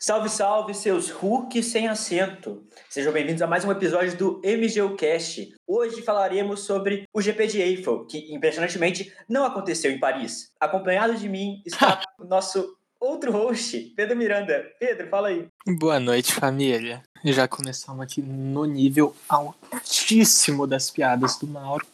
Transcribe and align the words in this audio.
Salve, 0.00 0.28
salve, 0.28 0.74
seus 0.74 1.10
Hulk 1.10 1.60
sem 1.60 1.88
acento. 1.88 2.62
Sejam 2.88 3.12
bem-vindos 3.12 3.42
a 3.42 3.48
mais 3.48 3.64
um 3.64 3.72
episódio 3.72 4.16
do 4.16 4.40
MGUcast. 4.44 5.56
Hoje 5.66 6.02
falaremos 6.02 6.60
sobre 6.60 7.02
o 7.12 7.20
GP 7.20 7.48
de 7.48 7.60
Eiffel, 7.60 8.06
que 8.06 8.32
impressionantemente 8.32 9.12
não 9.28 9.44
aconteceu 9.44 9.90
em 9.90 9.98
Paris. 9.98 10.52
Acompanhado 10.60 11.16
de 11.16 11.28
mim 11.28 11.60
está 11.66 12.00
o 12.16 12.24
nosso 12.24 12.76
outro 13.00 13.32
host, 13.32 13.92
Pedro 13.96 14.16
Miranda. 14.16 14.64
Pedro, 14.78 15.08
fala 15.08 15.28
aí. 15.30 15.48
Boa 15.66 15.98
noite, 15.98 16.32
família. 16.32 17.02
Já 17.24 17.48
começamos 17.48 18.00
aqui 18.00 18.22
no 18.22 18.66
nível 18.66 19.16
altíssimo 19.28 20.64
das 20.64 20.92
piadas 20.92 21.36
do 21.38 21.48
Mauro. 21.48 21.84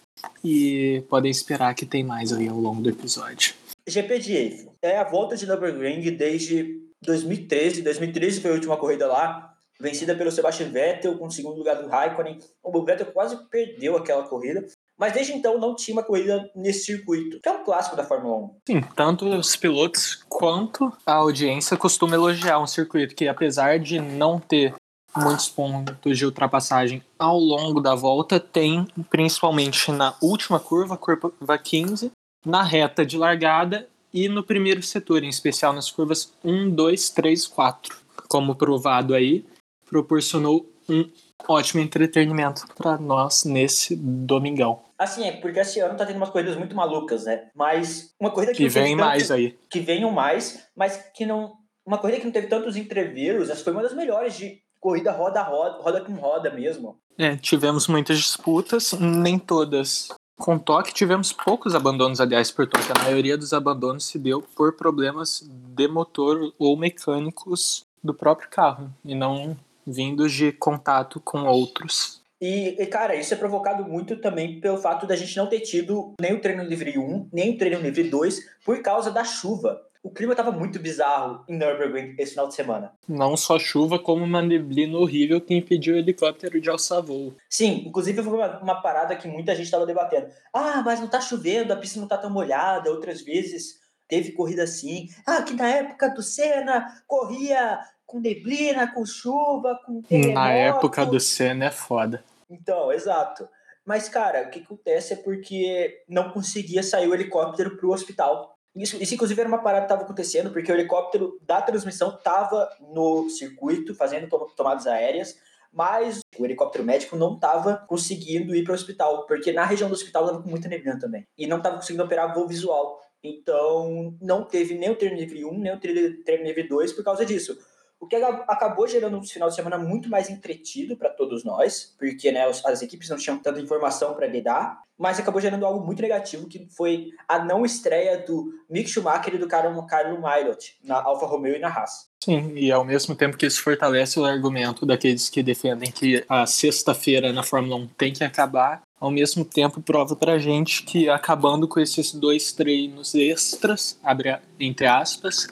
E 0.45 1.03
podem 1.09 1.31
esperar 1.31 1.75
que 1.75 1.87
tem 1.87 2.05
mais 2.05 2.35
aí 2.35 2.49
ao 2.49 2.61
longo 2.61 2.83
do 2.83 2.91
episódio. 2.91 3.55
GP 3.89 4.19
de 4.19 4.37
Eiffel 4.37 4.75
é 4.83 4.99
a 4.99 5.05
volta 5.05 5.37
de 5.37 5.47
Nürburgring 5.47 6.03
desde 6.17 6.84
2013. 7.05 7.83
2013 7.83 8.41
foi 8.41 8.51
a 8.51 8.55
última 8.55 8.77
corrida 8.77 9.07
lá, 9.07 9.55
vencida 9.81 10.15
pelo 10.15 10.31
Sebastian 10.31 10.71
Vettel, 10.71 11.19
com 11.19 11.27
o 11.27 11.31
segundo 11.31 11.59
lugar 11.59 11.83
do 11.83 11.89
Raikkonen. 11.89 12.39
O 12.63 12.85
Vettel 12.85 13.13
quase 13.13 13.37
perdeu 13.49 13.97
aquela 13.97 14.27
corrida. 14.29 14.65
Mas 14.97 15.13
desde 15.13 15.33
então 15.33 15.59
não 15.59 15.75
tinha 15.75 15.97
uma 15.97 16.05
corrida 16.05 16.49
nesse 16.55 16.85
circuito, 16.85 17.41
que 17.41 17.49
é 17.49 17.53
um 17.53 17.65
clássico 17.65 17.97
da 17.97 18.05
Fórmula 18.05 18.37
1. 18.37 18.57
Sim, 18.69 18.81
tanto 18.95 19.27
os 19.27 19.57
pilotos 19.57 20.25
quanto 20.29 20.93
a 21.05 21.15
audiência 21.15 21.77
costumam 21.77 22.15
elogiar 22.15 22.61
um 22.61 22.67
circuito 22.67 23.15
que, 23.15 23.27
apesar 23.27 23.81
de 23.81 23.99
não 23.99 24.39
ter 24.39 24.73
muitos 25.17 25.49
pontos 25.49 26.19
de 26.19 26.25
ultrapassagem 26.25 27.03
ao 27.19 27.39
longo 27.39 27.81
da 27.81 27.95
volta, 27.95 28.39
tem 28.39 28.87
principalmente 29.11 29.91
na 29.91 30.15
última 30.21 30.61
curva, 30.61 30.97
curva 30.97 31.59
15, 31.59 32.11
na 32.45 32.63
reta 32.63 33.05
de 33.07 33.17
largada 33.17 33.89
e 34.15 34.29
no 34.29 34.45
primeiro 34.45 34.81
setor, 34.81 35.25
em 35.25 35.29
especial 35.29 35.73
nas 35.73 35.91
curvas 35.91 36.33
1, 36.45 36.71
2, 36.71 37.11
3, 37.11 37.49
4. 37.49 37.97
Como 38.29 38.55
provado 38.55 39.13
aí, 39.13 39.45
proporcionou 39.91 40.73
um 40.89 41.11
ótimo 41.49 41.83
entretenimento 41.83 42.65
para 42.77 42.97
nós 42.97 43.45
nesse 43.45 43.97
domingão. 43.97 44.81
Assim, 44.97 45.27
é 45.27 45.33
porque 45.33 45.59
esse 45.59 45.81
ano 45.81 45.97
tá 45.97 46.07
tendo 46.07 46.17
umas 46.17 46.31
corridas 46.31 46.57
muito 46.57 46.77
malucas, 46.77 47.25
né? 47.25 47.49
Mas 47.57 48.15
uma 48.21 48.31
corrida 48.31 48.53
que, 48.53 48.59
que 48.59 48.69
vem 48.69 48.95
mais 48.95 49.33
aí. 49.33 49.59
Que 49.69 49.81
venham 49.81 50.13
mais, 50.13 50.65
mas 50.77 50.97
que 51.13 51.27
não. 51.27 51.53
Uma 51.85 51.99
corrida 51.99 52.21
que 52.21 52.25
não 52.25 52.33
teve 52.33 52.47
tantos 52.47 52.77
entreveros, 52.77 53.51
essa 53.51 53.65
foi 53.65 53.73
uma 53.73 53.83
das 53.83 53.95
melhores 53.95 54.37
de 54.37 54.63
corrida 54.81 55.11
roda 55.11 55.43
roda, 55.43 55.83
roda 55.83 56.01
com 56.01 56.15
roda 56.15 56.51
mesmo. 56.51 56.99
É, 57.19 57.37
tivemos 57.37 57.89
muitas 57.89 58.19
disputas, 58.19 58.93
nem 58.93 59.39
todas 59.39 60.09
com 60.37 60.59
toque, 60.59 60.93
tivemos 60.93 61.33
poucos 61.33 61.75
abandonos, 61.75 62.21
aliás, 62.21 62.51
por 62.51 62.67
toque. 62.67 62.93
A 62.97 63.03
maioria 63.05 63.37
dos 63.37 63.53
abandonos 63.53 64.07
se 64.07 64.19
deu 64.19 64.43
por 64.43 64.73
problemas 64.75 65.49
de 65.49 65.89
motor 65.89 66.53
ou 66.59 66.77
mecânicos 66.77 67.85
do 68.03 68.13
próprio 68.13 68.49
carro, 68.51 68.93
e 69.05 69.15
não 69.15 69.57
vindos 69.87 70.33
de 70.33 70.53
contato 70.53 71.21
com 71.21 71.45
outros. 71.45 72.23
E, 72.41 72.77
e, 72.79 72.87
cara, 72.87 73.17
isso 73.17 73.33
é 73.33 73.37
provocado 73.37 73.85
muito 73.85 74.17
também 74.17 74.61
pelo 74.61 74.77
fato 74.77 75.07
da 75.07 75.17
gente 75.17 75.37
não 75.37 75.47
ter 75.47 75.61
tido 75.61 76.13
nem 76.21 76.35
o 76.35 76.41
treino 76.41 76.63
livre 76.63 76.99
1, 76.99 77.29
nem 77.33 77.55
o 77.55 77.59
treino 77.59 77.81
livre 77.81 78.05
2, 78.05 78.41
por 78.65 78.83
causa 78.83 79.11
da 79.11 79.25
chuva 79.25 79.81
o 80.05 80.11
clima 80.11 80.35
estava 80.35 80.53
muito 80.53 80.79
bizarro 80.79 81.43
em 81.49 81.57
Nürburgring 81.57 82.15
esse 82.19 82.33
final 82.33 82.47
de 82.47 82.55
semana. 82.55 82.93
Não 83.09 83.39
só 83.39 83.59
chuva, 83.59 83.99
como 83.99 84.23
uma 84.23 84.43
neblina 84.43 84.99
horrível 84.99 85.41
que 85.41 85.55
impediu 85.55 85.95
o 85.95 85.99
helicóptero 85.99 86.61
de 86.61 86.69
alçar 86.69 87.03
voo. 87.03 87.35
Sim, 87.49 87.85
inclusive 87.87 88.23
foi 88.23 88.35
uma, 88.35 88.59
uma 88.61 88.83
parada 88.83 89.17
que 89.17 89.27
muita 89.27 89.57
gente 89.57 89.65
estava 89.65 89.87
debatendo. 89.87 90.27
Ah, 90.53 90.83
mas 90.85 91.01
não 91.01 91.09
tá 91.09 91.23
chovendo, 91.23 91.73
a 91.73 91.77
pista 91.77 91.99
não 91.99 92.07
tá 92.07 92.19
tão 92.19 92.29
molhada. 92.29 92.91
Outras 92.91 93.23
vezes 93.23 93.81
teve 94.07 94.33
corrida 94.33 94.65
assim. 94.65 95.09
Ah, 95.27 95.41
que 95.41 95.55
na 95.55 95.69
época 95.69 96.11
do 96.11 96.23
Senna 96.23 97.03
corria 97.07 97.81
com 98.05 98.21
neblina, 98.21 98.93
com 98.93 99.07
chuva, 99.07 99.81
com 99.87 100.03
terremoto. 100.03 100.35
Na 100.35 100.53
época 100.53 101.07
do 101.07 101.19
Senna 101.19 101.65
é 101.65 101.71
foda. 101.71 102.23
Então, 102.51 102.93
exato. 102.93 103.49
Mas, 103.87 104.07
cara, 104.09 104.47
o 104.47 104.51
que 104.51 104.61
acontece 104.61 105.15
é 105.15 105.17
porque 105.17 106.03
não 106.07 106.31
conseguia 106.31 106.83
sair 106.83 107.09
o 107.09 107.15
helicóptero 107.15 107.79
pro 107.79 107.91
hospital 107.91 108.54
isso, 108.75 109.01
isso, 109.01 109.15
inclusive, 109.15 109.41
era 109.41 109.49
uma 109.49 109.63
parada 109.63 109.83
que 109.83 109.93
estava 109.93 110.03
acontecendo, 110.03 110.51
porque 110.51 110.71
o 110.71 110.75
helicóptero 110.75 111.39
da 111.43 111.63
transmissão 111.63 112.15
estava 112.17 112.69
no 112.93 113.29
circuito, 113.31 113.95
fazendo 113.95 114.29
tomadas 114.57 114.87
aéreas, 114.87 115.37
mas 115.73 116.21
o 116.39 116.45
helicóptero 116.45 116.85
médico 116.85 117.17
não 117.17 117.35
estava 117.35 117.85
conseguindo 117.89 118.55
ir 118.55 118.65
para 118.65 118.73
o 118.73 118.75
hospital, 118.75 119.27
porque 119.27 119.53
na 119.53 119.65
região 119.65 119.89
do 119.89 119.95
hospital 119.95 120.25
estava 120.25 120.43
com 120.43 120.51
muita 120.51 120.69
neblina 120.69 120.99
também. 120.99 121.27
E 121.39 121.47
não 121.47 121.59
estava 121.59 121.77
conseguindo 121.77 122.05
operar 122.05 122.35
voo 122.35 122.49
visual. 122.49 123.01
Então, 123.23 124.17
não 124.21 124.45
teve 124.45 124.75
nem 124.75 124.91
o 124.91 124.97
treino 124.97 125.17
livre 125.17 125.45
1, 125.45 125.59
nem 125.59 125.73
o 125.73 125.81
treino 125.81 126.45
livre 126.45 126.69
2 126.69 126.93
por 126.93 127.05
causa 127.05 127.25
disso 127.25 127.57
o 128.05 128.07
que 128.07 128.17
acabou 128.17 128.87
gerando 128.87 129.17
um 129.17 129.23
final 129.23 129.49
de 129.49 129.55
semana 129.55 129.79
muito 129.79 130.11
mais 130.11 130.29
entretido 130.29 130.97
para 130.97 131.09
todos 131.09 131.43
nós, 131.43 131.95
porque 131.99 132.31
né, 132.31 132.47
as 132.47 132.83
equipes 132.83 133.09
não 133.09 133.17
tinham 133.17 133.39
tanta 133.39 133.61
informação 133.61 134.15
para 134.15 134.27
lidar, 134.27 134.83
mas 134.97 135.19
acabou 135.19 135.41
gerando 135.41 135.65
algo 135.65 135.85
muito 135.85 136.03
negativo, 136.03 136.47
que 136.47 136.69
foi 136.77 137.11
a 137.27 137.43
não 137.43 137.65
estreia 137.65 138.19
do 138.19 138.53
Mick 138.69 138.89
Schumacher 138.89 139.35
e 139.35 139.39
do 139.39 139.49
Carlo, 139.49 139.87
Carlo 139.87 140.21
Mailot 140.21 140.77
na 140.85 141.03
Alfa 141.03 141.27
Romeo 141.27 141.57
e 141.57 141.59
na 141.59 141.69
Haas. 141.69 142.09
Sim, 142.23 142.53
e 142.55 142.71
ao 142.71 142.85
mesmo 142.85 143.15
tempo 143.15 143.37
que 143.37 143.47
isso 143.47 143.63
fortalece 143.63 144.19
o 144.21 144.25
argumento 144.25 144.87
daqueles 144.87 145.29
que 145.29 145.43
defendem 145.43 145.91
que 145.91 146.25
a 146.29 146.47
sexta-feira 146.47 147.33
na 147.33 147.43
Fórmula 147.43 147.77
1 147.77 147.89
tem 147.99 148.13
que 148.13 148.25
acabar, 148.25 148.83
ao 149.01 149.11
mesmo 149.11 149.45
tempo 149.45 149.83
prova 149.83 150.15
pra 150.15 150.39
gente 150.39 150.83
que 150.85 151.09
acabando 151.09 151.67
com 151.67 151.81
esses 151.81 152.13
dois 152.13 152.53
treinos 152.53 153.15
extras, 153.15 153.99
abre, 154.03 154.39
entre 154.61 154.87
aspas, 154.87 155.47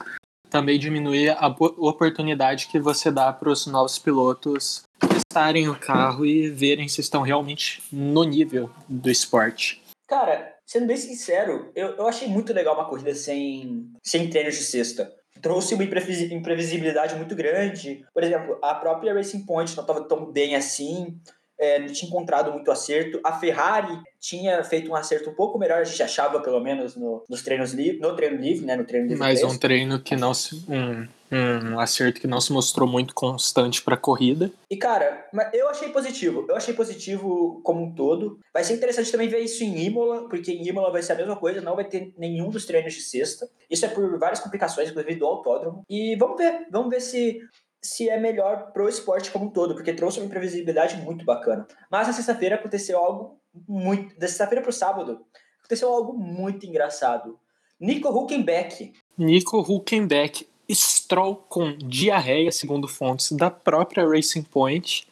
também 0.53 0.79
diminuir 0.79 1.31
a 1.31 1.49
oportunidade 1.49 2.69
que 2.69 2.79
você 2.79 3.11
dá 3.11 3.33
para 3.33 3.51
os 3.51 3.67
novos 3.67 3.99
pilotos 3.99 4.85
testarem 5.33 5.69
o 5.69 5.79
carro 5.79 6.27
e 6.27 6.51
verem 6.51 6.87
se 6.89 7.01
estão 7.01 7.23
realmente 7.23 7.83
no 7.91 8.23
nível 8.23 8.71
do 8.87 9.11
esporte. 9.11 9.83
Cara, 10.07 10.55
sendo 10.67 10.87
bem 10.87 10.97
sincero, 10.97 11.73
eu, 11.75 11.97
eu 11.97 12.07
achei 12.07 12.29
muito 12.29 12.53
legal 12.53 12.75
uma 12.75 12.89
corrida 12.89 13.15
sem, 13.15 13.91
sem 14.03 14.29
treinos 14.29 14.57
de 14.57 14.65
sexta. 14.65 15.11
Trouxe 15.41 15.75
uma 15.75 15.83
imprevisibilidade 15.83 17.17
muito 17.17 17.35
grande. 17.35 18.05
Por 18.13 18.23
exemplo, 18.23 18.59
a 18.63 18.75
própria 18.75 19.15
Racing 19.15 19.47
Point 19.47 19.75
não 19.75 19.83
estava 19.83 20.05
tão 20.05 20.31
bem 20.31 20.55
assim 20.55 21.19
é, 21.63 21.79
não 21.79 21.87
tinha 21.87 22.09
encontrado 22.09 22.53
muito 22.53 22.71
acerto. 22.73 23.21
A 23.23 23.39
Ferrari 23.39 23.97
tinha 24.21 24.65
feito 24.65 24.91
um 24.91 24.97
acerto 24.97 25.31
um 25.31 25.35
pouco 25.35 25.59
melhor, 25.59 25.81
a 25.81 25.85
gente 25.85 26.03
achava, 26.03 26.41
pelo 26.41 26.59
menos, 26.59 26.97
no, 26.97 27.25
nos 27.29 27.43
treinos 27.43 27.73
livres, 27.73 28.01
no 28.01 28.17
treino 28.17 28.37
livre, 28.37 28.67
né? 28.67 28.75
No 28.75 28.85
treino 28.85 29.07
livre. 29.07 29.21
Mas 29.21 29.45
um 29.45 29.57
treino 29.57 30.01
que 30.01 30.17
não 30.17 30.35
se. 30.35 30.65
Um, 30.69 31.07
um 31.35 31.81
acerto 31.81 32.21
que 32.21 32.27
não 32.27 32.43
se 32.43 32.53
mostrou 32.53 32.87
muito 32.87 33.15
constante 33.15 33.81
para 33.81 33.95
a 33.95 33.99
corrida. 33.99 34.51
E, 34.69 34.77
cara, 34.77 35.27
eu 35.55 35.67
achei 35.69 35.89
positivo. 35.89 36.45
Eu 36.47 36.55
achei 36.55 36.75
positivo 36.75 37.61
como 37.65 37.83
um 37.83 37.95
todo. 37.95 38.39
Vai 38.53 38.63
ser 38.65 38.75
interessante 38.75 39.11
também 39.11 39.29
ver 39.29 39.39
isso 39.39 39.65
em 39.65 39.87
Imola, 39.87 40.29
porque 40.29 40.53
em 40.53 40.69
Imola 40.69 40.93
vai 40.93 41.03
ser 41.03 41.13
a 41.13 41.17
mesma 41.17 41.37
coisa, 41.37 41.63
não 41.63 41.75
vai 41.75 41.87
ter 41.87 42.13
nenhum 42.19 42.51
dos 42.51 42.67
treinos 42.67 42.93
de 42.93 43.01
sexta. 43.01 43.49
Isso 43.71 43.87
é 43.87 43.89
por 43.89 44.19
várias 44.19 44.41
complicações, 44.41 44.91
inclusive 44.91 45.15
do 45.15 45.27
autódromo. 45.27 45.85
E 45.89 46.17
vamos 46.17 46.37
ver, 46.37 46.67
vamos 46.71 46.91
ver 46.91 47.01
se 47.01 47.41
se 47.85 48.09
é 48.09 48.19
melhor 48.19 48.73
pro 48.73 48.89
esporte 48.89 49.31
como 49.31 49.47
um 49.47 49.51
todo, 49.51 49.75
porque 49.75 49.93
trouxe 49.93 50.21
uma 50.21 50.27
imprevisibilidade 50.27 50.97
muito 50.99 51.25
bacana. 51.25 51.67
Mas 51.91 52.07
na 52.07 52.13
sexta-feira 52.13 52.55
aconteceu 52.55 52.99
algo 52.99 53.41
muito. 53.69 54.19
Da 54.19 54.29
sexta-feira 54.29 54.63
pro 54.63 54.73
sábado, 54.73 55.25
aconteceu 55.59 55.93
algo 55.93 56.13
muito 56.13 56.65
engraçado. 56.65 57.39
Nico 57.81 58.09
Huckenbeck. 58.09 58.93
Nico 59.19 59.59
Huckenbeck, 59.59 60.49
Stroll 60.71 61.37
com 61.49 61.77
diarreia, 61.77 62.53
segundo 62.53 62.87
fontes 62.87 63.33
da 63.33 63.51
própria 63.51 64.07
Racing 64.09 64.45
Point. 64.45 65.09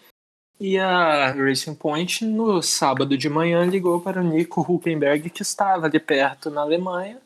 E 0.58 0.78
a 0.78 1.32
Racing 1.32 1.74
Point, 1.74 2.24
no 2.24 2.62
sábado 2.62 3.16
de 3.16 3.28
manhã, 3.28 3.64
ligou 3.64 4.00
para 4.00 4.20
o 4.20 4.24
Nico 4.24 4.60
Huckenberg, 4.60 5.30
que 5.30 5.42
estava 5.42 5.86
ali 5.86 5.98
perto 5.98 6.50
na 6.50 6.60
Alemanha, 6.60 7.20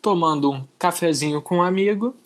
tomando 0.00 0.50
um 0.50 0.66
cafezinho 0.78 1.42
com 1.42 1.56
um 1.56 1.62
amigo 1.62 2.16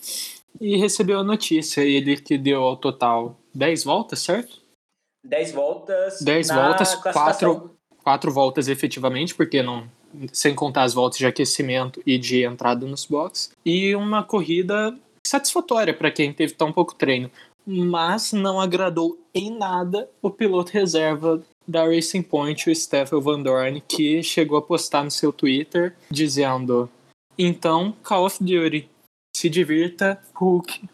e 0.61 0.77
recebeu 0.77 1.21
a 1.21 1.25
notícia. 1.25 1.83
Ele 1.83 2.17
que 2.17 2.39
deu 2.39 2.63
ao 2.63 2.77
total 2.77 3.37
10 3.55 3.85
voltas, 3.85 4.21
certo? 4.21 4.61
10 5.25 5.53
voltas. 5.53 6.21
10 6.21 6.49
voltas, 6.49 6.95
4, 6.95 7.71
4 8.03 8.33
voltas 8.33 8.69
efetivamente, 8.69 9.35
porque 9.35 9.63
não. 9.63 9.89
Sem 10.33 10.55
contar 10.55 10.85
as 10.85 10.95
voltas 10.95 11.19
de 11.19 11.27
aquecimento 11.27 12.01
e 12.07 12.17
de 12.19 12.45
entrada 12.45 12.87
nos 12.87 13.05
boxes. 13.05 13.51
E 13.65 13.97
uma 13.97 14.23
corrida 14.23 14.97
satisfatória 15.27 15.93
para 15.93 16.11
quem 16.11 16.33
teve 16.33 16.53
tão 16.53 16.73
pouco 16.73 16.95
treino. 16.95 17.29
Mas 17.67 18.33
não 18.33 18.61
agradou 18.61 19.19
em 19.35 19.51
nada 19.51 20.09
o 20.23 20.31
piloto 20.31 20.71
reserva 20.71 21.43
da 21.67 21.85
Racing 21.85 22.23
Point, 22.23 22.71
o 22.71 22.75
Stefan 22.75 23.21
Van 23.21 23.43
Dorn, 23.43 23.83
que 23.89 24.23
chegou 24.23 24.59
a 24.59 24.63
postar 24.63 25.03
no 25.03 25.11
seu 25.11 25.33
Twitter 25.33 25.97
dizendo: 26.11 26.89
Então, 27.39 27.93
Call 28.03 28.27
of 28.27 28.37
Duty, 28.39 28.89
se 29.35 29.49
divirta, 29.49 30.21
Hulk. 30.35 30.89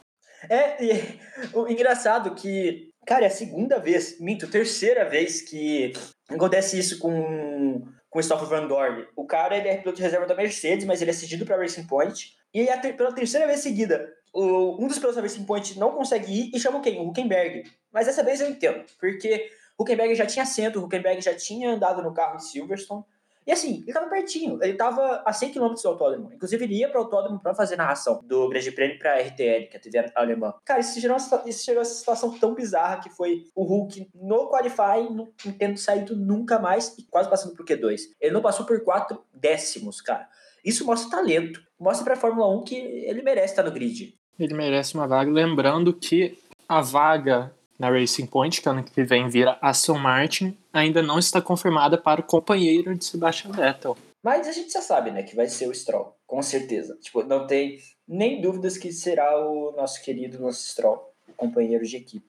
É, 0.49 0.83
e, 0.83 1.21
o 1.55 1.69
engraçado 1.69 2.35
que, 2.35 2.91
cara, 3.07 3.25
é 3.25 3.29
a 3.29 3.31
segunda 3.31 3.79
vez, 3.79 4.19
minto, 4.21 4.49
terceira 4.49 5.05
vez 5.09 5.43
que 5.43 5.93
acontece 6.29 6.79
isso 6.79 6.99
com, 6.99 7.87
com 8.09 8.19
o 8.19 8.23
Stoffel 8.23 8.49
Van 8.49 8.67
Dorn. 8.67 9.07
O 9.15 9.27
cara 9.27 9.57
ele 9.57 9.69
é 9.69 9.77
piloto 9.77 9.97
de 9.97 10.03
reserva 10.03 10.27
da 10.27 10.35
Mercedes, 10.35 10.87
mas 10.87 11.03
ele 11.03 11.11
é 11.11 11.15
cedido 11.15 11.45
para 11.45 11.57
Racing 11.57 11.87
Point. 11.87 12.35
E 12.53 12.67
ter, 12.79 12.97
pela 12.97 13.15
terceira 13.15 13.47
vez 13.47 13.61
seguida 13.61 14.13
O, 14.33 14.83
um 14.83 14.89
dos 14.89 14.99
pilotos 14.99 15.17
da 15.17 15.23
Racing 15.23 15.45
Point 15.45 15.79
não 15.79 15.93
consegue 15.93 16.33
ir 16.33 16.51
e 16.53 16.59
chamam 16.59 16.81
quem? 16.81 16.99
O 16.99 17.09
Huckenberg. 17.09 17.63
Mas 17.93 18.07
dessa 18.07 18.25
vez 18.25 18.41
eu 18.41 18.49
entendo, 18.49 18.85
porque 18.99 19.51
Huckenberg 19.79 20.15
já 20.15 20.27
tinha 20.27 20.43
assento, 20.43 20.83
Huckenberg 20.83 21.21
já 21.21 21.35
tinha 21.35 21.71
andado 21.71 22.03
no 22.03 22.13
carro 22.13 22.37
em 22.37 22.41
Silverstone. 22.41 23.05
E 23.47 23.53
assim, 23.53 23.83
ele 23.83 23.93
tava 23.93 24.09
pertinho, 24.09 24.63
ele 24.63 24.75
tava 24.75 25.23
a 25.25 25.33
100 25.33 25.53
km 25.53 25.75
do 25.75 25.89
autódromo. 25.89 26.33
Inclusive, 26.33 26.65
ele 26.65 26.75
ia 26.77 26.89
para 26.89 27.01
o 27.01 27.05
autódromo 27.05 27.41
para 27.41 27.55
fazer 27.55 27.77
narração 27.77 28.21
do 28.25 28.49
Grande 28.49 28.71
Prêmio 28.71 28.99
para 28.99 29.21
RTL, 29.21 29.67
que 29.69 29.71
é 29.73 29.77
a 29.77 29.81
TV 29.81 30.13
alemã. 30.15 30.55
Cara, 30.65 30.81
isso 30.81 30.99
isso 31.47 31.65
gerou 31.65 31.83
essa 31.83 31.95
situação 31.95 32.39
tão 32.39 32.55
bizarra 32.55 33.01
que 33.01 33.11
foi 33.11 33.45
o 33.55 33.65
Hulk 33.65 34.11
no 34.15 34.51
Qualify, 34.51 35.11
não 35.11 35.33
tendo 35.59 35.79
saído 35.79 36.15
nunca 36.15 36.59
mais 36.59 36.97
e 36.99 37.03
quase 37.05 37.29
passando 37.29 37.57
por 37.57 37.65
Q2. 37.65 38.01
Ele 38.21 38.35
não 38.35 38.43
passou 38.43 38.67
por 38.67 38.83
4 38.85 39.21
décimos, 39.33 40.01
cara. 40.01 40.29
Isso 40.65 40.85
mostra 40.85 41.11
talento. 41.11 41.63
Mostra 41.79 42.05
pra 42.05 42.17
Fórmula 42.17 42.49
1 42.59 42.65
que 42.65 42.77
ele 42.77 43.23
merece 43.23 43.53
estar 43.53 43.63
no 43.63 43.73
grid. 43.73 44.15
Ele 44.39 44.55
merece 44.55 44.95
uma 44.95 45.09
vaga. 45.09 45.31
Lembrando 45.31 45.93
que 45.93 46.39
a 46.69 46.81
vaga 46.81 47.53
na 47.79 47.91
Racing 47.91 48.27
Point, 48.27 48.61
que 48.61 48.69
ano 48.69 48.85
que 48.85 49.03
vem 49.03 49.29
vira 49.29 49.59
Aston 49.63 49.99
Martin, 49.99 50.57
ainda 50.73 51.03
não 51.03 51.19
está 51.19 51.41
confirmada 51.41 51.99
para 51.99 52.21
o 52.21 52.25
companheiro 52.25 52.95
de 52.95 53.05
Sebastian 53.05 53.53
Vettel. 53.53 53.97
Mas 54.23 54.47
a 54.47 54.53
gente 54.53 54.73
já 54.73 54.83
sabe, 54.83 55.11
né, 55.11 55.23
que 55.23 55.35
vai 55.35 55.47
ser 55.47 55.67
o 55.67 55.75
Stroll, 55.75 56.15
com 56.27 56.43
certeza. 56.43 56.97
Tipo, 57.01 57.23
não 57.23 57.47
tem 57.47 57.79
nem 58.07 58.41
dúvidas 58.41 58.77
que 58.77 58.93
será 58.93 59.39
o 59.39 59.73
nosso 59.73 60.03
querido 60.03 60.39
nosso 60.39 60.63
Stroll, 60.67 61.13
o 61.29 61.33
companheiro 61.33 61.85
de 61.85 61.97
equipe. 61.97 62.27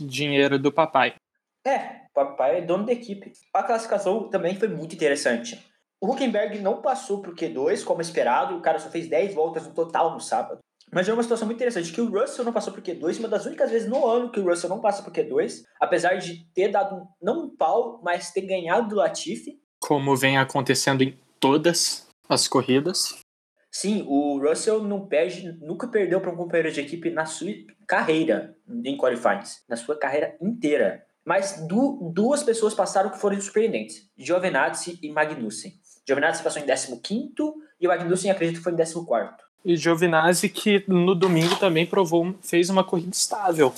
Dinheiro 0.00 0.58
do 0.58 0.72
papai. 0.72 1.14
É, 1.66 2.02
o 2.10 2.14
papai 2.14 2.58
é 2.58 2.60
dono 2.62 2.86
da 2.86 2.92
equipe. 2.92 3.32
A 3.52 3.62
classificação 3.62 4.28
também 4.28 4.56
foi 4.56 4.68
muito 4.68 4.94
interessante. 4.94 5.62
O 6.00 6.12
Huckenberg 6.12 6.58
não 6.58 6.82
passou 6.82 7.22
pro 7.22 7.34
Q2 7.34 7.84
como 7.84 8.00
esperado, 8.00 8.56
o 8.56 8.60
cara 8.60 8.78
só 8.78 8.90
fez 8.90 9.08
10 9.08 9.34
voltas 9.34 9.66
no 9.66 9.72
total 9.72 10.12
no 10.12 10.20
sábado. 10.20 10.58
Mas 10.92 11.08
é 11.08 11.12
uma 11.12 11.22
situação 11.22 11.46
muito 11.46 11.58
interessante, 11.58 11.92
que 11.92 12.00
o 12.00 12.10
Russell 12.10 12.44
não 12.44 12.52
passou 12.52 12.72
por 12.72 12.82
Q2, 12.82 13.18
uma 13.18 13.28
das 13.28 13.46
únicas 13.46 13.70
vezes 13.70 13.88
no 13.88 14.06
ano 14.06 14.30
que 14.30 14.40
o 14.40 14.44
Russell 14.44 14.70
não 14.70 14.80
passa 14.80 15.02
por 15.02 15.12
Q2, 15.12 15.64
apesar 15.80 16.14
de 16.14 16.44
ter 16.54 16.68
dado, 16.68 17.06
não 17.20 17.46
um 17.46 17.56
pau, 17.56 18.00
mas 18.02 18.32
ter 18.32 18.42
ganhado 18.42 18.88
do 18.88 18.96
Latifi. 18.96 19.60
Como 19.80 20.16
vem 20.16 20.38
acontecendo 20.38 21.02
em 21.02 21.18
todas 21.40 22.06
as 22.28 22.48
corridas. 22.48 23.18
Sim, 23.70 24.04
o 24.06 24.38
Russell 24.38 24.84
não 24.84 25.06
perde, 25.06 25.52
nunca 25.60 25.88
perdeu 25.88 26.20
para 26.20 26.30
um 26.30 26.36
companheiro 26.36 26.70
de 26.70 26.80
equipe 26.80 27.10
na 27.10 27.26
sua 27.26 27.50
carreira 27.88 28.56
em 28.84 28.96
qualifiers, 28.96 29.64
na 29.68 29.76
sua 29.76 29.98
carreira 29.98 30.36
inteira. 30.40 31.04
Mas 31.24 31.66
du 31.66 32.12
duas 32.14 32.42
pessoas 32.42 32.72
passaram 32.72 33.10
que 33.10 33.18
foram 33.18 33.40
surpreendentes, 33.40 34.08
Giovinazzi 34.16 34.98
e 35.02 35.10
Magnussen. 35.10 35.72
Giovinazzi 36.06 36.42
passou 36.42 36.62
em 36.62 36.66
15 36.66 37.34
e 37.80 37.86
o 37.86 37.90
Magnussen 37.90 38.30
acredito 38.30 38.58
que 38.58 38.62
foi 38.62 38.72
em 38.72 38.76
14 38.76 38.94
e 39.64 39.76
Giovinazzi 39.76 40.48
que 40.48 40.84
no 40.86 41.14
domingo 41.14 41.56
também 41.56 41.86
provou, 41.86 42.34
fez 42.42 42.68
uma 42.68 42.84
corrida 42.84 43.12
estável. 43.12 43.72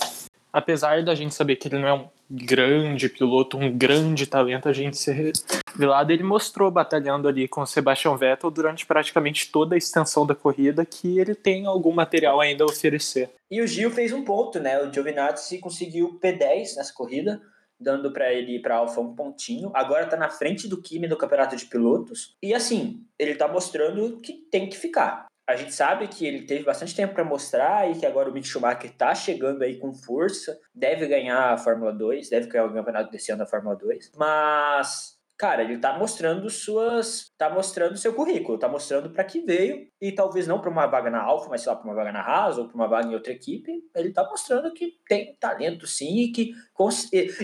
Apesar 0.51 1.03
da 1.03 1.15
gente 1.15 1.33
saber 1.33 1.55
que 1.55 1.67
ele 1.67 1.77
não 1.77 1.87
é 1.87 1.93
um 1.93 2.07
grande 2.29 3.07
piloto, 3.07 3.57
um 3.57 3.71
grande 3.71 4.27
talento, 4.27 4.67
a 4.67 4.73
gente 4.73 4.97
ser 4.97 5.33
revelado, 5.73 6.11
ele 6.11 6.23
mostrou 6.23 6.69
batalhando 6.69 7.27
ali 7.27 7.47
com 7.47 7.61
o 7.61 7.65
Sebastian 7.65 8.17
Vettel 8.17 8.51
durante 8.51 8.85
praticamente 8.85 9.49
toda 9.51 9.75
a 9.75 9.77
extensão 9.77 10.25
da 10.25 10.35
corrida 10.35 10.85
que 10.85 11.19
ele 11.19 11.33
tem 11.33 11.65
algum 11.65 11.93
material 11.93 12.41
ainda 12.41 12.63
a 12.63 12.67
oferecer. 12.67 13.29
E 13.49 13.61
o 13.61 13.67
Gil 13.67 13.91
fez 13.91 14.11
um 14.11 14.23
ponto, 14.23 14.59
né? 14.59 14.81
O 14.81 14.91
Giovinazzi 14.91 15.59
conseguiu 15.59 16.19
P10 16.21 16.75
nessa 16.75 16.93
corrida, 16.93 17.41
dando 17.79 18.11
para 18.11 18.33
ele 18.33 18.55
ir 18.55 18.61
para 18.61 18.75
Alfa 18.75 18.99
um 18.99 19.15
pontinho. 19.15 19.71
Agora 19.73 20.05
tá 20.07 20.17
na 20.17 20.29
frente 20.29 20.67
do 20.67 20.81
Kimi 20.81 21.07
no 21.07 21.15
campeonato 21.15 21.55
de 21.55 21.65
pilotos. 21.65 22.35
E 22.43 22.53
assim, 22.53 23.05
ele 23.17 23.35
tá 23.35 23.47
mostrando 23.47 24.17
que 24.17 24.33
tem 24.33 24.67
que 24.67 24.77
ficar 24.77 25.27
a 25.47 25.55
gente 25.55 25.73
sabe 25.73 26.07
que 26.07 26.25
ele 26.25 26.45
teve 26.45 26.63
bastante 26.63 26.93
tempo 26.93 27.13
para 27.13 27.23
mostrar 27.23 27.89
e 27.89 27.97
que 27.97 28.05
agora 28.05 28.29
o 28.29 28.33
Mick 28.33 28.45
Schumacher 28.45 28.91
está 28.91 29.15
chegando 29.15 29.63
aí 29.63 29.77
com 29.79 29.93
força, 29.93 30.59
deve 30.75 31.07
ganhar 31.07 31.53
a 31.53 31.57
Fórmula 31.57 31.93
2, 31.93 32.29
deve 32.29 32.47
ganhar 32.47 32.65
o 32.65 32.73
campeonato 32.73 33.09
desse 33.09 33.31
ano 33.31 33.39
da 33.39 33.45
Fórmula 33.45 33.75
2, 33.77 34.11
mas 34.17 35.17
cara, 35.37 35.63
ele 35.63 35.77
tá 35.77 35.97
mostrando 35.97 36.49
suas, 36.49 37.31
tá 37.37 37.49
mostrando 37.49 37.95
seu 37.95 38.13
currículo, 38.13 38.57
tá 38.57 38.67
mostrando 38.67 39.11
para 39.11 39.23
que 39.23 39.39
veio. 39.41 39.87
E 40.01 40.11
talvez 40.11 40.47
não 40.47 40.59
para 40.59 40.69
uma 40.69 40.87
vaga 40.87 41.11
na 41.11 41.21
Alfa, 41.21 41.47
mas 41.47 41.61
sei 41.61 41.71
lá, 41.71 41.77
para 41.77 41.87
uma 41.87 41.95
vaga 41.95 42.11
na 42.11 42.21
Haas 42.21 42.57
ou 42.57 42.67
para 42.67 42.75
uma 42.75 42.87
vaga 42.87 43.07
em 43.07 43.13
outra 43.13 43.31
equipe, 43.31 43.71
ele 43.95 44.11
tá 44.11 44.23
mostrando 44.23 44.73
que 44.73 44.95
tem 45.07 45.35
talento 45.39 45.85
sim 45.85 46.21
e 46.21 46.31
que 46.31 46.53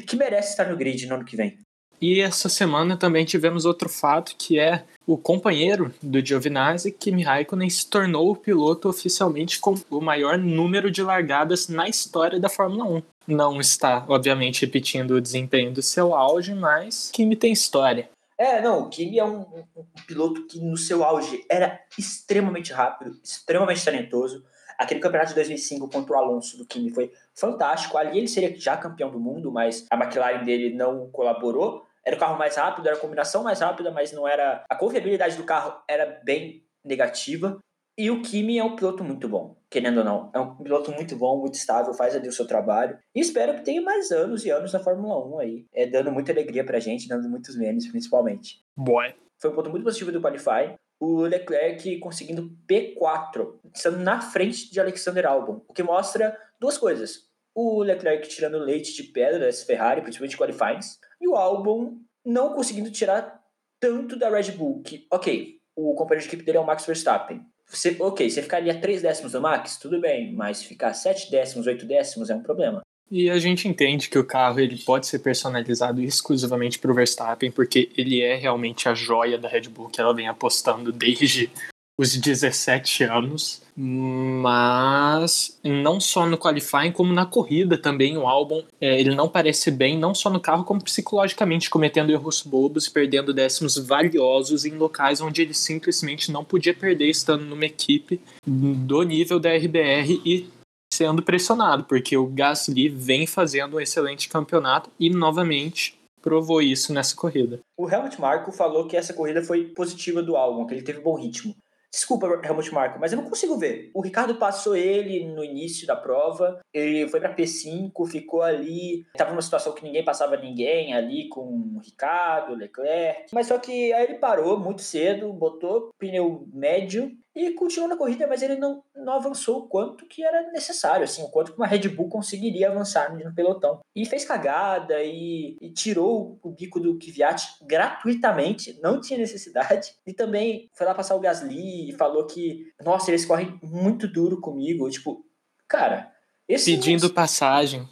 que 0.08 0.16
merece 0.16 0.50
estar 0.50 0.68
no 0.68 0.76
grid 0.76 1.06
no 1.06 1.16
ano 1.16 1.26
que 1.26 1.36
vem. 1.38 1.58
E 2.02 2.20
essa 2.20 2.50
semana 2.50 2.98
também 2.98 3.24
tivemos 3.24 3.66
outro 3.66 3.88
fato 3.88 4.36
que 4.38 4.60
é 4.60 4.84
o 5.06 5.18
companheiro 5.18 5.94
do 6.02 6.26
Giovinazzi, 6.26 6.92
Kimi 6.92 7.24
Raikkonen, 7.24 7.70
se 7.70 7.90
tornou 7.90 8.32
o 8.32 8.36
piloto 8.36 8.90
oficialmente 8.90 9.60
com 9.60 9.76
o 9.90 10.02
maior 10.02 10.38
número 10.38 10.90
de 10.90 11.02
largadas 11.02 11.68
na 11.68 11.88
história 11.88 12.40
da 12.40 12.50
Fórmula 12.50 12.86
1. 12.86 13.02
Não 13.28 13.60
está, 13.60 14.06
obviamente, 14.08 14.66
repetindo 14.66 15.12
o 15.12 15.22
desempenho 15.22 15.72
do 15.72 15.82
seu 15.82 16.14
auge, 16.14 16.54
mas 16.54 17.10
Kimi 17.12 17.36
tem 17.36 17.54
história. 17.54 18.10
É, 18.38 18.62
não, 18.62 18.82
o 18.82 18.90
Kimi 18.90 19.20
é 19.20 19.24
um, 19.24 19.42
um, 19.42 19.64
um 19.78 20.06
piloto 20.06 20.46
que 20.48 20.60
no 20.60 20.76
seu 20.76 21.04
auge 21.04 21.46
era 21.50 21.80
extremamente 21.98 22.74
rápido, 22.74 23.18
extremamente 23.24 23.84
talentoso. 23.84 24.44
Aquele 24.78 25.00
campeonato 25.00 25.30
de 25.30 25.36
2005 25.36 25.88
contra 25.88 26.14
o 26.14 26.18
Alonso 26.18 26.58
do 26.58 26.66
Kimi 26.66 26.90
foi 26.90 27.12
fantástico. 27.36 27.98
Ali 27.98 28.18
ele 28.18 28.28
seria 28.28 28.56
já 28.56 28.78
campeão 28.78 29.10
do 29.10 29.20
mundo, 29.20 29.52
mas 29.52 29.86
a 29.90 29.96
McLaren 29.96 30.44
dele 30.44 30.74
não 30.74 31.10
colaborou. 31.12 31.86
Era 32.06 32.16
o 32.16 32.20
carro 32.20 32.38
mais 32.38 32.56
rápido, 32.56 32.88
era 32.88 32.98
a 32.98 33.00
combinação 33.00 33.44
mais 33.44 33.62
rápida, 33.62 33.92
mas 33.92 34.12
não 34.12 34.28
era. 34.28 34.64
A 34.70 34.76
confiabilidade 34.76 35.38
do 35.38 35.44
carro 35.44 35.82
era 35.88 36.20
bem 36.24 36.64
negativa. 36.84 37.60
E 37.96 38.10
o 38.10 38.24
Kimi 38.24 38.58
é 38.58 38.64
um 38.64 38.76
piloto 38.76 39.04
muito 39.04 39.30
bom, 39.30 39.56
querendo 39.70 40.00
ou 40.00 40.04
não. 40.04 40.32
É 40.34 40.40
um 40.40 40.56
piloto 40.56 40.92
muito 40.92 41.16
bom, 41.16 41.40
muito 41.40 41.54
estável, 41.54 41.94
faz 41.94 42.16
ali 42.16 42.28
o 42.28 42.32
seu 42.32 42.48
trabalho. 42.48 42.98
E 43.14 43.20
espero 43.20 43.54
que 43.54 43.62
tenha 43.62 43.82
mais 43.84 44.12
anos 44.12 44.44
e 44.44 44.50
anos 44.50 44.74
na 44.74 44.80
Fórmula 44.80 45.24
1 45.24 45.40
aí. 45.40 45.68
É, 45.72 45.86
dando 45.86 46.12
muita 46.12 46.32
alegria 46.32 46.66
pra 46.66 46.80
gente, 46.80 47.08
dando 47.08 47.30
muitos 47.30 47.56
memes, 47.56 47.88
principalmente. 47.88 48.64
Boy. 48.76 49.14
Foi 49.38 49.52
um 49.52 49.56
ponto 49.56 49.70
muito 49.70 49.84
positivo 49.84 50.12
do 50.12 50.20
Qualify. 50.20 50.74
O 51.06 51.24
Leclerc 51.24 52.00
conseguindo 52.00 52.56
P4, 52.66 53.60
estando 53.76 53.98
na 53.98 54.22
frente 54.22 54.72
de 54.72 54.80
Alexander 54.80 55.26
Albon. 55.26 55.62
O 55.68 55.74
que 55.74 55.84
mostra 55.84 56.40
duas 56.58 56.78
coisas. 56.78 57.28
O 57.54 57.84
Leclerc 57.84 58.26
tirando 58.30 58.58
leite 58.58 58.94
de 58.94 59.04
pedra 59.04 59.38
dessa 59.38 59.66
Ferrari, 59.66 60.02
principalmente 60.02 60.38
qualifies 60.38 60.98
e 61.20 61.28
o 61.28 61.36
álbum 61.36 62.00
não 62.26 62.54
conseguindo 62.54 62.90
tirar 62.90 63.44
tanto 63.82 64.16
da 64.16 64.30
Red 64.30 64.54
Bull, 64.54 64.82
que, 64.82 65.06
ok, 65.12 65.60
o 65.76 65.94
companheiro 65.94 66.22
de 66.22 66.30
equipe 66.30 66.46
dele 66.46 66.58
é 66.58 66.62
o 66.62 66.66
Max 66.66 66.86
Verstappen. 66.86 67.46
Você, 67.68 67.98
ok, 68.00 68.30
você 68.30 68.42
ficaria 68.42 68.80
3 68.80 69.02
décimos 69.02 69.34
do 69.34 69.42
Max, 69.42 69.76
tudo 69.76 70.00
bem, 70.00 70.34
mas 70.34 70.64
ficar 70.64 70.94
7 70.94 71.30
décimos, 71.30 71.68
8 71.68 71.86
décimos 71.86 72.30
é 72.30 72.36
um 72.36 72.42
problema. 72.42 72.82
E 73.16 73.30
a 73.30 73.38
gente 73.38 73.68
entende 73.68 74.10
que 74.10 74.18
o 74.18 74.24
carro 74.24 74.60
ele 74.60 74.76
pode 74.76 75.06
ser 75.06 75.20
personalizado 75.20 76.02
exclusivamente 76.02 76.80
para 76.80 76.92
o 76.92 76.96
Verstappen, 76.96 77.52
porque 77.52 77.92
ele 77.96 78.20
é 78.20 78.36
realmente 78.36 78.90
a 78.90 78.96
joia 78.96 79.38
da 79.38 79.48
Red 79.48 79.70
Bull 79.70 79.88
que 79.88 80.02
ela 80.02 80.16
vem 80.16 80.28
apostando 80.28 80.92
desde 80.92 81.48
os 81.96 82.18
17 82.18 83.04
anos, 83.04 83.62
mas 83.78 85.60
não 85.64 86.00
só 86.00 86.26
no 86.26 86.40
qualifying, 86.40 86.92
como 86.92 87.14
na 87.14 87.24
corrida 87.24 87.78
também 87.78 88.18
o 88.18 88.28
álbum, 88.28 88.64
é, 88.82 89.00
ele 89.00 89.14
não 89.14 89.30
parece 89.30 89.70
bem, 89.70 89.96
não 89.96 90.16
só 90.16 90.28
no 90.28 90.40
carro, 90.40 90.64
como 90.64 90.84
psicologicamente, 90.84 91.70
cometendo 91.70 92.12
erros 92.12 92.42
bobos 92.42 92.90
perdendo 92.90 93.32
décimos 93.32 93.78
valiosos 93.78 94.66
em 94.66 94.72
locais 94.72 95.22
onde 95.22 95.44
ele 95.44 95.54
simplesmente 95.54 96.32
não 96.32 96.44
podia 96.44 96.74
perder 96.74 97.12
estando 97.12 97.46
numa 97.46 97.66
equipe 97.66 98.20
do 98.44 99.04
nível 99.04 99.40
da 99.40 99.56
RBR 99.56 100.20
e 100.26 100.48
sendo 100.94 101.24
pressionado, 101.24 101.84
porque 101.86 102.16
o 102.16 102.28
Gasly 102.28 102.88
vem 102.88 103.28
fazendo 103.28 103.78
um 103.78 103.80
excelente 103.80 104.30
campeonato 104.30 104.90
e 105.00 105.10
novamente 105.10 106.00
provou 106.22 106.62
isso 106.62 106.94
nessa 106.94 107.16
corrida. 107.16 107.60
O 107.78 107.90
Helmut 107.90 108.20
Marko 108.20 108.52
falou 108.52 108.88
que 108.88 108.96
essa 108.96 109.14
corrida 109.14 109.44
foi 109.44 109.66
positiva 109.66 110.24
do 110.24 110.38
álbum, 110.38 110.66
que 110.66 110.74
ele 110.74 110.82
teve 110.82 111.02
bom 111.02 111.16
ritmo. 111.16 111.54
Desculpa, 111.94 112.42
Helmut 112.44 112.74
Marko, 112.74 113.00
mas 113.00 113.12
eu 113.12 113.22
não 113.22 113.30
consigo 113.30 113.56
ver. 113.56 113.92
O 113.94 114.02
Ricardo 114.02 114.34
passou 114.34 114.76
ele 114.76 115.26
no 115.26 115.44
início 115.44 115.86
da 115.86 115.96
prova, 115.96 116.60
ele 116.74 117.08
foi 117.08 117.20
para 117.20 117.36
P5, 117.36 117.92
ficou 118.10 118.42
ali, 118.42 119.06
estava 119.14 119.30
numa 119.30 119.44
situação 119.44 119.74
que 119.74 119.84
ninguém 119.84 120.04
passava 120.04 120.36
ninguém 120.36 120.92
ali 120.96 121.30
com 121.30 121.42
o 121.42 121.80
Ricardo, 121.84 122.56
Leclerc. 122.56 123.26
Mas 123.32 123.46
só 123.46 123.60
que 123.60 123.94
aí 123.94 124.06
ele 124.06 124.16
parou 124.16 124.60
muito 124.60 124.82
cedo, 124.82 125.32
botou 125.32 125.92
pneu 126.00 126.48
médio 126.52 127.12
e 127.36 127.52
continuou 127.52 127.90
na 127.90 127.98
corrida, 127.98 128.28
mas 128.28 128.42
ele 128.42 128.56
não, 128.56 128.84
não 128.96 129.14
avançou 129.14 129.60
o 129.60 129.68
quanto 129.68 130.06
que 130.06 130.24
era 130.24 130.52
necessário, 130.52 131.04
assim, 131.04 131.24
o 131.24 131.30
quanto 131.30 131.52
que 131.52 131.58
uma 131.58 131.66
Red 131.66 131.90
Bull 131.90 132.10
conseguiria 132.10 132.70
avançar 132.70 133.16
no 133.16 133.34
pelotão. 133.34 133.80
E 133.96 134.06
fez 134.06 134.24
cagada 134.24 135.02
e, 135.04 135.58
e 135.60 135.72
tirou 135.72 136.40
o 136.44 136.52
bico 136.52 136.80
do 136.80 136.98
Kvyat 136.98 137.44
gratuitamente, 137.64 138.80
não 138.82 139.02
tinha 139.02 139.18
necessidade. 139.18 139.96
E 140.06 140.14
também 140.14 140.70
foi 140.74 140.86
lá 140.86 140.94
passar 140.94 141.16
o 141.16 141.20
Gasly 141.20 141.90
e 141.90 141.94
falou 141.94 142.28
que, 142.28 142.72
nossa, 142.84 143.10
eles 143.10 143.26
correm 143.26 143.60
muito 143.64 144.08
duro 144.08 144.40
comigo. 144.40 144.90
Tipo, 144.90 145.26
cara, 145.68 146.12
esse 146.48 146.72
Pedindo 146.72 147.08
não... 147.08 147.14
passagem. 147.14 147.88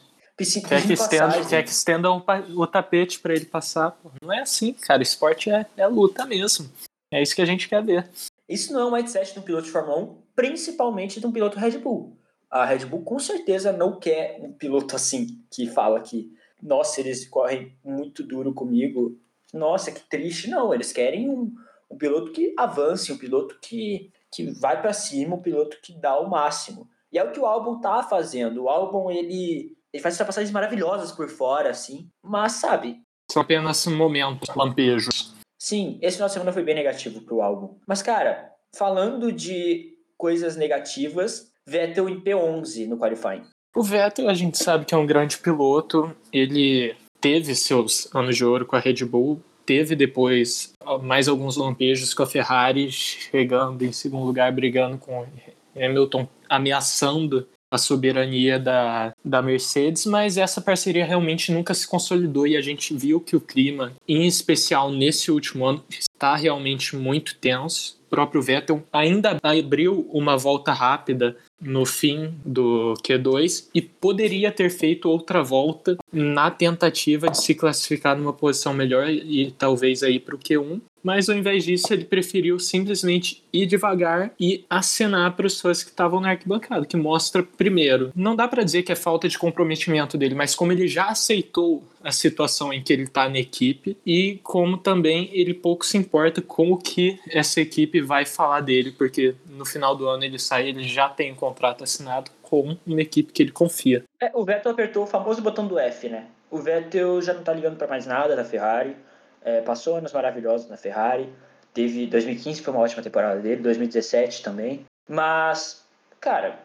Quer 0.67 0.87
que, 0.87 0.93
estenda, 0.93 1.45
quer 1.45 1.63
que 1.63 1.69
estendam 1.69 2.23
o 2.55 2.65
tapete 2.65 3.19
para 3.19 3.33
ele 3.33 3.45
passar. 3.45 3.95
Não 4.23 4.33
é 4.33 4.41
assim, 4.41 4.73
cara. 4.73 5.03
Esporte 5.03 5.51
é, 5.51 5.67
é 5.77 5.85
luta 5.85 6.25
mesmo. 6.25 6.71
É 7.13 7.21
isso 7.21 7.35
que 7.35 7.43
a 7.43 7.45
gente 7.45 7.69
quer 7.69 7.83
ver. 7.83 8.09
Isso 8.47 8.73
não 8.73 8.81
é 8.81 8.85
um 8.85 8.91
mindset 8.91 9.33
de 9.33 9.39
um 9.39 9.43
piloto 9.43 9.65
de 9.65 9.71
Fórmula 9.71 9.97
1, 9.97 10.21
principalmente 10.35 11.19
de 11.19 11.27
um 11.27 11.31
piloto 11.31 11.59
Red 11.59 11.77
Bull. 11.77 12.17
A 12.49 12.65
Red 12.65 12.85
Bull 12.85 13.03
com 13.03 13.17
certeza 13.17 13.71
não 13.71 13.97
quer 13.97 14.39
um 14.41 14.51
piloto 14.51 14.95
assim, 14.95 15.41
que 15.49 15.67
fala 15.67 16.01
que, 16.01 16.29
nossa, 16.61 16.99
eles 16.99 17.27
correm 17.27 17.77
muito 17.83 18.23
duro 18.23 18.53
comigo. 18.53 19.17
Nossa, 19.53 19.91
que 19.91 20.01
triste. 20.01 20.49
Não, 20.49 20.73
eles 20.73 20.91
querem 20.91 21.29
um, 21.29 21.53
um 21.89 21.97
piloto 21.97 22.31
que 22.31 22.53
avance, 22.57 23.11
um 23.11 23.17
piloto 23.17 23.57
que, 23.61 24.11
que 24.31 24.51
vai 24.51 24.81
para 24.81 24.91
cima, 24.91 25.35
um 25.35 25.41
piloto 25.41 25.77
que 25.81 25.93
dá 25.93 26.19
o 26.19 26.29
máximo. 26.29 26.89
E 27.11 27.17
é 27.17 27.23
o 27.23 27.31
que 27.31 27.39
o 27.39 27.45
álbum 27.45 27.79
tá 27.79 28.03
fazendo. 28.03 28.63
O 28.63 28.69
álbum, 28.69 29.09
ele, 29.09 29.77
ele 29.93 30.03
faz 30.03 30.17
passagens 30.17 30.51
maravilhosas 30.51 31.11
por 31.11 31.29
fora, 31.29 31.69
assim. 31.69 32.09
Mas, 32.21 32.53
sabe... 32.53 33.01
São 33.31 33.41
apenas 33.41 33.85
momentos, 33.87 34.53
lampejos. 34.55 35.33
Sim, 35.61 35.99
esse 36.01 36.17
final 36.17 36.27
de 36.27 36.33
semana 36.33 36.51
foi 36.51 36.63
bem 36.63 36.73
negativo 36.73 37.21
pro 37.21 37.39
álbum. 37.39 37.75
Mas, 37.87 38.01
cara, 38.01 38.51
falando 38.75 39.31
de 39.31 39.93
coisas 40.17 40.57
negativas, 40.57 41.51
Vettel 41.67 42.09
em 42.09 42.19
P11 42.19 42.87
no 42.87 42.97
qualifying. 42.97 43.43
O 43.75 43.83
Vettel, 43.83 44.27
a 44.27 44.33
gente 44.33 44.57
sabe 44.57 44.85
que 44.85 44.95
é 44.95 44.97
um 44.97 45.05
grande 45.05 45.37
piloto. 45.37 46.15
Ele 46.33 46.95
teve 47.19 47.53
seus 47.53 48.09
anos 48.11 48.35
de 48.35 48.43
ouro 48.43 48.65
com 48.65 48.75
a 48.75 48.79
Red 48.79 49.05
Bull, 49.05 49.39
teve 49.63 49.95
depois 49.95 50.73
mais 51.03 51.27
alguns 51.27 51.57
lampejos 51.57 52.11
com 52.15 52.23
a 52.23 52.27
Ferrari, 52.27 52.91
chegando 52.91 53.85
em 53.85 53.91
segundo 53.91 54.25
lugar, 54.25 54.51
brigando 54.51 54.97
com 54.97 55.27
Hamilton, 55.75 56.27
ameaçando 56.49 57.47
a 57.71 57.77
soberania 57.77 58.59
da, 58.59 59.13
da 59.23 59.41
Mercedes, 59.41 60.05
mas 60.05 60.37
essa 60.37 60.59
parceria 60.59 61.05
realmente 61.05 61.53
nunca 61.53 61.73
se 61.73 61.87
consolidou 61.87 62.45
e 62.45 62.57
a 62.57 62.61
gente 62.61 62.93
viu 62.93 63.21
que 63.21 63.35
o 63.35 63.41
clima, 63.41 63.93
em 64.05 64.27
especial 64.27 64.91
nesse 64.91 65.31
último 65.31 65.65
ano, 65.65 65.81
está 65.89 66.35
realmente 66.35 66.95
muito 66.97 67.37
tenso. 67.37 67.97
O 68.07 68.09
próprio 68.09 68.41
Vettel 68.41 68.83
ainda 68.91 69.37
abriu 69.41 70.05
uma 70.11 70.37
volta 70.37 70.73
rápida 70.73 71.37
no 71.61 71.85
fim 71.85 72.33
do 72.43 72.95
Q2 73.03 73.67
e 73.73 73.81
poderia 73.81 74.51
ter 74.51 74.69
feito 74.69 75.09
outra 75.09 75.43
volta 75.43 75.97
na 76.11 76.49
tentativa 76.49 77.29
de 77.29 77.41
se 77.41 77.53
classificar 77.53 78.17
numa 78.17 78.33
posição 78.33 78.73
melhor 78.73 79.09
e 79.09 79.51
talvez 79.57 80.03
aí 80.03 80.19
para 80.19 80.35
o 80.35 80.39
Q1, 80.39 80.81
mas 81.03 81.29
ao 81.29 81.35
invés 81.35 81.63
disso 81.63 81.91
ele 81.91 82.05
preferiu 82.05 82.59
simplesmente 82.59 83.43
ir 83.51 83.65
devagar 83.65 84.31
e 84.39 84.65
acenar 84.69 85.35
para 85.35 85.47
os 85.47 85.59
fãs 85.59 85.83
que 85.83 85.89
estavam 85.89 86.19
na 86.19 86.29
arquibancada, 86.29 86.85
que 86.85 86.97
mostra 86.97 87.43
primeiro, 87.43 88.11
não 88.15 88.35
dá 88.35 88.47
para 88.47 88.63
dizer 88.63 88.83
que 88.83 88.91
é 88.91 88.95
falta 88.95 89.27
de 89.27 89.37
comprometimento 89.37 90.17
dele, 90.17 90.35
mas 90.35 90.55
como 90.55 90.71
ele 90.71 90.87
já 90.87 91.07
aceitou 91.07 91.83
a 92.03 92.11
situação 92.11 92.73
em 92.73 92.81
que 92.81 92.91
ele 92.93 93.03
está 93.03 93.29
na 93.29 93.39
equipe 93.39 93.97
e 94.05 94.39
como 94.43 94.77
também 94.77 95.29
ele 95.31 95.53
pouco 95.53 95.85
se 95.85 95.97
importa 95.97 96.41
com 96.41 96.71
o 96.71 96.77
que 96.77 97.19
essa 97.29 97.61
equipe 97.61 98.01
vai 98.01 98.25
falar 98.25 98.61
dele, 98.61 98.91
porque 98.91 99.35
no 99.49 99.65
final 99.65 99.95
do 99.95 100.07
ano 100.07 100.23
ele 100.23 100.39
sai, 100.39 100.69
ele 100.69 100.83
já 100.83 101.09
tem 101.09 101.31
um 101.31 101.35
contrato 101.51 101.83
assinado 101.83 102.31
com 102.41 102.77
uma 102.85 103.01
equipe 103.01 103.31
que 103.31 103.43
ele 103.43 103.51
confia. 103.51 104.03
É, 104.19 104.31
o 104.33 104.43
Vettel 104.43 104.71
apertou 104.71 105.03
o 105.03 105.07
famoso 105.07 105.41
botão 105.41 105.67
do 105.67 105.77
F, 105.77 106.09
né? 106.09 106.27
O 106.49 106.57
Vettel 106.57 107.21
já 107.21 107.33
não 107.33 107.43
tá 107.43 107.53
ligando 107.53 107.77
para 107.77 107.87
mais 107.87 108.05
nada 108.05 108.35
da 108.35 108.43
Ferrari, 108.43 108.95
é, 109.43 109.61
passou 109.61 109.95
anos 109.95 110.13
maravilhosos 110.13 110.69
na 110.69 110.77
Ferrari, 110.77 111.29
teve 111.73 112.07
2015 112.07 112.61
foi 112.61 112.73
uma 112.73 112.83
ótima 112.83 113.01
temporada 113.01 113.39
dele, 113.39 113.61
2017 113.61 114.43
também, 114.43 114.85
mas 115.07 115.83
cara, 116.19 116.59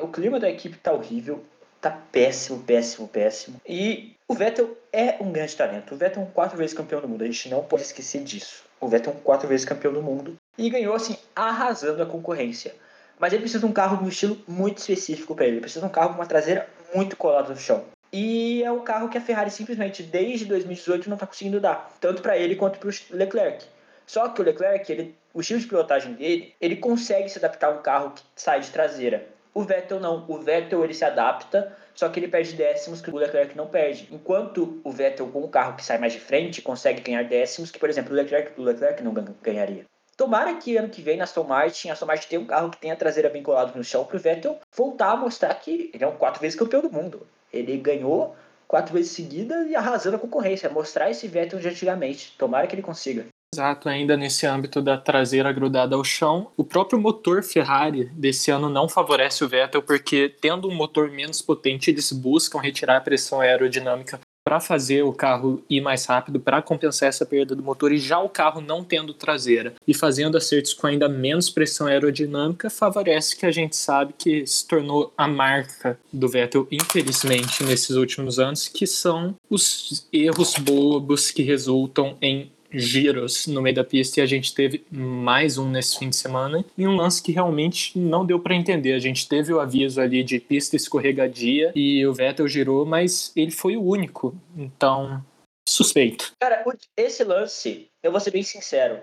o 0.00 0.08
clima 0.08 0.40
da 0.40 0.48
equipe 0.48 0.76
tá 0.78 0.92
horrível, 0.92 1.44
tá 1.80 1.90
péssimo, 1.90 2.62
péssimo, 2.62 3.08
péssimo. 3.08 3.60
E 3.66 4.14
o 4.26 4.34
Vettel 4.34 4.76
é 4.92 5.16
um 5.20 5.30
grande 5.30 5.54
talento. 5.54 5.94
O 5.94 5.98
Vettel 5.98 6.22
é 6.22 6.26
um 6.26 6.30
quatro 6.30 6.56
vezes 6.56 6.74
campeão 6.74 7.00
do 7.00 7.08
mundo. 7.08 7.22
A 7.22 7.26
gente 7.26 7.48
não 7.50 7.62
pode 7.62 7.82
esquecer 7.82 8.22
disso. 8.22 8.64
O 8.80 8.88
Vettel 8.88 9.12
é 9.12 9.16
um 9.16 9.20
quatro 9.20 9.46
vezes 9.46 9.66
campeão 9.66 9.92
do 9.92 10.02
mundo 10.02 10.36
e 10.56 10.70
ganhou 10.70 10.94
assim 10.94 11.16
arrasando 11.34 12.02
a 12.02 12.06
concorrência. 12.06 12.74
Mas 13.18 13.32
ele 13.32 13.42
precisa 13.42 13.60
de 13.60 13.66
um 13.66 13.72
carro 13.72 13.98
de 13.98 14.04
um 14.04 14.08
estilo 14.08 14.36
muito 14.46 14.78
específico 14.78 15.34
para 15.34 15.46
ele. 15.46 15.54
Ele 15.54 15.60
precisa 15.60 15.80
de 15.80 15.86
um 15.86 15.92
carro 15.92 16.10
com 16.10 16.14
uma 16.16 16.26
traseira 16.26 16.68
muito 16.94 17.16
colada 17.16 17.48
no 17.48 17.56
chão. 17.56 17.84
E 18.12 18.62
é 18.62 18.70
um 18.70 18.80
carro 18.80 19.08
que 19.08 19.18
a 19.18 19.20
Ferrari 19.20 19.50
simplesmente 19.50 20.02
desde 20.02 20.44
2018 20.44 21.08
não 21.08 21.16
está 21.16 21.26
conseguindo 21.26 21.58
dar, 21.58 21.92
tanto 22.00 22.22
para 22.22 22.36
ele 22.36 22.54
quanto 22.54 22.78
para 22.78 22.88
o 22.88 22.92
Leclerc. 23.10 23.66
Só 24.06 24.28
que 24.28 24.40
o 24.40 24.44
Leclerc, 24.44 24.92
ele, 24.92 25.16
o 25.32 25.40
estilo 25.40 25.60
de 25.60 25.66
pilotagem 25.66 26.12
dele, 26.12 26.54
ele 26.60 26.76
consegue 26.76 27.28
se 27.28 27.38
adaptar 27.38 27.68
a 27.68 27.70
um 27.70 27.82
carro 27.82 28.12
que 28.12 28.22
sai 28.36 28.60
de 28.60 28.70
traseira. 28.70 29.26
O 29.52 29.62
Vettel 29.62 30.00
não. 30.00 30.24
O 30.28 30.38
Vettel 30.38 30.84
ele 30.84 30.94
se 30.94 31.04
adapta, 31.04 31.72
só 31.94 32.08
que 32.08 32.18
ele 32.18 32.28
perde 32.28 32.54
décimos 32.54 33.00
que 33.00 33.10
o 33.10 33.16
Leclerc 33.16 33.56
não 33.56 33.66
perde. 33.66 34.08
Enquanto 34.10 34.80
o 34.84 34.90
Vettel, 34.90 35.28
com 35.28 35.44
um 35.44 35.48
carro 35.48 35.76
que 35.76 35.84
sai 35.84 35.98
mais 35.98 36.12
de 36.12 36.20
frente, 36.20 36.60
consegue 36.60 37.00
ganhar 37.00 37.24
décimos 37.24 37.70
que, 37.70 37.78
por 37.78 37.88
exemplo, 37.88 38.12
o 38.12 38.16
Leclerc, 38.16 38.60
o 38.60 38.62
Leclerc 38.62 39.02
não 39.02 39.14
ganharia. 39.42 39.84
Tomara 40.16 40.54
que 40.54 40.76
ano 40.76 40.88
que 40.88 41.02
vem 41.02 41.16
na 41.16 41.24
Aston 41.24 41.42
Martin, 41.42 41.88
a 41.88 41.92
Aston 41.92 42.06
Martin 42.06 42.28
tenha 42.28 42.40
um 42.40 42.46
carro 42.46 42.70
que 42.70 42.78
tenha 42.78 42.94
a 42.94 42.96
traseira 42.96 43.28
bem 43.28 43.42
no 43.74 43.82
chão 43.82 44.04
para 44.04 44.16
o 44.16 44.20
Vettel 44.20 44.58
voltar 44.76 45.10
a 45.10 45.16
mostrar 45.16 45.52
que 45.54 45.90
ele 45.92 46.04
é 46.04 46.06
um 46.06 46.16
quatro 46.16 46.40
vezes 46.40 46.58
campeão 46.58 46.80
do 46.80 46.90
mundo. 46.90 47.26
Ele 47.52 47.76
ganhou 47.76 48.36
quatro 48.68 48.94
vezes 48.94 49.12
seguida 49.12 49.66
e 49.66 49.74
arrasando 49.74 50.16
a 50.16 50.18
concorrência. 50.18 50.70
Mostrar 50.70 51.10
esse 51.10 51.26
Vettel 51.26 51.58
de 51.58 51.68
antigamente. 51.68 52.32
Tomara 52.38 52.66
que 52.66 52.74
ele 52.76 52.82
consiga. 52.82 53.26
Exato, 53.52 53.88
ainda 53.88 54.16
nesse 54.16 54.46
âmbito 54.46 54.82
da 54.82 54.98
traseira 54.98 55.52
grudada 55.52 55.94
ao 55.94 56.02
chão, 56.02 56.50
o 56.56 56.64
próprio 56.64 56.98
motor 56.98 57.42
Ferrari 57.42 58.06
desse 58.06 58.50
ano 58.50 58.68
não 58.68 58.88
favorece 58.88 59.44
o 59.44 59.48
Vettel 59.48 59.82
porque 59.82 60.28
tendo 60.28 60.68
um 60.68 60.74
motor 60.74 61.08
menos 61.10 61.40
potente, 61.40 61.90
eles 61.90 62.10
buscam 62.10 62.60
retirar 62.60 62.96
a 62.96 63.00
pressão 63.00 63.40
aerodinâmica 63.40 64.18
para 64.44 64.60
fazer 64.60 65.02
o 65.02 65.12
carro 65.12 65.64
ir 65.70 65.80
mais 65.80 66.04
rápido, 66.04 66.38
para 66.38 66.60
compensar 66.60 67.08
essa 67.08 67.24
perda 67.24 67.56
do 67.56 67.62
motor, 67.62 67.90
e 67.92 67.98
já 67.98 68.20
o 68.20 68.28
carro 68.28 68.60
não 68.60 68.84
tendo 68.84 69.14
traseira 69.14 69.74
e 69.88 69.94
fazendo 69.94 70.36
acertos 70.36 70.74
com 70.74 70.86
ainda 70.86 71.08
menos 71.08 71.48
pressão 71.48 71.86
aerodinâmica, 71.86 72.68
favorece 72.68 73.34
que 73.34 73.46
a 73.46 73.50
gente 73.50 73.74
sabe 73.74 74.14
que 74.18 74.46
se 74.46 74.68
tornou 74.68 75.12
a 75.16 75.26
marca 75.26 75.98
do 76.12 76.28
Vettel, 76.28 76.68
infelizmente, 76.70 77.64
nesses 77.64 77.96
últimos 77.96 78.38
anos, 78.38 78.68
que 78.68 78.86
são 78.86 79.34
os 79.48 80.06
erros 80.12 80.54
bobos 80.56 81.30
que 81.30 81.42
resultam 81.42 82.16
em 82.20 82.52
giros 82.74 83.46
no 83.46 83.62
meio 83.62 83.76
da 83.76 83.84
pista 83.84 84.20
e 84.20 84.22
a 84.22 84.26
gente 84.26 84.54
teve 84.54 84.84
mais 84.90 85.58
um 85.58 85.68
nesse 85.68 85.98
fim 85.98 86.08
de 86.08 86.16
semana 86.16 86.64
e 86.76 86.86
um 86.86 86.96
lance 86.96 87.22
que 87.22 87.32
realmente 87.32 87.98
não 87.98 88.26
deu 88.26 88.38
para 88.40 88.54
entender. 88.54 88.92
A 88.92 88.98
gente 88.98 89.28
teve 89.28 89.52
o 89.52 89.60
aviso 89.60 90.00
ali 90.00 90.22
de 90.22 90.38
pista 90.38 90.76
escorregadia 90.76 91.72
e 91.74 92.06
o 92.06 92.12
Vettel 92.12 92.48
girou, 92.48 92.84
mas 92.84 93.32
ele 93.36 93.50
foi 93.50 93.76
o 93.76 93.82
único. 93.82 94.34
Então, 94.56 95.24
suspeito. 95.68 96.32
Cara, 96.40 96.64
esse 96.96 97.24
lance, 97.24 97.88
eu 98.02 98.10
vou 98.10 98.20
ser 98.20 98.30
bem 98.30 98.42
sincero. 98.42 98.98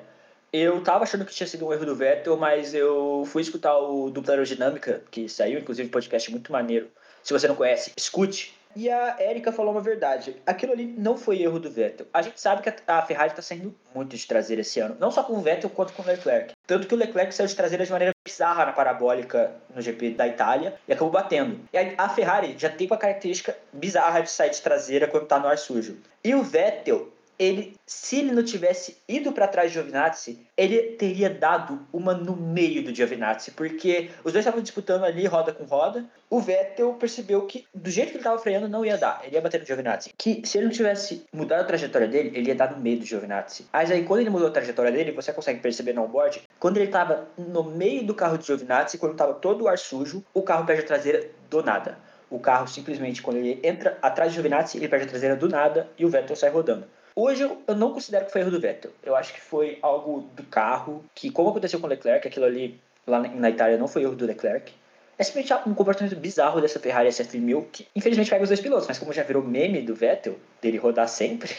Eu 0.53 0.83
tava 0.83 1.03
achando 1.03 1.25
que 1.25 1.33
tinha 1.33 1.47
sido 1.47 1.65
um 1.65 1.71
erro 1.71 1.85
do 1.85 1.95
Vettel, 1.95 2.35
mas 2.35 2.73
eu 2.73 3.23
fui 3.25 3.41
escutar 3.41 3.77
o 3.77 4.09
Dupla 4.09 4.33
Aerodinâmica, 4.33 5.01
que 5.09 5.29
saiu, 5.29 5.59
inclusive, 5.59 5.87
podcast 5.87 6.29
muito 6.29 6.51
maneiro. 6.51 6.89
Se 7.23 7.31
você 7.31 7.47
não 7.47 7.55
conhece, 7.55 7.91
escute. 7.97 8.53
E 8.75 8.89
a 8.89 9.17
Erika 9.19 9.51
falou 9.51 9.73
uma 9.73 9.81
verdade. 9.81 10.35
Aquilo 10.45 10.73
ali 10.73 10.85
não 10.85 11.17
foi 11.17 11.41
erro 11.41 11.59
do 11.59 11.69
Vettel. 11.69 12.05
A 12.13 12.21
gente 12.21 12.39
sabe 12.39 12.61
que 12.61 12.73
a 12.87 13.01
Ferrari 13.01 13.31
está 13.31 13.41
saindo 13.41 13.75
muito 13.93 14.15
de 14.15 14.27
traseira 14.27 14.61
esse 14.61 14.79
ano. 14.79 14.95
Não 14.99 15.11
só 15.11 15.23
com 15.23 15.33
o 15.33 15.41
Vettel, 15.41 15.69
quanto 15.69 15.93
com 15.93 16.01
o 16.01 16.05
Leclerc. 16.05 16.53
Tanto 16.65 16.87
que 16.87 16.93
o 16.93 16.97
Leclerc 16.97 17.33
saiu 17.33 17.47
de 17.47 17.55
traseira 17.55 17.85
de 17.85 17.91
maneira 17.91 18.13
bizarra 18.25 18.65
na 18.65 18.71
parabólica 18.71 19.51
no 19.75 19.81
GP 19.81 20.11
da 20.11 20.27
Itália 20.27 20.75
e 20.87 20.93
acabou 20.93 21.11
batendo. 21.11 21.59
E 21.73 21.77
a 21.77 22.09
Ferrari 22.09 22.55
já 22.57 22.69
tem 22.69 22.87
uma 22.87 22.97
característica 22.97 23.57
bizarra 23.73 24.21
de 24.21 24.29
sair 24.29 24.51
de 24.51 24.61
traseira 24.61 25.07
quando 25.07 25.23
está 25.23 25.39
no 25.39 25.47
ar 25.47 25.57
sujo. 25.57 25.97
E 26.23 26.33
o 26.35 26.43
Vettel 26.43 27.09
ele, 27.41 27.75
se 27.87 28.19
ele 28.19 28.31
não 28.33 28.43
tivesse 28.43 28.97
ido 29.09 29.31
para 29.31 29.47
trás 29.47 29.71
de 29.71 29.73
Giovinazzi, 29.73 30.45
ele 30.55 30.79
teria 30.91 31.27
dado 31.27 31.79
uma 31.91 32.13
no 32.13 32.35
meio 32.35 32.83
do 32.83 32.93
Giovinazzi, 32.93 33.49
porque 33.49 34.11
os 34.23 34.31
dois 34.31 34.45
estavam 34.45 34.61
disputando 34.61 35.05
ali 35.05 35.25
roda 35.25 35.51
com 35.51 35.63
roda. 35.63 36.05
O 36.29 36.39
Vettel 36.39 36.93
percebeu 36.93 37.47
que 37.47 37.65
do 37.73 37.89
jeito 37.89 38.09
que 38.09 38.17
ele 38.17 38.19
estava 38.19 38.37
freando 38.37 38.69
não 38.69 38.85
ia 38.85 38.95
dar, 38.95 39.21
ele 39.23 39.35
ia 39.35 39.41
bater 39.41 39.59
no 39.59 39.65
Giovinazzi. 39.65 40.13
Que 40.15 40.43
se 40.45 40.59
ele 40.59 40.67
não 40.67 40.71
tivesse 40.71 41.25
mudado 41.33 41.61
a 41.61 41.63
trajetória 41.63 42.07
dele, 42.07 42.31
ele 42.35 42.49
ia 42.49 42.55
dar 42.55 42.69
no 42.69 42.77
meio 42.79 42.99
do 42.99 43.05
Giovinazzi. 43.05 43.65
Mas 43.73 43.89
aí 43.89 44.05
quando 44.05 44.19
ele 44.19 44.29
mudou 44.29 44.47
a 44.47 44.51
trajetória 44.51 44.91
dele, 44.91 45.11
você 45.11 45.33
consegue 45.33 45.61
perceber 45.61 45.93
no 45.93 46.03
onboard, 46.03 46.43
quando 46.59 46.77
ele 46.77 46.85
estava 46.85 47.27
no 47.35 47.63
meio 47.63 48.05
do 48.05 48.13
carro 48.13 48.37
de 48.37 48.45
Giovinazzi, 48.45 48.99
quando 48.99 49.13
estava 49.13 49.33
todo 49.33 49.63
o 49.63 49.67
ar 49.67 49.79
sujo, 49.79 50.23
o 50.31 50.43
carro 50.43 50.63
perde 50.63 50.83
a 50.83 50.85
traseira 50.85 51.27
do 51.49 51.63
nada. 51.63 51.97
O 52.29 52.39
carro 52.39 52.67
simplesmente, 52.67 53.19
quando 53.19 53.37
ele 53.37 53.59
entra 53.63 53.97
atrás 53.99 54.29
de 54.29 54.35
Giovinazzi, 54.35 54.77
ele 54.77 54.87
perde 54.87 55.07
a 55.07 55.09
traseira 55.09 55.35
do 55.35 55.49
nada 55.49 55.89
e 55.97 56.05
o 56.05 56.09
Vettel 56.09 56.35
sai 56.35 56.51
rodando. 56.51 56.85
Hoje 57.15 57.43
eu 57.43 57.75
não 57.75 57.93
considero 57.93 58.25
que 58.25 58.31
foi 58.31 58.41
erro 58.41 58.51
do 58.51 58.59
Vettel. 58.59 58.91
Eu 59.03 59.15
acho 59.15 59.33
que 59.33 59.41
foi 59.41 59.77
algo 59.81 60.21
do 60.33 60.43
carro, 60.43 61.03
que 61.13 61.29
como 61.29 61.49
aconteceu 61.49 61.79
com 61.79 61.87
o 61.87 61.89
Leclerc, 61.89 62.27
aquilo 62.27 62.45
ali 62.45 62.79
lá 63.05 63.19
na 63.19 63.49
Itália 63.49 63.77
não 63.77 63.87
foi 63.87 64.03
erro 64.03 64.15
do 64.15 64.25
Leclerc. 64.25 64.73
É 65.17 65.23
simplesmente 65.23 65.69
um 65.69 65.73
comportamento 65.73 66.15
bizarro 66.15 66.61
dessa 66.61 66.79
Ferrari 66.79 67.09
SF1000, 67.09 67.65
que 67.71 67.87
infelizmente 67.95 68.29
pega 68.29 68.43
os 68.43 68.49
dois 68.49 68.61
pilotos, 68.61 68.87
mas 68.87 68.97
como 68.97 69.13
já 69.13 69.23
virou 69.23 69.43
meme 69.43 69.81
do 69.81 69.93
Vettel, 69.93 70.35
dele 70.61 70.77
rodar 70.77 71.07
sempre, 71.07 71.55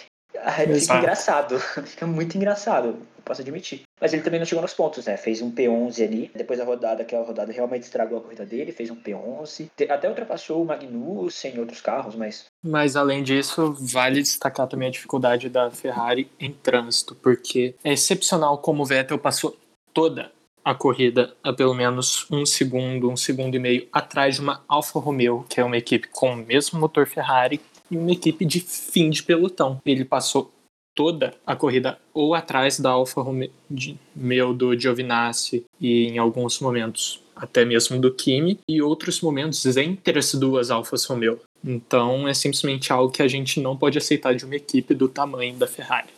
fica 0.81 0.99
engraçado. 0.99 1.59
fica 1.85 2.07
muito 2.07 2.37
engraçado 2.37 2.99
posso 3.23 3.41
admitir. 3.41 3.83
Mas 4.01 4.13
ele 4.13 4.23
também 4.23 4.39
não 4.39 4.47
chegou 4.47 4.63
nos 4.63 4.75
pontos, 4.75 5.07
né? 5.07 5.17
Fez 5.17 5.41
um 5.41 5.51
P11 5.51 6.05
ali, 6.05 6.31
depois 6.35 6.59
da 6.59 6.65
rodada, 6.65 7.05
que 7.05 7.15
a 7.15 7.23
rodada 7.23 7.53
realmente 7.53 7.85
estragou 7.85 8.19
a 8.19 8.21
corrida 8.21 8.45
dele, 8.45 8.73
fez 8.73 8.91
um 8.91 8.97
P11. 8.97 9.71
Até 9.89 10.09
ultrapassou 10.09 10.63
o 10.63 10.67
Magnussen 10.67 11.55
em 11.55 11.59
outros 11.59 11.81
carros, 11.81 12.15
mas. 12.15 12.47
Mas 12.63 12.97
além 12.97 13.23
disso, 13.23 13.75
vale 13.81 14.21
destacar 14.21 14.67
também 14.67 14.89
a 14.89 14.93
dificuldade 14.93 15.49
da 15.49 15.71
Ferrari 15.71 16.31
em 16.39 16.53
trânsito, 16.53 17.15
porque 17.15 17.75
é 17.83 17.93
excepcional 17.93 18.59
como 18.59 18.83
o 18.83 18.87
Vettel 18.87 19.19
passou 19.19 19.57
toda 19.95 20.31
a 20.65 20.75
corrida 20.75 21.35
a 21.43 21.53
pelo 21.53 21.75
menos 21.75 22.27
um 22.31 22.47
segundo, 22.47 23.11
um 23.11 23.17
segundo 23.17 23.57
e 23.57 23.59
meio 23.59 23.89
atrás 23.93 24.37
de 24.37 24.41
uma 24.41 24.63
Alfa 24.69 25.01
Romeo, 25.01 25.45
que 25.49 25.61
é 25.61 25.65
uma 25.65 25.77
equipe 25.77 26.07
com 26.09 26.35
o 26.35 26.37
mesmo 26.37 26.79
motor 26.79 27.07
Ferrari 27.07 27.61
e 27.93 27.97
uma 27.97 28.11
equipe 28.11 28.45
de 28.45 28.59
fim 28.61 29.11
de 29.11 29.23
pelotão. 29.23 29.81
Ele 29.85 30.05
passou 30.05 30.51
toda 30.95 31.35
a 31.47 31.55
corrida 31.55 31.99
ou 32.13 32.35
atrás 32.35 32.81
da 32.81 32.91
Alfa 32.91 33.23
Romeo 33.23 34.55
do 34.55 34.79
Giovinazzi 34.79 35.65
e 35.81 36.07
em 36.09 36.19
alguns 36.19 36.59
momentos 36.61 37.21
até 37.35 37.65
mesmo 37.65 37.99
do 37.99 38.13
Kimi 38.13 38.59
e 38.69 38.83
outros 38.83 39.21
momentos 39.21 39.65
entre 39.77 40.19
as 40.19 40.35
duas 40.35 40.71
Alfas 40.71 41.05
Romeo. 41.05 41.41
Então 41.65 42.29
é 42.29 42.35
simplesmente 42.35 42.93
algo 42.93 43.13
que 43.13 43.23
a 43.23 43.29
gente 43.29 43.61
não 43.61 43.77
pode 43.77 43.97
aceitar 43.97 44.35
de 44.35 44.45
uma 44.45 44.57
equipe 44.57 44.95
do 44.95 45.09
tamanho 45.09 45.55
da 45.57 45.67
Ferrari. 45.67 46.09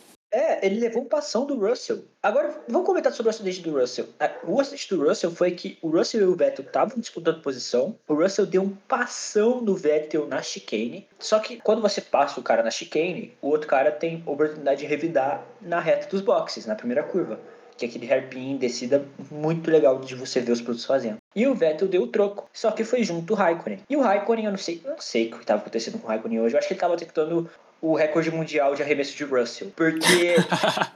Ele 0.61 0.79
levou 0.79 1.03
um 1.03 1.07
passão 1.07 1.45
do 1.45 1.57
Russell. 1.57 2.03
Agora, 2.21 2.61
vamos 2.67 2.85
comentar 2.85 3.11
sobre 3.11 3.29
o 3.29 3.29
acidente 3.29 3.61
do 3.61 3.77
Russell. 3.77 4.07
O 4.43 4.59
acidente 4.59 4.89
do 4.89 5.07
Russell 5.07 5.31
foi 5.31 5.51
que 5.51 5.77
o 5.81 5.89
Russell 5.89 6.21
e 6.21 6.25
o 6.25 6.35
Vettel 6.35 6.65
estavam 6.65 6.97
disputando 6.97 7.41
posição. 7.41 7.95
O 8.07 8.13
Russell 8.13 8.45
deu 8.45 8.61
um 8.61 8.69
passão 8.69 9.61
no 9.61 9.75
Vettel 9.75 10.27
na 10.27 10.41
chicane. 10.41 11.07
Só 11.19 11.39
que 11.39 11.57
quando 11.57 11.81
você 11.81 12.01
passa 12.01 12.39
o 12.39 12.43
cara 12.43 12.63
na 12.63 12.71
chicane, 12.71 13.33
o 13.41 13.49
outro 13.49 13.67
cara 13.67 13.91
tem 13.91 14.23
oportunidade 14.25 14.81
de 14.81 14.85
revidar 14.85 15.45
na 15.61 15.79
reta 15.79 16.07
dos 16.07 16.21
boxes, 16.21 16.65
na 16.65 16.75
primeira 16.75 17.03
curva 17.03 17.39
que 17.77 17.85
é 17.85 17.89
aquele 17.89 18.11
hairpin 18.11 18.57
descida 18.57 19.05
muito 19.29 19.69
legal 19.69 19.99
de 19.99 20.15
você 20.15 20.39
ver 20.39 20.51
os 20.51 20.61
produtos 20.61 20.85
fazendo. 20.85 21.17
E 21.35 21.45
o 21.45 21.53
Vettel 21.53 21.87
deu 21.87 22.03
o 22.03 22.07
troco, 22.07 22.49
só 22.53 22.71
que 22.71 22.83
foi 22.83 23.03
junto 23.03 23.33
o 23.33 23.35
Raikkonen. 23.35 23.79
E 23.89 23.97
o 23.97 24.01
Raikkonen, 24.01 24.45
eu 24.45 24.51
não 24.51 24.57
sei, 24.57 24.81
não 24.85 24.99
sei 24.99 25.27
o 25.27 25.31
que 25.31 25.37
estava 25.41 25.61
acontecendo 25.61 25.99
com 25.99 26.07
o 26.07 26.09
Raikkonen 26.09 26.39
hoje, 26.39 26.55
eu 26.55 26.59
acho 26.59 26.67
que 26.67 26.73
ele 26.73 26.77
estava 26.77 26.95
tentando 26.95 27.49
o 27.85 27.95
recorde 27.95 28.31
mundial 28.31 28.73
de 28.73 28.81
arremesso 28.81 29.15
de 29.15 29.23
Russell, 29.23 29.71
porque 29.75 30.35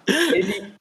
ele 0.33 0.73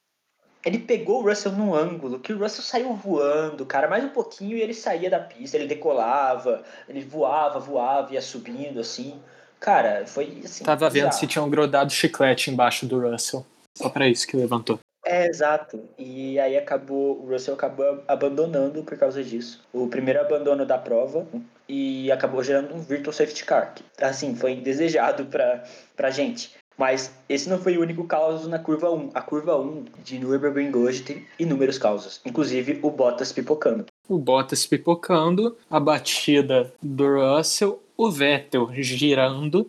ele 0.65 0.79
pegou 0.79 1.23
o 1.23 1.29
Russell 1.29 1.53
num 1.53 1.75
ângulo 1.75 2.19
que 2.19 2.33
o 2.33 2.39
Russell 2.39 2.65
saiu 2.65 2.95
voando, 2.95 3.65
cara, 3.65 3.89
mais 3.89 4.05
um 4.05 4.09
pouquinho 4.09 4.57
e 4.57 4.61
ele 4.61 4.75
saía 4.75 5.09
da 5.09 5.21
pista, 5.21 5.57
ele 5.57 5.67
decolava, 5.67 6.65
ele 6.89 7.03
voava, 7.03 7.59
voava, 7.59 8.13
ia 8.13 8.21
subindo 8.21 8.81
assim. 8.81 9.21
Cara, 9.61 10.07
foi 10.07 10.43
assim. 10.45 10.65
Tava 10.65 10.91
vendo 10.91 11.13
se 11.13 11.27
tinham 11.27 11.49
grodado 11.49 11.93
chiclete 11.93 12.51
embaixo 12.51 12.87
do 12.87 13.01
Russell. 13.01 13.47
Só 13.77 13.89
para 13.89 14.09
isso 14.09 14.27
que 14.27 14.37
levantou. 14.37 14.79
É, 15.09 15.27
exato. 15.27 15.89
E 15.99 16.39
aí 16.39 16.55
acabou, 16.55 17.19
o 17.23 17.31
Russell 17.31 17.55
acabou 17.55 18.05
abandonando 18.07 18.83
por 18.83 18.99
causa 18.99 19.25
disso. 19.25 19.65
O 19.73 19.89
primeiro 19.89 20.21
abandono 20.21 20.67
da 20.67 20.77
prova 20.77 21.27
e 21.67 22.13
acabou 22.13 22.45
gerando 22.45 22.75
um 22.75 22.83
virtual 22.83 23.15
safety 23.15 23.43
car, 23.47 23.75
que 23.75 23.83
assim 24.05 24.37
foi 24.37 24.53
indesejado 24.53 25.25
para 25.25 25.65
pra 25.97 26.11
gente. 26.11 26.53
Mas 26.77 27.11
esse 27.27 27.49
não 27.49 27.59
foi 27.59 27.79
o 27.79 27.81
único 27.81 28.05
caos 28.05 28.47
na 28.47 28.59
curva 28.59 28.91
1. 28.91 29.11
A 29.15 29.23
curva 29.23 29.59
1 29.59 29.87
de 30.05 30.19
Nürburgring 30.19 30.77
hoje 30.77 31.03
tem 31.03 31.27
inúmeros 31.39 31.79
causos, 31.79 32.21
inclusive 32.25 32.79
o 32.83 32.91
Bottas 32.91 33.33
pipocando. 33.33 33.87
O 34.07 34.19
Bottas 34.19 34.67
pipocando, 34.67 35.57
a 35.71 35.81
batida 35.81 36.71
do 36.83 37.19
Russell, 37.19 37.83
o 37.97 38.11
Vettel 38.11 38.69
girando 38.75 39.69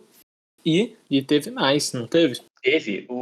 e, 0.64 0.94
e 1.10 1.22
teve 1.22 1.50
mais, 1.50 1.92
não 1.94 2.06
teve? 2.06 2.40
Teve. 2.62 3.06
O, 3.08 3.14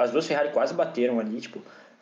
as 0.00 0.10
duas 0.10 0.26
Ferrari 0.26 0.50
quase 0.50 0.74
bateram 0.74 1.20
ali, 1.20 1.40
tipo, 1.40 1.60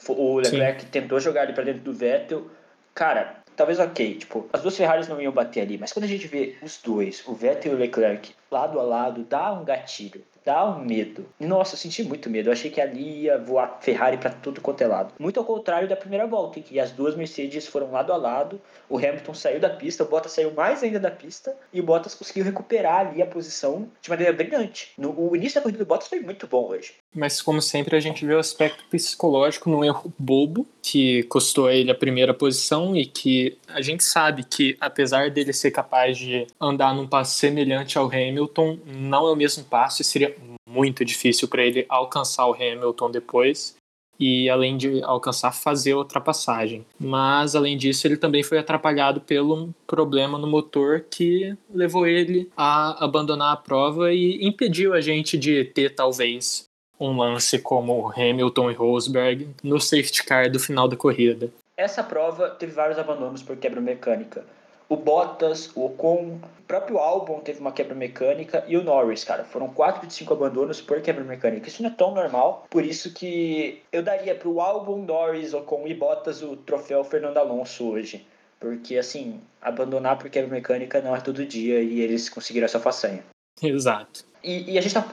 o 0.08 0.36
Leclerc 0.36 0.82
Sim. 0.82 0.88
tentou 0.90 1.18
jogar 1.18 1.42
ali 1.42 1.52
para 1.52 1.64
dentro 1.64 1.82
do 1.82 1.92
Vettel. 1.92 2.46
Cara, 2.94 3.36
talvez 3.56 3.78
ok, 3.80 4.14
tipo, 4.14 4.48
as 4.52 4.62
duas 4.62 4.76
Ferraris 4.76 5.08
não 5.08 5.20
iam 5.20 5.32
bater 5.32 5.62
ali, 5.62 5.76
mas 5.76 5.92
quando 5.92 6.04
a 6.04 6.08
gente 6.08 6.26
vê 6.26 6.56
os 6.62 6.80
dois, 6.80 7.26
o 7.26 7.34
Vettel 7.34 7.72
e 7.72 7.74
o 7.74 7.78
Leclerc, 7.78 8.34
lado 8.50 8.78
a 8.78 8.82
lado, 8.82 9.24
dá 9.24 9.52
um 9.52 9.64
gatilho 9.64 10.22
dá 10.48 10.64
um 10.64 10.82
medo. 10.82 11.26
Nossa, 11.38 11.74
eu 11.74 11.78
senti 11.78 12.02
muito 12.02 12.30
medo. 12.30 12.48
Eu 12.48 12.54
achei 12.54 12.70
que 12.70 12.80
ali 12.80 13.24
ia 13.24 13.36
voar 13.36 13.76
Ferrari 13.82 14.16
para 14.16 14.30
tudo 14.30 14.62
quanto 14.62 14.80
é 14.80 14.86
lado. 14.86 15.12
Muito 15.18 15.38
ao 15.38 15.44
contrário 15.44 15.86
da 15.86 15.94
primeira 15.94 16.26
volta, 16.26 16.58
em 16.58 16.62
que 16.62 16.80
as 16.80 16.90
duas 16.90 17.14
Mercedes 17.14 17.66
foram 17.66 17.90
lado 17.90 18.14
a 18.14 18.16
lado. 18.16 18.58
O 18.88 18.96
Hamilton 18.96 19.34
saiu 19.34 19.60
da 19.60 19.68
pista, 19.68 20.04
o 20.04 20.08
Bottas 20.08 20.32
saiu 20.32 20.50
mais 20.52 20.82
ainda 20.82 20.98
da 20.98 21.10
pista 21.10 21.54
e 21.70 21.80
o 21.80 21.82
Bottas 21.82 22.14
conseguiu 22.14 22.44
recuperar 22.44 23.08
ali 23.08 23.20
a 23.20 23.26
posição 23.26 23.90
de 24.00 24.08
maneira 24.08 24.32
brilhante. 24.32 24.92
No, 24.96 25.14
o 25.20 25.36
início 25.36 25.56
da 25.56 25.60
corrida 25.60 25.84
do 25.84 25.86
Bottas 25.86 26.08
foi 26.08 26.20
muito 26.20 26.46
bom 26.46 26.66
hoje. 26.68 26.94
Mas 27.14 27.40
como 27.40 27.60
sempre 27.62 27.96
a 27.96 28.00
gente 28.00 28.24
vê 28.24 28.34
o 28.34 28.38
aspecto 28.38 28.84
psicológico 28.90 29.70
num 29.70 29.84
erro 29.84 30.12
bobo 30.18 30.66
que 30.82 31.22
custou 31.24 31.66
a 31.66 31.74
ele 31.74 31.90
a 31.90 31.94
primeira 31.94 32.34
posição 32.34 32.94
e 32.94 33.06
que 33.06 33.56
a 33.66 33.80
gente 33.80 34.04
sabe 34.04 34.44
que 34.44 34.76
apesar 34.80 35.30
dele 35.30 35.52
ser 35.52 35.70
capaz 35.70 36.18
de 36.18 36.46
andar 36.60 36.94
num 36.94 37.06
passo 37.06 37.34
semelhante 37.36 37.98
ao 37.98 38.06
Hamilton, 38.06 38.78
não 38.86 39.26
é 39.26 39.32
o 39.32 39.36
mesmo 39.36 39.64
passo 39.64 40.02
e 40.02 40.04
seria 40.04 40.36
muito 40.68 41.04
difícil 41.04 41.48
para 41.48 41.64
ele 41.64 41.86
alcançar 41.88 42.46
o 42.46 42.54
Hamilton 42.54 43.10
depois 43.10 43.76
e 44.20 44.50
além 44.50 44.76
de 44.76 45.02
alcançar 45.02 45.52
fazer 45.52 45.92
a 45.92 45.98
ultrapassagem. 45.98 46.84
Mas 46.98 47.54
além 47.54 47.76
disso, 47.76 48.06
ele 48.06 48.16
também 48.16 48.42
foi 48.42 48.58
atrapalhado 48.58 49.20
pelo 49.20 49.72
problema 49.86 50.38
no 50.38 50.46
motor 50.46 51.04
que 51.08 51.56
levou 51.72 52.06
ele 52.06 52.50
a 52.56 53.04
abandonar 53.04 53.52
a 53.52 53.56
prova 53.56 54.12
e 54.12 54.44
impediu 54.44 54.92
a 54.92 55.00
gente 55.00 55.38
de 55.38 55.64
ter 55.64 55.94
talvez 55.94 56.67
um 56.98 57.16
lance 57.16 57.58
como 57.58 58.12
Hamilton 58.16 58.70
e 58.70 58.74
Rosberg 58.74 59.48
no 59.62 59.80
safety 59.80 60.24
car 60.24 60.50
do 60.50 60.58
final 60.58 60.88
da 60.88 60.96
corrida. 60.96 61.50
Essa 61.76 62.02
prova 62.02 62.50
teve 62.50 62.72
vários 62.72 62.98
abandonos 62.98 63.42
por 63.42 63.56
quebra 63.56 63.80
mecânica 63.80 64.44
o 64.88 64.96
Bottas, 64.96 65.70
o 65.76 65.84
Ocon, 65.84 66.40
o 66.58 66.62
próprio 66.66 66.98
Albon 66.98 67.40
teve 67.40 67.60
uma 67.60 67.72
quebra 67.72 67.94
mecânica 67.94 68.64
e 68.66 68.76
o 68.76 68.82
Norris, 68.82 69.22
cara. 69.22 69.44
Foram 69.44 69.68
4 69.68 70.06
de 70.06 70.14
5 70.14 70.32
abandonos 70.32 70.80
por 70.80 71.00
quebra 71.02 71.22
mecânica. 71.22 71.68
Isso 71.68 71.82
não 71.82 71.90
é 71.90 71.92
tão 71.92 72.14
normal, 72.14 72.66
por 72.70 72.84
isso 72.84 73.12
que 73.12 73.82
eu 73.92 74.02
daria 74.02 74.34
para 74.34 74.48
o 74.48 74.60
Albon, 74.60 75.04
Norris, 75.04 75.52
Ocon 75.52 75.86
e 75.86 75.94
Bottas 75.94 76.42
o 76.42 76.56
troféu 76.56 77.04
Fernando 77.04 77.36
Alonso 77.36 77.86
hoje. 77.86 78.26
Porque, 78.58 78.96
assim, 78.96 79.40
abandonar 79.60 80.18
por 80.18 80.30
quebra 80.30 80.50
mecânica 80.50 81.00
não 81.00 81.14
é 81.14 81.20
todo 81.20 81.44
dia 81.44 81.80
e 81.80 82.00
eles 82.00 82.28
conseguiram 82.28 82.64
essa 82.64 82.80
façanha. 82.80 83.22
Exato. 83.62 84.24
E, 84.48 84.72
e, 84.72 84.78
a 84.78 84.80
gente 84.80 84.94
tá 84.94 85.06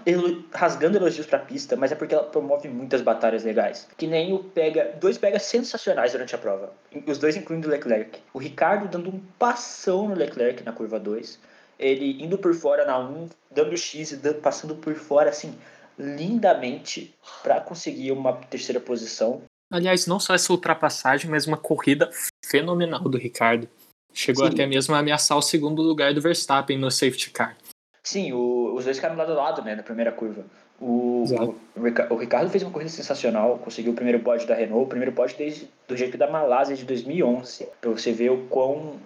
rasgando 0.54 0.96
elogios 0.96 1.28
pra 1.28 1.38
pista, 1.38 1.76
mas 1.76 1.92
é 1.92 1.96
porque 1.96 2.16
ela 2.16 2.24
promove 2.24 2.70
muitas 2.70 3.02
batalhas 3.02 3.44
legais. 3.44 3.86
Que 3.98 4.08
nem 4.08 4.32
o 4.32 4.40
pega. 4.40 4.96
Dois 4.98 5.18
pegas 5.18 5.44
sensacionais 5.44 6.14
durante 6.14 6.34
a 6.34 6.38
prova. 6.38 6.72
Os 7.06 7.18
dois 7.18 7.36
incluindo 7.36 7.68
o 7.68 7.72
Leclerc. 7.72 8.18
O 8.34 8.40
Ricardo 8.40 8.88
dando 8.88 9.10
um 9.10 9.20
passão 9.38 10.08
no 10.08 10.16
Leclerc 10.16 10.64
na 10.64 10.72
curva 10.72 10.98
2. 10.98 11.38
Ele 11.78 12.24
indo 12.24 12.38
por 12.38 12.56
fora 12.56 12.86
na 12.86 12.98
1, 12.98 13.28
dando 13.52 13.76
X 13.76 14.14
e 14.14 14.16
dando, 14.16 14.40
passando 14.40 14.74
por 14.74 14.96
fora, 14.96 15.30
assim, 15.30 15.54
lindamente, 16.00 17.14
para 17.44 17.60
conseguir 17.60 18.14
uma 18.14 18.32
terceira 18.38 18.80
posição. 18.80 19.42
Aliás, 19.70 20.08
não 20.08 20.18
só 20.18 20.34
essa 20.34 20.54
ultrapassagem, 20.54 21.30
mas 21.30 21.46
uma 21.46 21.58
corrida 21.58 22.10
fenomenal 22.46 23.02
do 23.02 23.18
Ricardo. 23.18 23.68
Chegou 24.14 24.46
Sim. 24.46 24.54
até 24.54 24.66
mesmo 24.66 24.96
a 24.96 25.00
ameaçar 25.00 25.38
o 25.38 25.42
segundo 25.42 25.82
lugar 25.82 26.14
do 26.14 26.22
Verstappen 26.22 26.78
no 26.78 26.90
safety 26.90 27.32
car. 27.32 27.58
Sim, 28.06 28.34
o, 28.34 28.65
os 28.76 28.86
dois 28.86 28.98
ficaram 28.98 29.16
lado 29.16 29.32
a 29.32 29.36
lado, 29.36 29.62
né, 29.64 29.76
na 29.76 29.84
primeira 29.84 30.12
curva. 30.12 30.44
O, 30.80 31.24
o, 31.24 32.14
o, 32.14 32.16
Ricardo 32.18 32.50
fez 32.50 32.62
uma 32.62 32.72
corrida 32.72 32.92
sensacional, 32.92 33.58
conseguiu 33.60 33.94
o 33.94 33.96
primeiro 33.96 34.20
pódio 34.20 34.46
da 34.46 34.54
Renault, 34.54 34.86
o 34.86 34.90
primeiro 34.90 35.14
pódio 35.14 35.38
desde 35.38 35.70
do 35.88 35.96
GP 35.96 36.18
da 36.18 36.30
Malásia 36.30 36.76
de 36.76 36.84
2011, 36.84 37.68
para 37.80 37.92
você 37.92 38.12
ver 38.12 38.32
o 38.32 38.46
quão 38.48 38.98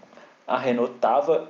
a 0.48 0.58
Renault 0.58 0.96
tava. 1.00 1.46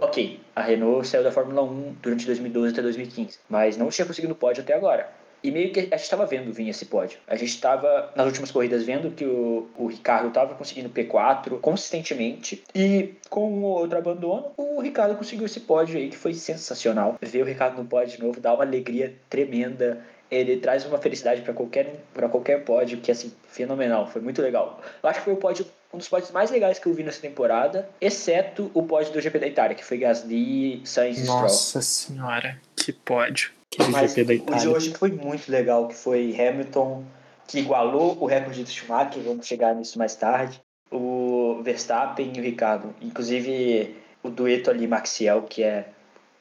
Ok, 0.00 0.40
a 0.54 0.62
Renault 0.62 1.08
saiu 1.08 1.24
da 1.24 1.32
Fórmula 1.32 1.62
1 1.62 1.96
durante 2.00 2.24
2012 2.24 2.72
até 2.72 2.82
2015, 2.82 3.40
mas 3.48 3.76
não 3.76 3.88
tinha 3.88 4.06
conseguido 4.06 4.34
pódio 4.34 4.62
até 4.62 4.74
agora. 4.74 5.10
E 5.44 5.50
meio 5.50 5.70
que 5.70 5.80
a 5.80 5.82
gente 5.82 5.96
estava 5.96 6.24
vendo 6.24 6.50
vir 6.50 6.70
esse 6.70 6.86
pódio. 6.86 7.18
A 7.26 7.36
gente 7.36 7.50
estava, 7.50 8.10
nas 8.16 8.26
últimas 8.26 8.50
corridas, 8.50 8.82
vendo 8.82 9.10
que 9.10 9.26
o, 9.26 9.68
o 9.76 9.88
Ricardo 9.88 10.28
estava 10.28 10.54
conseguindo 10.54 10.88
P4 10.88 11.60
consistentemente. 11.60 12.64
E 12.74 13.12
com 13.28 13.52
o 13.52 13.62
outro 13.64 13.98
abandono, 13.98 14.52
o 14.56 14.80
Ricardo 14.80 15.14
conseguiu 15.14 15.44
esse 15.44 15.60
pódio 15.60 15.98
aí, 15.98 16.08
que 16.08 16.16
foi 16.16 16.32
sensacional. 16.32 17.18
Ver 17.20 17.42
o 17.42 17.44
Ricardo 17.44 17.76
no 17.76 17.84
pódio 17.84 18.16
de 18.16 18.24
novo 18.24 18.40
dá 18.40 18.54
uma 18.54 18.64
alegria 18.64 19.14
tremenda. 19.28 20.02
Ele 20.30 20.56
traz 20.56 20.86
uma 20.86 20.96
felicidade 20.96 21.42
para 21.42 21.52
qualquer, 21.52 21.94
para 22.14 22.26
qualquer 22.26 22.64
pódio, 22.64 22.98
que 23.02 23.10
é 23.10 23.12
assim, 23.12 23.30
fenomenal. 23.46 24.06
Foi 24.06 24.22
muito 24.22 24.40
legal. 24.40 24.80
Eu 25.02 25.10
acho 25.10 25.18
que 25.18 25.26
foi 25.26 25.34
o 25.34 25.36
pódio 25.36 25.66
um 25.92 25.98
dos 25.98 26.08
pódios 26.08 26.32
mais 26.32 26.50
legais 26.50 26.78
que 26.78 26.86
eu 26.88 26.92
vi 26.92 27.04
nessa 27.04 27.20
temporada, 27.20 27.88
exceto 28.00 28.68
o 28.74 28.82
pódio 28.82 29.12
do 29.12 29.20
GP 29.20 29.38
da 29.38 29.46
Itália, 29.46 29.76
que 29.76 29.84
foi 29.84 29.98
Gasly, 29.98 30.82
Sainz 30.84 31.18
e 31.18 31.22
Stroll. 31.22 31.42
Nossa 31.42 31.80
senhora, 31.80 32.58
que 32.74 32.92
pódio. 32.92 33.52
Mas 33.90 34.14
o 34.16 34.58
de 34.58 34.68
hoje 34.68 34.94
foi 34.94 35.10
muito 35.10 35.50
legal, 35.50 35.88
que 35.88 35.94
foi 35.94 36.34
Hamilton, 36.38 37.04
que 37.46 37.58
igualou 37.58 38.16
o 38.20 38.26
recorde 38.26 38.62
do 38.62 38.70
Schumacher, 38.70 39.22
vamos 39.22 39.46
chegar 39.46 39.74
nisso 39.74 39.98
mais 39.98 40.14
tarde. 40.14 40.60
O 40.90 41.60
Verstappen 41.62 42.32
e 42.34 42.40
o 42.40 42.42
Ricardo. 42.42 42.94
Inclusive 43.00 43.96
o 44.22 44.30
dueto 44.30 44.70
ali, 44.70 44.86
Maxiel, 44.86 45.42
que 45.42 45.62
é 45.62 45.88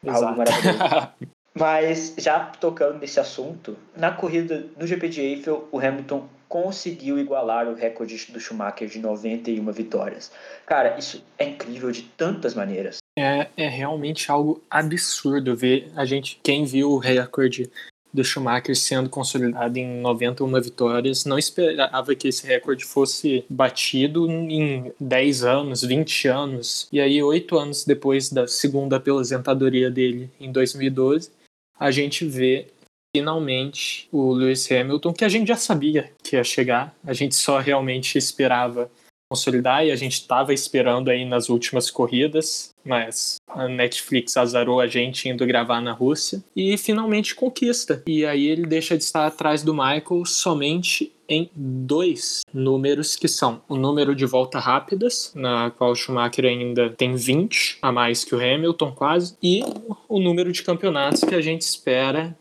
Exato. 0.04 0.26
algo 0.26 0.38
maravilhoso. 0.38 1.10
Mas 1.56 2.16
já 2.18 2.40
tocando 2.40 3.00
nesse 3.00 3.20
assunto, 3.20 3.78
na 3.96 4.12
corrida 4.12 4.66
do 4.76 4.88
GP 4.88 5.08
de 5.10 5.22
Eiffel, 5.22 5.68
o 5.72 5.80
Hamilton 5.80 6.28
conseguiu 6.50 7.20
igualar 7.20 7.68
o 7.68 7.76
recorde 7.76 8.32
do 8.32 8.40
Schumacher 8.40 8.88
de 8.88 9.00
91 9.00 9.72
vitórias. 9.72 10.32
Cara, 10.66 10.98
isso 10.98 11.24
é 11.38 11.46
incrível 11.46 11.92
de 11.92 12.04
tantas 12.04 12.56
maneiras. 12.56 13.03
É, 13.18 13.48
é 13.56 13.68
realmente 13.68 14.32
algo 14.32 14.62
absurdo 14.70 15.56
ver 15.56 15.92
a 15.96 16.04
gente, 16.04 16.40
quem 16.42 16.66
viu 16.66 16.92
o 16.92 16.98
recorde 16.98 17.70
do 18.14 18.24
Schumacher 18.24 18.76
sendo 18.76 19.10
consolidado 19.10 19.78
em 19.78 20.00
91 20.00 20.62
vitórias. 20.62 21.26
Não 21.26 21.40
esperava 21.40 22.14
que 22.14 22.28
esse 22.28 22.46
recorde 22.46 22.86
fosse 22.86 23.44
batido 23.50 24.30
em 24.30 24.94
10 25.00 25.44
anos, 25.44 25.82
20 25.82 26.28
anos. 26.28 26.88
E 26.92 27.02
aí, 27.02 27.22
oito 27.24 27.58
anos 27.58 27.84
depois 27.84 28.30
da 28.30 28.48
segunda 28.48 28.98
aposentadoria 28.98 29.90
dele, 29.90 30.30
em 30.40 30.52
2012, 30.52 31.32
a 31.80 31.90
gente 31.90 32.26
vê 32.26 32.68
finalmente 33.16 34.08
o 34.12 34.32
Lewis 34.32 34.72
Hamilton, 34.72 35.14
que 35.14 35.26
a 35.26 35.30
gente 35.30 35.48
já 35.48 35.56
sabia 35.56 36.12
que 36.24 36.36
ia 36.36 36.44
chegar, 36.44 36.96
a 37.06 37.14
gente 37.14 37.36
só 37.36 37.60
realmente 37.60 38.18
esperava 38.18 38.90
consolidar 39.34 39.84
e 39.84 39.92
a 39.92 39.96
gente 39.96 40.14
estava 40.14 40.54
esperando 40.54 41.10
aí 41.10 41.26
nas 41.26 41.50
últimas 41.50 41.90
corridas, 41.90 42.72
mas 42.86 43.38
a 43.48 43.68
Netflix 43.68 44.38
azarou 44.38 44.80
a 44.80 44.86
gente 44.86 45.28
indo 45.28 45.46
gravar 45.48 45.82
na 45.82 45.92
Rússia 45.92 46.44
e 46.56 46.78
finalmente 46.78 47.34
conquista. 47.34 48.04
E 48.06 48.26
aí 48.26 48.48
ele 48.48 48.68
deixa 48.68 48.96
de 48.96 49.04
estar 49.04 49.26
atrás 49.26 49.64
do 49.64 49.74
Michael 49.74 50.24
somente 50.26 51.12
em 51.28 51.50
dois 51.56 52.42
números 52.54 53.16
que 53.16 53.28
são 53.28 53.62
o 53.68 53.76
número 53.76 54.14
de 54.14 54.26
volta 54.26 54.60
rápidas, 54.60 55.32
na 55.34 55.72
qual 55.72 55.92
o 55.92 55.96
Schumacher 55.96 56.46
ainda 56.46 56.92
tem 56.92 57.16
20 57.16 57.80
a 57.82 57.92
mais 57.92 58.24
que 58.24 58.36
o 58.36 58.38
Hamilton 58.38 58.92
quase, 58.92 59.36
e 59.42 59.64
o 60.08 60.20
número 60.20 60.52
de 60.52 60.62
campeonatos 60.62 61.24
que 61.24 61.34
a 61.34 61.42
gente 61.42 61.62
espera 61.62 62.38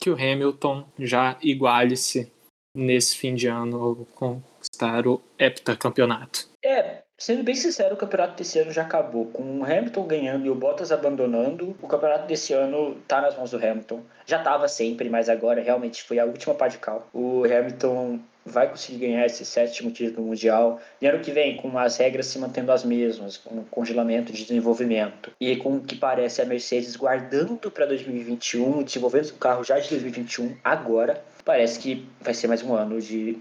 que 0.00 0.10
o 0.10 0.14
Hamilton 0.14 0.84
já 0.98 1.36
iguale-se 1.42 2.30
nesse 2.76 3.16
fim 3.16 3.34
de 3.34 3.48
ano 3.48 4.06
com 4.14 4.40
conquistar 4.76 5.06
o 5.06 5.22
heptacampeonato. 5.38 6.48
É, 6.62 7.02
sendo 7.16 7.42
bem 7.42 7.54
sincero, 7.54 7.94
o 7.94 7.98
campeonato 7.98 8.36
desse 8.36 8.58
ano 8.58 8.70
já 8.70 8.82
acabou. 8.82 9.26
Com 9.26 9.60
o 9.60 9.64
Hamilton 9.64 10.06
ganhando 10.06 10.46
e 10.46 10.50
o 10.50 10.54
Bottas 10.54 10.92
abandonando, 10.92 11.74
o 11.80 11.88
campeonato 11.88 12.26
desse 12.26 12.52
ano 12.52 12.96
tá 13.08 13.20
nas 13.20 13.36
mãos 13.36 13.50
do 13.50 13.56
Hamilton. 13.56 14.02
Já 14.26 14.38
tava 14.40 14.68
sempre, 14.68 15.08
mas 15.08 15.28
agora 15.28 15.62
realmente 15.62 16.02
foi 16.02 16.18
a 16.18 16.24
última 16.24 16.54
pá 16.54 16.68
de 16.68 16.78
cal. 16.78 17.08
O 17.14 17.44
Hamilton 17.44 18.20
vai 18.44 18.68
conseguir 18.68 19.06
ganhar 19.06 19.26
esse 19.26 19.44
sétimo 19.44 19.90
título 19.90 20.26
mundial. 20.26 20.80
E 21.00 21.06
ano 21.06 21.20
que 21.20 21.32
vem, 21.32 21.56
com 21.56 21.76
as 21.78 21.96
regras 21.96 22.26
se 22.26 22.38
mantendo 22.38 22.70
as 22.70 22.84
mesmas, 22.84 23.36
com 23.36 23.64
congelamento 23.64 24.32
de 24.32 24.44
desenvolvimento 24.44 25.32
e 25.40 25.56
com 25.56 25.76
o 25.76 25.80
que 25.80 25.96
parece 25.96 26.42
a 26.42 26.44
Mercedes 26.44 26.94
guardando 26.94 27.70
para 27.70 27.86
2021, 27.86 28.82
desenvolvendo 28.82 29.30
o 29.30 29.34
carro 29.34 29.64
já 29.64 29.78
de 29.78 29.88
2021 29.88 30.56
agora, 30.62 31.22
parece 31.44 31.80
que 31.80 32.06
vai 32.20 32.34
ser 32.34 32.46
mais 32.46 32.62
um 32.62 32.74
ano 32.74 33.00
de 33.00 33.38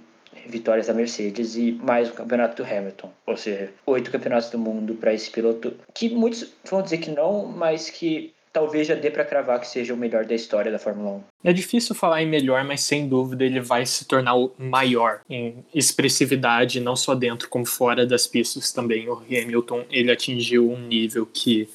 vitórias 0.47 0.87
da 0.87 0.93
Mercedes 0.93 1.55
e 1.55 1.71
mais 1.71 2.09
o 2.09 2.13
campeonato 2.13 2.61
do 2.61 2.67
Hamilton. 2.67 3.11
Ou 3.25 3.37
seja, 3.37 3.71
oito 3.85 4.11
campeonatos 4.11 4.49
do 4.49 4.57
mundo 4.57 4.95
para 4.95 5.13
esse 5.13 5.29
piloto, 5.29 5.73
que 5.93 6.09
muitos 6.09 6.51
vão 6.69 6.81
dizer 6.81 6.97
que 6.97 7.11
não, 7.11 7.45
mas 7.45 7.89
que 7.89 8.33
talvez 8.55 8.87
já 8.87 8.95
dê 8.95 9.11
para 9.11 9.25
cravar 9.25 9.59
que 9.59 9.67
seja 9.67 9.93
o 9.93 9.97
melhor 9.97 10.23
da 10.25 10.33
história 10.33 10.71
da 10.71 10.79
Fórmula 10.79 11.17
1. 11.17 11.23
É 11.43 11.51
difícil 11.51 11.93
falar 11.93 12.23
em 12.23 12.25
melhor, 12.25 12.63
mas 12.63 12.81
sem 12.81 13.05
dúvida 13.05 13.43
ele 13.43 13.59
vai 13.59 13.85
se 13.85 14.05
tornar 14.05 14.35
o 14.35 14.53
maior 14.57 15.19
em 15.29 15.57
expressividade, 15.73 16.79
não 16.79 16.95
só 16.95 17.13
dentro 17.13 17.49
como 17.49 17.65
fora 17.65 18.05
das 18.05 18.25
pistas 18.25 18.71
também. 18.71 19.09
O 19.09 19.21
Hamilton, 19.29 19.83
ele 19.91 20.09
atingiu 20.09 20.71
um 20.71 20.79
nível 20.79 21.25
que 21.25 21.67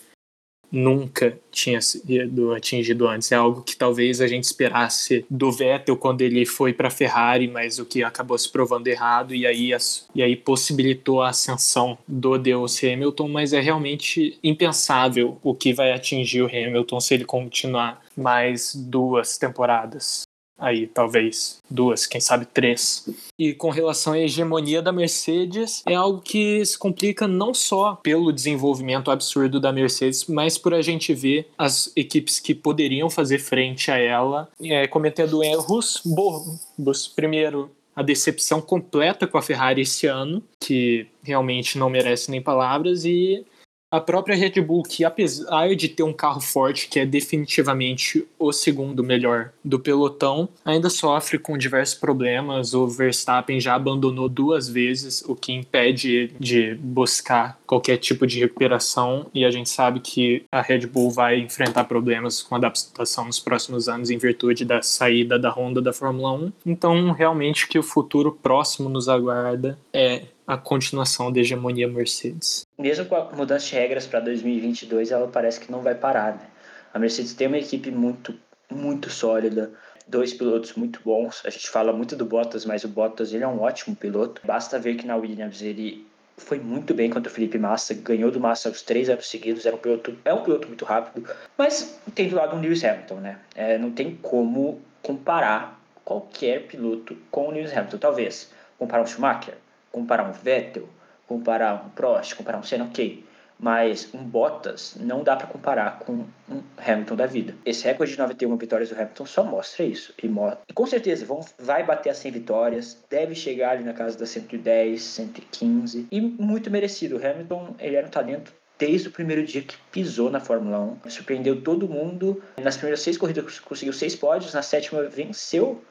nunca 0.71 1.39
tinha 1.51 1.81
sido 1.81 2.55
atingido 2.55 3.09
antes. 3.09 3.33
É 3.33 3.37
algo 3.37 3.63
que 3.63 3.77
talvez 3.77 4.21
a 4.21 4.27
gente 4.27 4.45
esperasse 4.45 5.25
do 5.29 5.51
Vettel 5.51 5.97
quando 5.97 6.23
ele 6.23 6.47
foi 6.47 6.73
para 6.73 6.89
a 6.89 6.91
Ferrari, 6.91 7.49
mas 7.49 7.79
o 7.79 7.85
que 7.85 8.03
acabou 8.03 8.39
se 8.39 8.49
provando 8.49 8.87
errado 8.87 9.35
e 9.35 9.47
aí, 9.47 9.71
e 10.15 10.23
aí 10.23 10.37
possibilitou 10.37 11.23
a 11.23 11.31
ascensão 11.31 11.99
do 12.07 12.39
Deus 12.39 12.83
Hamilton, 12.83 13.29
mas 13.29 13.53
é 13.53 13.61
realmente 13.61 14.39
impensável 14.43 15.39
o 15.43 15.55
que 15.55 15.73
vai 15.73 15.93
atingir 15.93 16.43
o 16.43 16.47
Hamilton 16.47 17.01
se 17.01 17.15
ele 17.15 17.25
continuar 17.25 18.01
mais 18.17 18.75
duas 18.75 19.39
temporadas 19.39 20.30
aí 20.61 20.87
talvez 20.87 21.61
duas, 21.69 22.07
quem 22.07 22.21
sabe 22.21 22.47
três. 22.47 23.09
E 23.39 23.55
com 23.55 23.71
relação 23.71 24.13
à 24.13 24.19
hegemonia 24.19 24.83
da 24.83 24.93
Mercedes, 24.93 25.83
é 25.87 25.95
algo 25.95 26.21
que 26.21 26.65
se 26.65 26.79
complica 26.79 27.27
não 27.27 27.55
só 27.55 27.99
pelo 28.03 28.33
desenvolvimento 28.33 29.11
absurdo 29.11 29.59
da 29.59 29.73
Mercedes, 29.73 30.27
mas 30.27 30.59
por 30.59 30.75
a 30.75 30.83
gente 30.83 31.15
ver 31.15 31.49
as 31.57 31.91
equipes 31.97 32.39
que 32.39 32.55
poderiam 32.55 33.09
fazer 33.09 33.39
frente 33.39 33.91
a 33.91 33.97
ela 33.99 34.49
é, 34.63 34.87
cometendo 34.87 35.43
erros 35.43 36.01
bobos. 36.05 37.09
Primeiro, 37.09 37.71
a 37.95 38.03
decepção 38.03 38.61
completa 38.61 39.27
com 39.27 39.37
a 39.37 39.43
Ferrari 39.43 39.83
esse 39.83 40.07
ano, 40.07 40.43
que 40.59 41.07
realmente 41.23 41.77
não 41.77 41.91
merece 41.91 42.31
nem 42.31 42.41
palavras, 42.41 43.05
e 43.05 43.45
a 43.91 44.01
própria 44.01 44.37
Red 44.37 44.61
Bull, 44.61 44.83
que 44.83 45.05
apesar 45.05 45.75
de 45.75 45.89
ter 45.89 46.03
um 46.03 46.13
carro 46.13 46.41
forte, 46.41 46.89
que 46.89 47.01
é 47.01 47.07
definitivamente 47.07 48.27
o 48.39 48.53
segundo 48.53 49.03
melhor 49.03 49.53
do 49.65 49.81
pelotão, 49.81 50.49
ainda 50.65 50.89
sofre 50.89 51.39
com 51.39 51.59
diversos 51.59 51.97
problemas. 51.97 52.73
O 52.73 52.87
Verstappen 52.87 53.61
já 53.61 53.75
abandonou 53.75 54.29
duas 54.29 54.69
vezes, 54.69 55.23
o 55.27 55.35
que 55.35 55.53
impede 55.53 56.33
de 56.39 56.75
buscar 56.75 57.59
qualquer 57.67 57.97
tipo 57.97 58.27
de 58.27 58.39
recuperação. 58.39 59.27
E 59.35 59.45
a 59.45 59.51
gente 59.51 59.69
sabe 59.69 60.01
que 60.01 60.45
a 60.53 60.61
Red 60.61 60.87
Bull 60.87 61.11
vai 61.11 61.41
enfrentar 61.41 61.85
problemas 61.85 62.43
com 62.43 62.55
adaptação 62.55 63.25
nos 63.25 63.41
próximos 63.41 63.89
anos 63.89 64.11
em 64.11 64.19
virtude 64.19 64.65
da 64.65 64.83
saída 64.83 65.39
da 65.39 65.51
Honda 65.51 65.83
da 65.83 65.93
Fórmula 65.93 66.33
1. 66.33 66.53
Então, 66.67 67.11
realmente, 67.13 67.67
que 67.67 67.79
o 67.79 67.83
futuro 67.83 68.39
próximo 68.41 68.89
nos 68.89 69.09
aguarda 69.09 69.79
é 69.93 70.23
a 70.53 70.57
continuação 70.57 71.33
da 71.33 71.39
hegemonia 71.39 71.87
Mercedes. 71.87 72.67
Mesmo 72.77 73.07
com 73.07 73.15
a 73.15 73.31
mudança 73.33 73.67
de 73.67 73.75
regras 73.77 74.05
para 74.05 74.19
2022, 74.19 75.13
ela 75.13 75.29
parece 75.29 75.61
que 75.61 75.71
não 75.71 75.81
vai 75.81 75.95
parar, 75.95 76.35
né? 76.35 76.47
A 76.93 76.99
Mercedes 76.99 77.35
tem 77.35 77.47
uma 77.47 77.59
equipe 77.59 77.91
muito, 77.93 78.35
muito 78.69 79.09
sólida, 79.09 79.71
dois 80.09 80.35
pilotos 80.35 80.75
muito 80.75 81.01
bons. 81.05 81.41
A 81.45 81.51
gente 81.51 81.71
fala 81.71 81.93
muito 81.93 82.17
do 82.17 82.25
Bottas, 82.25 82.65
mas 82.65 82.83
o 82.83 82.89
Bottas 82.89 83.33
ele 83.33 83.45
é 83.45 83.49
um 83.49 83.61
ótimo 83.61 83.95
piloto. 83.95 84.43
Basta 84.45 84.77
ver 84.77 84.97
que 84.97 85.07
na 85.07 85.15
Williams 85.15 85.63
ele 85.63 86.05
foi 86.37 86.59
muito 86.59 86.93
bem 86.95 87.09
contra 87.11 87.31
o 87.31 87.35
Felipe 87.35 87.57
Massa, 87.57 87.95
ganhou 87.95 88.33
do 88.33 88.41
Massa 88.41 88.71
os 88.71 88.83
três 88.83 89.09
anos 89.09 89.29
seguidos, 89.29 89.67
era 89.67 89.77
um 89.77 89.79
piloto, 89.79 90.19
é 90.25 90.35
um 90.35 90.43
piloto 90.43 90.67
muito 90.67 90.85
rápido, 90.85 91.29
mas 91.57 92.01
tem 92.15 92.29
do 92.29 92.35
lado 92.35 92.57
o 92.57 92.61
Lewis 92.61 92.83
Hamilton, 92.83 93.17
né? 93.17 93.39
É, 93.55 93.79
não 93.79 93.93
tem 93.93 94.17
como 94.17 94.81
comparar 95.03 95.81
qualquer 96.05 96.67
piloto 96.67 97.17
com 97.31 97.49
o 97.49 97.51
Lewis 97.53 97.77
Hamilton, 97.77 97.99
talvez 97.99 98.51
comparar 98.79 99.03
o 99.03 99.07
Schumacher, 99.07 99.55
comparar 99.91 100.29
um 100.29 100.33
Vettel, 100.33 100.89
comparar 101.27 101.85
um 101.87 101.91
Prost, 101.91 102.35
comparar 102.35 102.59
um 102.59 102.63
Senna, 102.63 102.85
ok. 102.85 103.25
Mas 103.63 104.09
um 104.15 104.25
Bottas 104.25 104.97
não 104.99 105.23
dá 105.23 105.37
para 105.37 105.47
comparar 105.47 105.99
com 105.99 106.25
um 106.49 106.63
Hamilton 106.79 107.15
da 107.15 107.27
vida. 107.27 107.55
Esse 107.65 107.85
recorde 107.85 108.13
de 108.13 108.19
91 108.19 108.57
vitórias 108.57 108.89
do 108.89 108.95
Hamilton 108.95 109.27
só 109.27 109.45
mostra 109.45 109.85
isso. 109.85 110.15
E, 110.23 110.27
mostra. 110.27 110.61
e 110.67 110.73
com 110.73 110.87
certeza 110.87 111.27
vão, 111.27 111.45
vai 111.59 111.85
bater 111.85 112.09
as 112.09 112.17
100 112.17 112.33
vitórias, 112.33 113.05
deve 113.11 113.35
chegar 113.35 113.73
ali 113.73 113.85
na 113.85 113.93
casa 113.93 114.19
das 114.19 114.31
110, 114.31 115.03
115. 115.03 116.09
E 116.11 116.21
muito 116.23 116.71
merecido. 116.71 117.19
O 117.19 117.19
Hamilton 117.19 117.75
ele 117.79 117.97
era 117.97 118.07
um 118.07 118.11
talento 118.11 118.51
desde 118.79 119.09
o 119.09 119.11
primeiro 119.13 119.45
dia 119.45 119.61
que 119.61 119.77
pisou 119.93 120.31
na 120.31 120.41
Fórmula 120.41 120.81
1. 121.05 121.11
Surpreendeu 121.11 121.61
todo 121.61 121.87
mundo. 121.87 122.43
Nas 122.63 122.79
primeiras 122.79 123.03
seis 123.03 123.19
corridas 123.19 123.61
conseguiu 123.61 123.93
seis 123.93 124.17
pódios, 124.17 124.55
na 124.55 124.63
sétima 124.63 125.03
venceu 125.03 125.83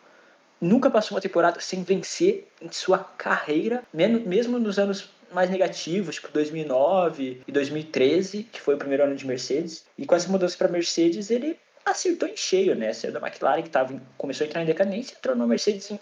nunca 0.61 0.89
passou 0.89 1.15
uma 1.15 1.21
temporada 1.21 1.59
sem 1.59 1.83
vencer 1.83 2.47
em 2.61 2.71
sua 2.71 2.99
carreira, 2.99 3.83
mesmo 3.93 4.59
nos 4.59 4.77
anos 4.79 5.09
mais 5.31 5.49
negativos, 5.49 6.15
tipo 6.15 6.29
2009 6.31 7.41
e 7.47 7.51
2013, 7.51 8.43
que 8.51 8.59
foi 8.59 8.75
o 8.75 8.77
primeiro 8.77 9.03
ano 9.03 9.15
de 9.15 9.25
Mercedes. 9.25 9.85
E 9.97 10.05
com 10.05 10.15
essa 10.15 10.29
mudança 10.29 10.57
para 10.57 10.67
Mercedes, 10.67 11.29
ele 11.29 11.57
acertou 11.85 12.27
em 12.27 12.35
cheio, 12.35 12.75
né? 12.75 12.93
Saiu 12.93 13.13
da 13.13 13.19
McLaren, 13.19 13.61
que 13.61 13.69
tava, 13.69 14.01
começou 14.17 14.45
a 14.45 14.47
entrar 14.47 14.61
em 14.61 14.65
decadência, 14.65 15.15
entrou 15.17 15.35
na 15.35 15.45
Mercedes 15.45 15.89
em 15.91 15.99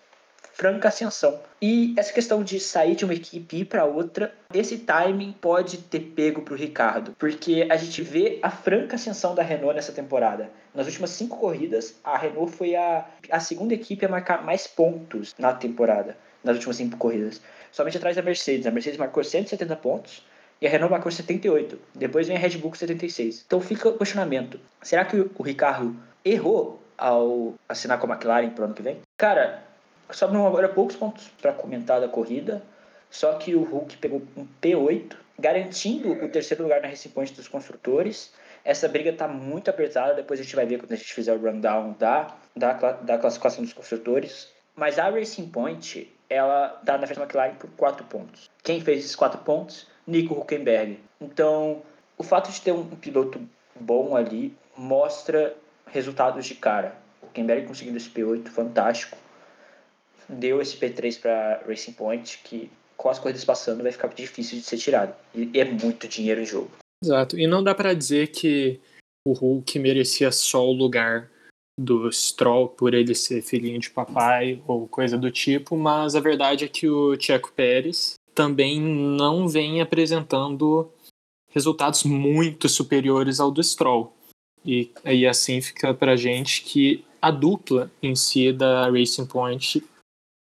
franca 0.58 0.88
ascensão. 0.88 1.39
E 1.62 1.93
essa 1.97 2.12
questão 2.12 2.43
de 2.43 2.60
sair 2.60 2.95
de 2.95 3.06
uma 3.06 3.13
equipe 3.13 3.56
e 3.56 3.60
ir 3.62 3.65
para 3.65 3.86
outra, 3.86 4.34
esse 4.52 4.80
timing 4.80 5.32
pode 5.39 5.78
ter 5.78 6.00
pego 6.00 6.41
para 6.41 6.56
o 6.56 6.58
Ricardo, 6.58 7.15
porque 7.19 7.67
a 7.69 7.78
gente 7.78 8.02
vê 8.02 8.39
a 8.41 8.50
franca 8.50 8.95
ascensão 8.95 9.36
da 9.36 9.43
Renault 9.43 9.76
nessa 9.76 9.91
temporada. 9.91 10.50
Nas 10.73 10.88
últimas 10.88 11.12
cinco 11.12 11.38
corridas, 11.38 11.95
a 12.04 12.17
Renault 12.17 12.52
foi 12.52 12.76
a, 12.76 13.06
a 13.30 13.39
segunda 13.39 13.76
equipe 13.76 14.06
a 14.06 14.10
marcar 14.10 14.43
mais 14.43 14.65
pontos 14.65 15.36
na 15.38 15.54
temporada, 15.54 16.17
nas 16.43 16.56
últimas 16.56 16.78
cinco 16.78 16.97
corridas. 16.97 17.39
Somente 17.71 17.97
atrás 17.97 18.15
da 18.15 18.23
Mercedes. 18.23 18.65
A 18.65 18.71
Mercedes 18.71 18.97
marcou 18.97 19.23
170 19.23 19.76
pontos 19.76 20.26
e 20.60 20.65
a 20.65 20.69
Renault 20.69 20.91
marcou 20.91 21.12
78. 21.12 21.80
Depois 21.93 22.28
vem 22.28 22.36
a 22.36 22.39
Red 22.39 22.58
Bull 22.58 22.71
com 22.71 22.78
76. 22.78 23.43
Então 23.45 23.62
fica 23.62 23.89
o 23.89 23.97
questionamento: 23.97 24.60
será 24.82 25.06
que 25.06 25.17
o 25.17 25.43
Ricardo 25.43 25.95
errou 26.26 26.82
ao 26.97 27.54
assinar 27.69 28.00
com 28.00 28.08
a 28.08 28.15
McLaren 28.15 28.50
para 28.50 28.63
o 28.63 28.65
ano 28.65 28.73
que 28.73 28.82
vem? 28.82 28.97
Cara, 29.17 29.67
Sobram 30.12 30.48
agora 30.48 30.70
poucos 30.70 30.96
pontos 30.96 31.28
para 31.41 31.52
comentar 31.52 32.00
da 32.00 32.08
corrida, 32.08 32.63
só 33.10 33.34
que 33.34 33.56
o 33.56 33.63
Hulk 33.63 33.98
pegou 33.98 34.22
um 34.36 34.48
P8, 34.62 35.15
garantindo 35.38 36.12
o 36.12 36.30
terceiro 36.30 36.63
lugar 36.63 36.82
na 36.82 36.88
Racing 36.88 37.10
Point 37.10 37.34
dos 37.34 37.48
construtores. 37.48 38.34
Essa 38.63 38.88
briga 38.88 39.12
está 39.12 39.28
muito 39.28 39.70
apertada, 39.70 40.13
depois 40.13 40.39
a 40.39 40.43
gente 40.43 40.56
vai 40.56 40.65
ver 40.65 40.80
quando 40.80 40.93
a 40.93 40.96
gente 40.96 41.13
fizer 41.13 41.34
o 41.34 41.38
rundown 41.38 41.96
da, 42.00 42.36
da, 42.56 42.74
da 42.74 43.17
classificação 43.17 43.63
dos 43.63 43.74
construtores. 43.74 44.50
Mas 44.76 45.00
a 45.00 45.10
Racing 45.10 45.50
Point, 45.50 46.12
ela 46.30 46.78
está 46.80 46.98
na 46.98 47.08
frente 47.08 47.17
da 47.17 47.24
McLaren 47.24 47.56
por 47.56 47.70
4 47.72 48.06
pontos. 48.06 48.50
Quem 48.63 48.82
fez 48.82 49.00
esses 49.00 49.15
4 49.15 49.41
pontos? 49.41 49.88
Nico 50.06 50.34
Huckenberg. 50.34 51.00
Então, 51.20 51.82
o 52.17 52.24
fato 52.24 52.52
de 52.52 52.62
ter 52.62 52.72
um 52.72 52.86
piloto 52.86 53.41
bom 53.80 54.15
ali 54.15 54.56
mostra 54.76 55.56
resultados 55.88 56.46
de 56.46 56.56
cara 56.56 56.96
O 57.22 57.28
Huckenberg 57.28 57.67
conseguindo 57.67 57.98
esse 57.98 58.10
P8 58.10 58.48
fantástico. 58.48 59.17
Deu 60.30 60.62
esse 60.62 60.78
P3 60.78 61.20
para 61.20 61.63
Racing 61.68 61.94
Point, 61.94 62.40
que 62.44 62.70
com 62.96 63.10
as 63.10 63.20
corridas 63.20 63.46
passando 63.46 63.84
vai 63.84 63.92
ficar 63.92 64.08
difícil 64.10 64.58
de 64.58 64.66
ser 64.66 64.78
tirado. 64.78 65.16
E 65.34 65.60
é 65.60 65.66
muito 65.66 66.08
dinheiro 66.08 66.42
em 66.42 66.46
jogo. 66.46 66.72
Exato. 67.04 67.38
E 67.38 67.46
não 67.46 67.63
dá 67.63 67.76
para 67.76 67.94
dizer 67.94 68.28
que 68.28 68.80
o 69.26 69.34
Hulk 69.34 69.78
merecia 69.80 70.32
só 70.32 70.66
o 70.66 70.74
lugar 70.74 71.30
do 71.80 72.12
Stroll 72.12 72.70
por 72.70 72.94
ele 72.94 73.13
ser 73.13 73.42
filhinho 73.44 73.80
de 73.80 73.92
papai 73.92 74.62
ou 74.66 74.88
coisa 74.88 75.16
do 75.18 75.30
tipo, 75.30 75.78
mas 75.78 76.16
a 76.16 76.20
verdade 76.20 76.66
é 76.66 76.68
que 76.68 76.90
o 76.90 77.20
Checo 77.20 77.52
Pérez 77.52 78.16
também 78.34 78.82
não 78.82 79.48
vem 79.48 79.80
apresentando 79.80 80.92
resultados 81.50 82.04
muito 82.04 82.68
superiores 82.68 83.40
ao 83.40 83.52
do 83.52 83.63
Stroll. 83.63 84.12
E 84.66 84.92
aí 85.04 85.28
assim 85.28 85.62
fica 85.62 85.94
pra 85.94 86.16
gente 86.16 86.63
que 86.63 87.06
a 87.22 87.30
dupla 87.30 87.92
em 88.02 88.16
si 88.16 88.52
da 88.52 88.90
Racing 88.90 89.28
Point 89.28 89.84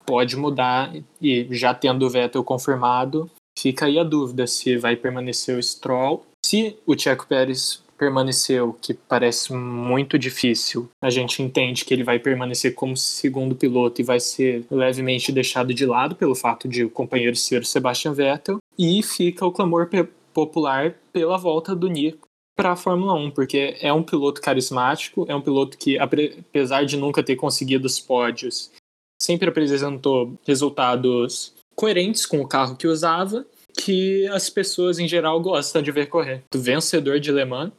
pode 0.06 0.36
mudar 0.36 0.92
e 1.20 1.46
já 1.50 1.74
tendo 1.74 2.06
o 2.06 2.10
Vettel 2.10 2.44
confirmado, 2.44 3.30
fica 3.58 3.86
aí 3.86 3.98
a 3.98 4.04
dúvida 4.04 4.46
se 4.46 4.76
vai 4.76 4.96
permanecer 4.96 5.56
o 5.56 5.62
Stroll. 5.62 6.24
Se 6.44 6.76
o 6.86 6.98
Checo 6.98 7.26
Pérez 7.26 7.82
permaneceu, 7.96 8.76
que 8.80 8.92
parece 8.92 9.52
muito 9.52 10.18
difícil, 10.18 10.88
a 11.02 11.10
gente 11.10 11.42
entende 11.42 11.84
que 11.84 11.94
ele 11.94 12.04
vai 12.04 12.18
permanecer 12.18 12.74
como 12.74 12.96
segundo 12.96 13.54
piloto 13.54 14.00
e 14.00 14.04
vai 14.04 14.20
ser 14.20 14.64
levemente 14.70 15.32
deixado 15.32 15.72
de 15.72 15.86
lado 15.86 16.16
pelo 16.16 16.34
fato 16.34 16.68
de 16.68 16.84
o 16.84 16.90
companheiro 16.90 17.36
ser 17.36 17.62
o 17.62 17.64
Sebastian 17.64 18.12
Vettel, 18.12 18.58
e 18.78 19.02
fica 19.02 19.46
o 19.46 19.52
clamor 19.52 19.88
popular 20.32 20.94
pela 21.12 21.38
volta 21.38 21.74
do 21.74 21.88
Nico 21.88 22.26
para 22.56 22.72
a 22.72 22.76
Fórmula 22.76 23.14
1, 23.14 23.30
porque 23.30 23.76
é 23.80 23.92
um 23.92 24.02
piloto 24.02 24.40
carismático, 24.40 25.24
é 25.28 25.34
um 25.34 25.40
piloto 25.40 25.76
que, 25.76 25.98
apesar 25.98 26.84
de 26.84 26.96
nunca 26.96 27.22
ter 27.22 27.36
conseguido 27.36 27.86
os 27.86 27.98
pódios, 27.98 28.70
sempre 29.24 29.48
apresentou 29.48 30.38
resultados 30.46 31.54
coerentes 31.74 32.26
com 32.26 32.40
o 32.40 32.48
carro 32.48 32.76
que 32.76 32.86
usava, 32.86 33.44
que 33.76 34.26
as 34.28 34.50
pessoas 34.50 34.98
em 34.98 35.08
geral 35.08 35.40
gostam 35.40 35.82
de 35.82 35.90
ver 35.90 36.06
correr. 36.06 36.42
Do 36.52 36.60
vencedor 36.60 37.18
de 37.18 37.32
Le 37.32 37.44
Mans 37.44 37.72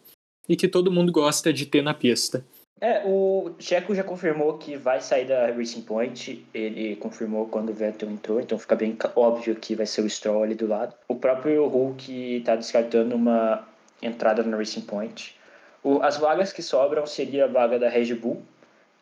e 0.50 0.56
que 0.56 0.68
todo 0.68 0.92
mundo 0.92 1.12
gosta 1.12 1.54
de 1.54 1.66
ter 1.66 1.82
na 1.82 1.94
pista. 1.94 2.46
É, 2.82 3.04
o 3.06 3.52
Checo 3.58 3.96
já 3.96 4.04
confirmou 4.04 4.58
que 4.58 4.76
vai 4.76 5.00
sair 5.00 5.26
da 5.26 5.48
Racing 5.48 5.82
Point. 5.84 6.46
Ele 6.54 6.98
confirmou 6.98 7.48
quando 7.48 7.70
o 7.70 7.74
Vettel 7.74 8.12
entrou, 8.12 8.42
então 8.42 8.60
fica 8.60 8.76
bem 8.76 8.98
óbvio 9.16 9.56
que 9.56 9.76
vai 9.76 9.86
ser 9.86 10.02
o 10.02 10.10
Stroll 10.10 10.44
ali 10.44 10.56
do 10.56 10.68
lado. 10.68 10.94
O 11.08 11.16
próprio 11.16 11.66
Hulk 11.68 12.38
está 12.38 12.56
descartando 12.56 13.16
uma 13.16 13.66
entrada 14.02 14.44
na 14.44 14.58
Racing 14.58 14.82
Point. 14.82 15.36
O, 15.82 16.02
as 16.02 16.18
vagas 16.18 16.52
que 16.52 16.62
sobram 16.62 17.06
seria 17.06 17.46
a 17.46 17.48
vaga 17.48 17.80
da 17.80 17.88
Red 17.88 18.14
Bull, 18.16 18.44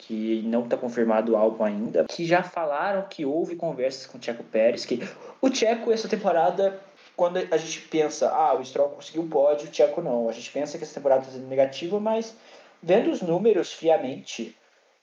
que 0.08 0.42
não 0.46 0.64
está 0.64 0.78
confirmado 0.78 1.34
o 1.34 1.38
álbum 1.38 1.64
ainda, 1.64 2.06
que 2.06 2.26
já 2.26 2.44
falaram 2.44 3.04
que 3.10 3.26
houve 3.26 3.56
conversas 3.56 4.06
com 4.06 4.18
o 4.18 4.22
Checo 4.22 4.44
Pérez, 4.44 4.86
que 4.86 5.00
o 5.42 5.54
Checo 5.54 5.92
essa 5.92 6.08
temporada 6.08 6.80
quando 7.16 7.38
a 7.38 7.58
gente 7.58 7.82
pensa, 7.82 8.30
ah, 8.30 8.56
o 8.56 8.66
Stroll 8.66 8.90
conseguiu 8.90 9.24
o 9.24 9.28
pódio, 9.28 9.70
o 9.70 9.74
Checo 9.74 10.02
não. 10.02 10.30
A 10.30 10.32
gente 10.32 10.52
pensa 10.52 10.78
que 10.78 10.84
essa 10.84 10.96
temporada 10.96 11.22
está 11.22 11.34
sendo 11.34 11.48
negativa, 11.48 12.00
mas 12.00 12.36
vendo 12.82 13.12
os 13.12 13.22
números 13.22 13.72
friamente, 13.72 14.56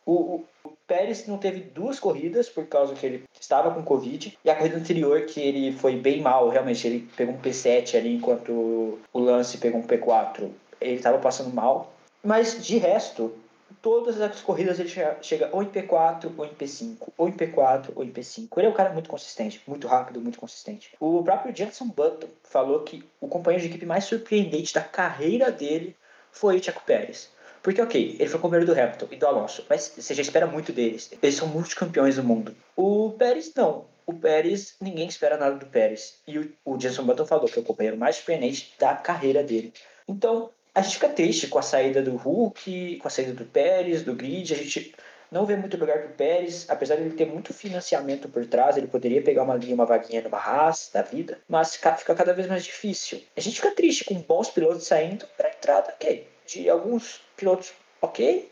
o, 0.04 0.12
o, 0.12 0.44
o, 0.64 0.72
Pérez 0.86 1.26
não 1.28 1.38
teve 1.38 1.60
duas 1.60 2.00
corridas 2.00 2.48
por 2.48 2.66
causa 2.66 2.94
que 2.94 3.06
ele 3.06 3.24
estava 3.40 3.70
com 3.70 3.82
Covid. 3.82 4.36
E 4.44 4.50
a 4.50 4.56
corrida 4.56 4.76
anterior, 4.76 5.22
que 5.22 5.40
ele 5.40 5.72
foi 5.72 5.94
bem 5.94 6.20
mal, 6.20 6.48
realmente, 6.48 6.84
ele 6.86 7.08
pegou 7.16 7.34
um 7.34 7.40
P7 7.40 7.96
ali, 7.96 8.16
enquanto 8.16 8.98
o 9.12 9.18
Lance 9.18 9.58
pegou 9.58 9.80
um 9.80 9.86
P4. 9.86 10.50
Ele 10.80 10.94
estava 10.94 11.18
passando 11.18 11.54
mal. 11.54 11.92
Mas 12.24 12.64
de 12.64 12.76
resto, 12.76 13.32
todas 13.82 14.20
as 14.20 14.40
corridas 14.40 14.78
ele 14.78 14.90
chega, 15.22 15.48
ou 15.52 15.62
em 15.62 15.66
P4 15.66 16.30
ou 16.36 16.44
em 16.44 16.54
P5, 16.54 17.08
ou 17.16 17.28
em 17.28 17.32
P4 17.32 17.90
ou 17.94 18.04
em 18.04 18.12
P5. 18.12 18.48
Ele 18.56 18.66
é 18.66 18.70
um 18.70 18.74
cara 18.74 18.90
muito 18.90 19.08
consistente, 19.08 19.62
muito 19.66 19.86
rápido, 19.86 20.20
muito 20.20 20.38
consistente. 20.38 20.94
O 21.00 21.22
próprio 21.22 21.54
Jenson 21.54 21.88
Button 21.88 22.28
falou 22.44 22.80
que 22.80 23.02
o 23.20 23.28
companheiro 23.28 23.62
de 23.62 23.70
equipe 23.70 23.86
mais 23.86 24.04
surpreendente 24.04 24.74
da 24.74 24.82
carreira 24.82 25.50
dele 25.50 25.96
foi 26.30 26.58
o 26.58 26.62
Checo 26.62 26.82
Pérez. 26.84 27.30
Porque, 27.62 27.80
ok, 27.80 28.16
ele 28.18 28.28
foi 28.28 28.40
companheiro 28.40 28.72
do 28.72 28.78
Hamilton 28.78 29.08
e 29.10 29.16
do 29.16 29.26
Alonso, 29.26 29.66
mas 29.68 29.92
você 29.94 30.14
já 30.14 30.22
espera 30.22 30.46
muito 30.46 30.72
deles. 30.72 31.10
Eles 31.22 31.34
são 31.34 31.46
multicampeões 31.46 32.16
do 32.16 32.24
mundo. 32.24 32.54
O 32.74 33.10
Pérez, 33.18 33.52
não. 33.54 33.84
O 34.06 34.14
Pérez, 34.14 34.76
ninguém 34.80 35.06
espera 35.06 35.36
nada 35.36 35.56
do 35.56 35.66
Pérez. 35.66 36.20
E 36.26 36.38
o, 36.38 36.52
o 36.64 36.80
Jenson 36.80 37.04
Button 37.04 37.26
falou 37.26 37.46
que 37.46 37.58
é 37.58 37.62
o 37.62 37.64
companheiro 37.64 37.98
mais 37.98 38.16
surpreendente 38.16 38.72
da 38.78 38.94
carreira 38.94 39.42
dele. 39.42 39.74
Então, 40.08 40.50
a 40.74 40.82
gente 40.82 40.94
fica 40.94 41.08
triste 41.08 41.48
com 41.48 41.58
a 41.58 41.62
saída 41.62 42.02
do 42.02 42.16
Hulk, 42.16 42.96
com 42.96 43.08
a 43.08 43.10
saída 43.10 43.32
do 43.32 43.44
Pérez, 43.44 44.02
do 44.02 44.14
grid. 44.14 44.54
A 44.54 44.56
gente 44.56 44.94
não 45.30 45.46
vê 45.46 45.56
muito 45.56 45.76
lugar 45.76 45.98
para 45.98 46.08
o 46.10 46.14
Pérez, 46.14 46.66
apesar 46.68 46.96
de 46.96 47.02
ele 47.02 47.16
ter 47.16 47.26
muito 47.26 47.54
financiamento 47.54 48.28
por 48.28 48.44
trás, 48.46 48.76
ele 48.76 48.86
poderia 48.86 49.22
pegar 49.22 49.42
uma 49.42 49.54
linha, 49.54 49.74
uma 49.74 49.86
vaguinha 49.86 50.22
numa 50.22 50.38
Haas 50.38 50.90
da 50.92 51.02
vida, 51.02 51.38
mas 51.48 51.76
fica 51.76 52.14
cada 52.14 52.32
vez 52.32 52.48
mais 52.48 52.64
difícil. 52.64 53.22
A 53.36 53.40
gente 53.40 53.56
fica 53.56 53.74
triste 53.74 54.04
com 54.04 54.14
bons 54.14 54.50
pilotos 54.50 54.86
saindo 54.86 55.26
para 55.36 55.50
entrada, 55.50 55.94
ok, 55.94 56.26
de 56.46 56.68
alguns 56.68 57.20
pilotos 57.36 57.72
ok, 58.00 58.50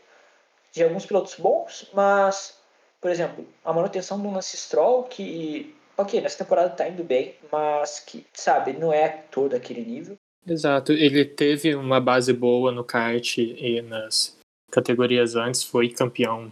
de 0.71 0.83
alguns 0.83 1.05
pilotos 1.05 1.35
bons, 1.35 1.89
mas, 1.93 2.57
por 3.01 3.09
exemplo, 3.09 3.47
a 3.65 3.73
manutenção 3.73 4.21
do 4.21 4.29
Lance 4.29 4.55
Stroll, 4.55 5.03
que, 5.03 5.75
ok, 5.97 6.21
nessa 6.21 6.37
temporada 6.37 6.69
tá 6.69 6.87
indo 6.87 7.03
bem, 7.03 7.35
mas 7.51 7.99
que, 7.99 8.25
sabe, 8.33 8.73
não 8.73 8.93
é 8.93 9.09
todo 9.31 9.55
aquele 9.55 9.81
nível. 9.81 10.17
Exato, 10.49 10.91
ele 10.91 11.23
teve 11.25 11.75
uma 11.75 11.99
base 11.99 12.33
boa 12.33 12.71
no 12.71 12.83
kart 12.83 13.37
e 13.37 13.81
nas 13.81 14.35
categorias 14.71 15.35
antes, 15.35 15.63
foi 15.63 15.89
campeão 15.89 16.51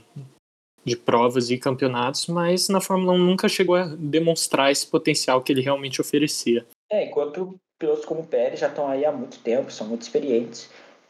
de 0.86 0.96
provas 0.96 1.50
e 1.50 1.58
campeonatos, 1.58 2.28
mas 2.28 2.70
na 2.70 2.80
Fórmula 2.80 3.12
1 3.14 3.18
nunca 3.18 3.50
chegou 3.50 3.76
a 3.76 3.86
demonstrar 3.98 4.72
esse 4.72 4.88
potencial 4.88 5.42
que 5.42 5.52
ele 5.52 5.62
realmente 5.62 6.00
oferecia. 6.00 6.66
É, 6.90 7.06
enquanto 7.06 7.60
pilotos 7.78 8.06
como 8.06 8.22
o 8.22 8.28
Pérez 8.28 8.60
já 8.60 8.68
estão 8.68 8.88
aí 8.88 9.04
há 9.04 9.12
muito 9.12 9.40
tempo, 9.40 9.72
são 9.72 9.88
muito 9.88 10.04
experientes 10.04 10.70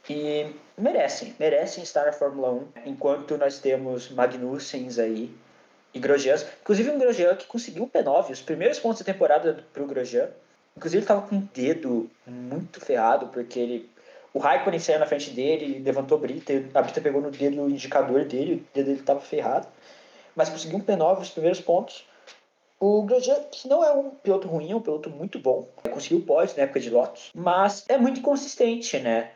e 0.09 0.47
merecem, 0.77 1.35
merecem 1.39 1.83
estar 1.83 2.05
na 2.05 2.13
Fórmula 2.13 2.51
1, 2.51 2.67
enquanto 2.85 3.37
nós 3.37 3.59
temos 3.59 4.09
Magnussens 4.09 4.97
aí 4.97 5.29
e 5.93 5.99
Grosjean, 5.99 6.37
inclusive 6.61 6.89
um 6.89 6.97
Grosjean 6.97 7.35
que 7.35 7.45
conseguiu 7.45 7.83
o 7.83 7.89
P9, 7.89 8.31
os 8.31 8.41
primeiros 8.41 8.79
pontos 8.79 9.01
da 9.01 9.11
temporada 9.11 9.65
para 9.73 9.83
o 9.83 9.87
Grosjean, 9.87 10.29
Inclusive 10.77 10.99
ele 10.99 11.07
tava 11.07 11.27
com 11.27 11.37
o 11.37 11.49
dedo 11.53 12.07
muito 12.27 12.79
ferrado, 12.79 13.27
porque 13.29 13.59
ele. 13.59 13.89
O 14.31 14.37
Raikkonen 14.37 14.79
saiu 14.79 14.99
na 14.99 15.07
frente 15.07 15.31
dele, 15.31 15.79
levantou 15.79 16.19
a 16.19 16.21
brita, 16.21 16.53
a 16.71 16.81
brita 16.83 17.01
pegou 17.01 17.19
no 17.19 17.31
dedo 17.31 17.67
indicador 17.67 18.25
dele, 18.25 18.55
o 18.55 18.75
dedo 18.75 18.85
dele 18.85 19.01
tava 19.01 19.19
ferrado. 19.19 19.67
Mas 20.35 20.49
conseguiu 20.49 20.77
um 20.77 20.81
P9 20.81 21.21
os 21.21 21.29
primeiros 21.31 21.59
pontos. 21.59 22.05
O 22.79 23.01
Grosjean, 23.01 23.41
que 23.51 23.67
não 23.67 23.83
é 23.83 23.91
um 23.91 24.11
piloto 24.11 24.47
ruim, 24.47 24.71
é 24.71 24.75
um 24.75 24.79
piloto 24.79 25.09
muito 25.09 25.39
bom. 25.39 25.67
Conseguiu 25.91 26.21
pódio 26.21 26.55
na 26.55 26.63
época 26.63 26.79
de 26.79 26.91
Lotus, 26.91 27.31
mas 27.33 27.83
é 27.89 27.97
muito 27.97 28.19
inconsistente, 28.19 28.99
né? 28.99 29.31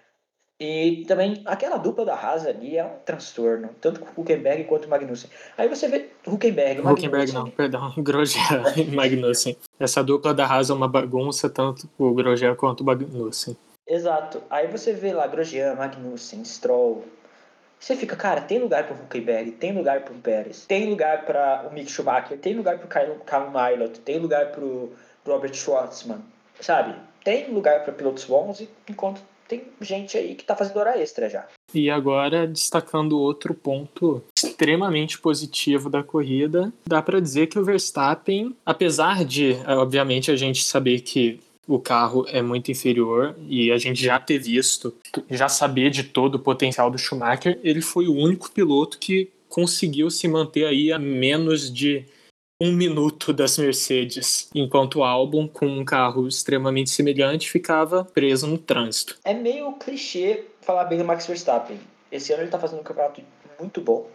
E 0.63 1.05
também 1.07 1.41
aquela 1.43 1.77
dupla 1.77 2.05
da 2.05 2.13
Haas 2.13 2.45
ali 2.45 2.77
é 2.77 2.85
um 2.85 2.91
transtorno, 3.03 3.71
tanto 3.81 3.99
com 3.99 4.05
o 4.05 4.21
Huckenberg 4.21 4.65
quanto 4.65 4.85
o 4.85 4.89
Magnussen. 4.89 5.27
Aí 5.57 5.67
você 5.67 5.87
vê 5.87 6.09
Huckenberg, 6.23 6.87
Huckenberg 6.87 7.31
não, 7.31 7.49
perdão, 7.49 7.91
Grosjean 7.97 8.63
e 8.77 8.83
Magnussen. 8.83 9.57
Essa 9.79 10.03
dupla 10.03 10.35
da 10.35 10.45
Haas 10.45 10.69
é 10.69 10.73
uma 10.75 10.87
bagunça, 10.87 11.49
tanto 11.49 11.89
o 11.97 12.13
Grosjean 12.13 12.53
quanto 12.53 12.81
o 12.81 12.83
Magnussen. 12.83 13.57
Exato. 13.87 14.43
Aí 14.51 14.67
você 14.67 14.93
vê 14.93 15.11
lá 15.13 15.25
Grosjean, 15.25 15.73
Magnussen, 15.73 16.45
Stroll. 16.45 17.05
Você 17.79 17.95
fica, 17.95 18.15
cara, 18.15 18.41
tem 18.41 18.59
lugar 18.59 18.85
para 18.85 18.95
o 18.95 18.99
Huckenberg, 18.99 19.53
tem 19.53 19.75
lugar 19.75 20.01
para 20.01 20.13
o 20.13 20.17
Pérez, 20.17 20.67
tem 20.67 20.87
lugar 20.87 21.25
para 21.25 21.67
o 21.67 21.73
Mick 21.73 21.91
Schumacher, 21.91 22.37
tem 22.37 22.53
lugar 22.53 22.77
para 22.77 23.11
o 23.11 23.15
Carl 23.21 23.49
Milot, 23.49 23.99
tem 24.01 24.19
lugar 24.19 24.51
para 24.51 24.63
o 24.63 24.93
Robert 25.25 25.55
Schwartzman, 25.55 26.19
sabe? 26.59 26.93
Tem 27.23 27.51
lugar 27.51 27.83
para 27.83 27.93
pilotos 27.93 28.25
bons, 28.25 28.63
enquanto 28.87 29.30
tem 29.51 29.63
gente 29.81 30.17
aí 30.17 30.33
que 30.33 30.45
tá 30.45 30.55
fazendo 30.55 30.77
hora 30.77 30.97
extra 30.97 31.29
já. 31.29 31.45
E 31.73 31.89
agora, 31.89 32.47
destacando 32.47 33.19
outro 33.19 33.53
ponto 33.53 34.23
extremamente 34.33 35.19
positivo 35.19 35.89
da 35.89 36.01
corrida, 36.01 36.71
dá 36.87 37.01
para 37.01 37.19
dizer 37.19 37.47
que 37.47 37.59
o 37.59 37.63
Verstappen, 37.65 38.55
apesar 38.65 39.25
de, 39.25 39.57
obviamente, 39.67 40.31
a 40.31 40.37
gente 40.37 40.63
saber 40.63 41.01
que 41.01 41.41
o 41.67 41.79
carro 41.79 42.25
é 42.29 42.41
muito 42.41 42.71
inferior 42.71 43.35
e 43.47 43.71
a 43.71 43.77
gente 43.77 44.01
já 44.01 44.17
ter 44.17 44.39
visto, 44.39 44.93
já 45.29 45.49
saber 45.49 45.89
de 45.89 46.03
todo 46.03 46.35
o 46.35 46.39
potencial 46.39 46.89
do 46.89 46.97
Schumacher, 46.97 47.59
ele 47.61 47.81
foi 47.81 48.07
o 48.07 48.15
único 48.15 48.49
piloto 48.51 48.97
que 48.97 49.29
conseguiu 49.49 50.09
se 50.09 50.29
manter 50.29 50.65
aí 50.65 50.93
a 50.93 50.99
menos 50.99 51.71
de 51.71 52.05
um 52.61 52.71
minuto 52.71 53.33
das 53.33 53.57
Mercedes, 53.57 54.47
enquanto 54.53 54.99
o 54.99 55.03
álbum, 55.03 55.47
com 55.47 55.65
um 55.65 55.83
carro 55.83 56.27
extremamente 56.27 56.91
semelhante, 56.91 57.49
ficava 57.49 58.05
preso 58.05 58.45
no 58.45 58.59
trânsito. 58.59 59.17
É 59.25 59.33
meio 59.33 59.73
clichê 59.73 60.43
falar 60.61 60.83
bem 60.83 60.99
do 60.99 61.03
Max 61.03 61.25
Verstappen. 61.25 61.79
Esse 62.11 62.31
ano 62.31 62.43
ele 62.43 62.49
está 62.49 62.59
fazendo 62.59 62.81
um 62.81 62.83
campeonato 62.83 63.19
muito 63.59 63.81
bom, 63.81 64.07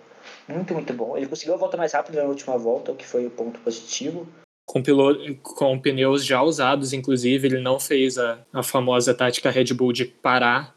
muito, 0.47 0.73
muito 0.73 0.93
bom. 0.93 1.17
Ele 1.17 1.27
conseguiu 1.27 1.55
a 1.55 1.57
volta 1.57 1.77
mais 1.77 1.93
rápida 1.93 2.23
na 2.23 2.29
última 2.29 2.57
volta, 2.57 2.93
o 2.93 2.95
que 2.95 3.05
foi 3.05 3.27
o 3.27 3.31
ponto 3.31 3.59
positivo. 3.59 4.29
Com, 4.65 4.81
piloto, 4.81 5.35
com 5.43 5.77
pneus 5.81 6.25
já 6.25 6.41
usados, 6.41 6.93
inclusive, 6.93 7.49
ele 7.49 7.61
não 7.61 7.81
fez 7.81 8.17
a, 8.17 8.39
a 8.53 8.63
famosa 8.63 9.13
tática 9.13 9.51
Red 9.51 9.75
Bull 9.75 9.93
de 9.93 10.05
parar, 10.05 10.73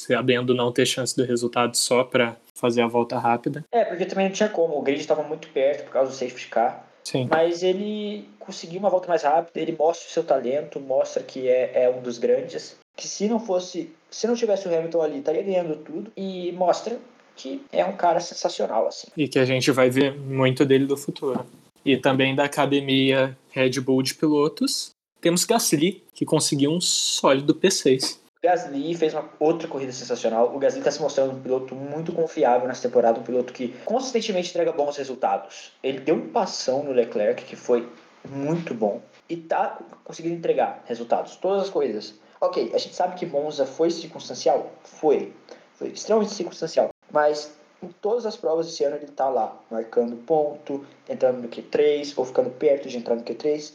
sabendo 0.00 0.56
não 0.56 0.72
ter 0.72 0.86
chance 0.86 1.16
do 1.16 1.24
resultado 1.24 1.76
só 1.76 2.02
para 2.02 2.36
fazer 2.56 2.82
a 2.82 2.88
volta 2.88 3.16
rápida. 3.16 3.64
É, 3.70 3.84
porque 3.84 4.06
também 4.06 4.26
não 4.26 4.32
tinha 4.32 4.48
como. 4.48 4.76
O 4.76 4.82
grid 4.82 5.00
estava 5.00 5.22
muito 5.22 5.46
perto 5.50 5.84
por 5.84 5.92
causa 5.92 6.10
do 6.10 6.16
safety 6.16 6.48
car. 6.48 6.91
Sim. 7.04 7.28
Mas 7.30 7.62
ele 7.62 8.28
conseguiu 8.38 8.78
uma 8.78 8.90
volta 8.90 9.08
mais 9.08 9.22
rápida, 9.22 9.60
ele 9.60 9.76
mostra 9.78 10.08
o 10.08 10.10
seu 10.10 10.24
talento, 10.24 10.80
mostra 10.80 11.22
que 11.22 11.48
é, 11.48 11.84
é 11.84 11.90
um 11.90 12.00
dos 12.00 12.18
grandes. 12.18 12.76
Que 12.96 13.08
se 13.08 13.28
não 13.28 13.40
fosse, 13.40 13.90
se 14.10 14.26
não 14.26 14.34
tivesse 14.34 14.68
o 14.68 14.74
Hamilton 14.74 15.02
ali, 15.02 15.18
estaria 15.18 15.42
ganhando 15.42 15.76
tudo. 15.76 16.12
E 16.16 16.52
mostra 16.52 16.98
que 17.34 17.62
é 17.72 17.84
um 17.84 17.96
cara 17.96 18.20
sensacional, 18.20 18.86
assim. 18.86 19.08
E 19.16 19.26
que 19.26 19.38
a 19.38 19.44
gente 19.44 19.70
vai 19.70 19.90
ver 19.90 20.16
muito 20.16 20.64
dele 20.64 20.86
do 20.86 20.96
futuro. 20.96 21.44
E 21.84 21.96
também 21.96 22.34
da 22.34 22.44
academia 22.44 23.36
Red 23.50 23.80
Bull 23.80 24.02
de 24.02 24.14
pilotos, 24.14 24.92
temos 25.20 25.44
Gasly, 25.44 26.02
que 26.14 26.24
conseguiu 26.24 26.70
um 26.70 26.80
sólido 26.80 27.54
P6. 27.54 28.18
Gasly 28.42 28.92
fez 28.96 29.14
uma 29.14 29.28
outra 29.38 29.68
corrida 29.68 29.92
sensacional. 29.92 30.52
O 30.52 30.58
Gasly 30.58 30.80
está 30.80 30.90
se 30.90 31.00
mostrando 31.00 31.32
um 31.32 31.40
piloto 31.40 31.76
muito 31.76 32.12
confiável 32.12 32.66
nessa 32.66 32.88
temporada, 32.88 33.20
um 33.20 33.22
piloto 33.22 33.52
que 33.52 33.68
consistentemente 33.84 34.50
entrega 34.50 34.72
bons 34.72 34.96
resultados. 34.96 35.72
Ele 35.80 36.00
deu 36.00 36.16
um 36.16 36.28
passão 36.28 36.82
no 36.82 36.90
Leclerc 36.90 37.44
que 37.44 37.54
foi 37.54 37.88
muito 38.28 38.74
bom 38.74 39.00
e 39.28 39.34
está 39.34 39.78
conseguindo 40.02 40.34
entregar 40.34 40.82
resultados, 40.86 41.36
todas 41.36 41.62
as 41.62 41.70
corridas. 41.70 42.14
Ok, 42.40 42.72
a 42.74 42.78
gente 42.78 42.96
sabe 42.96 43.14
que 43.14 43.24
Monza 43.24 43.64
foi 43.64 43.92
circunstancial? 43.92 44.72
Foi. 44.82 45.32
Foi 45.74 45.88
extremamente 45.88 46.32
circunstancial. 46.32 46.90
Mas 47.12 47.52
em 47.80 47.88
todas 48.00 48.26
as 48.26 48.36
provas 48.36 48.66
esse 48.66 48.82
ano 48.82 48.96
ele 48.96 49.04
está 49.04 49.28
lá, 49.28 49.56
marcando 49.70 50.16
ponto, 50.16 50.84
entrando 51.08 51.42
no 51.42 51.48
Q3 51.48 52.14
ou 52.16 52.24
ficando 52.24 52.50
perto 52.50 52.88
de 52.88 52.98
entrar 52.98 53.14
no 53.14 53.22
Q3 53.22 53.72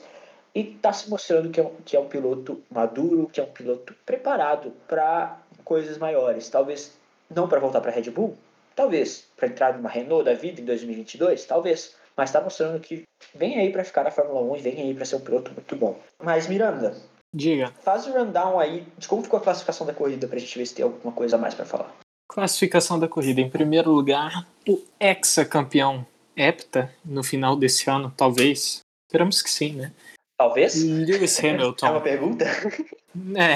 e 0.57 0.73
está 0.75 0.91
se 0.91 1.07
mostrando 1.07 1.51
que 1.51 1.59
é, 1.59 1.63
um, 1.63 1.71
que 1.85 1.95
é 1.95 1.99
um 1.99 2.07
piloto 2.07 2.59
maduro, 2.71 3.29
que 3.31 3.39
é 3.39 3.43
um 3.43 3.51
piloto 3.51 3.93
preparado 4.03 4.73
para 4.87 5.37
coisas 5.63 5.99
maiores. 5.99 6.49
Talvez 6.49 6.97
não 7.29 7.47
para 7.47 7.59
voltar 7.59 7.79
para 7.79 7.91
a 7.91 7.93
Red 7.93 8.09
Bull, 8.09 8.35
talvez 8.75 9.27
para 9.37 9.49
entrar 9.49 9.77
numa 9.77 9.87
Renault 9.87 10.25
da 10.25 10.33
vida 10.33 10.59
em 10.59 10.65
2022, 10.65 11.45
talvez. 11.45 11.95
Mas 12.15 12.29
está 12.29 12.41
mostrando 12.41 12.79
que 12.79 13.03
vem 13.35 13.59
aí 13.59 13.71
para 13.71 13.83
ficar 13.83 14.03
na 14.03 14.09
Fórmula 14.09 14.41
1 14.53 14.55
e 14.55 14.61
vem 14.61 14.81
aí 14.81 14.95
para 14.95 15.05
ser 15.05 15.17
um 15.17 15.19
piloto 15.19 15.51
muito 15.51 15.75
bom. 15.75 15.99
Mas 16.23 16.47
Miranda, 16.47 16.97
diga. 17.31 17.71
Faz 17.83 18.07
o 18.07 18.11
rundown 18.11 18.59
aí 18.59 18.83
de 18.97 19.07
como 19.07 19.21
ficou 19.21 19.37
a 19.37 19.43
classificação 19.43 19.85
da 19.85 19.93
corrida 19.93 20.27
para 20.27 20.37
a 20.37 20.39
gente 20.39 20.57
ver 20.57 20.65
se 20.65 20.73
tem 20.73 20.83
alguma 20.83 21.13
coisa 21.13 21.35
a 21.35 21.39
mais 21.39 21.53
para 21.53 21.65
falar. 21.65 21.93
Classificação 22.27 22.97
da 22.97 23.07
corrida. 23.07 23.41
Em 23.41 23.49
primeiro 23.49 23.91
lugar, 23.91 24.47
o 24.67 24.81
ex-campeão 24.99 26.03
Hepta 26.35 26.91
no 27.05 27.23
final 27.23 27.55
desse 27.55 27.87
ano, 27.91 28.11
talvez. 28.17 28.79
Esperamos 29.07 29.43
que 29.43 29.49
sim, 29.51 29.73
né? 29.73 29.93
Talvez? 30.37 30.81
Lewis 30.83 31.39
Hamilton. 31.43 31.87
É 31.87 31.89
uma 31.89 32.01
pergunta? 32.01 32.45
É. 33.35 33.55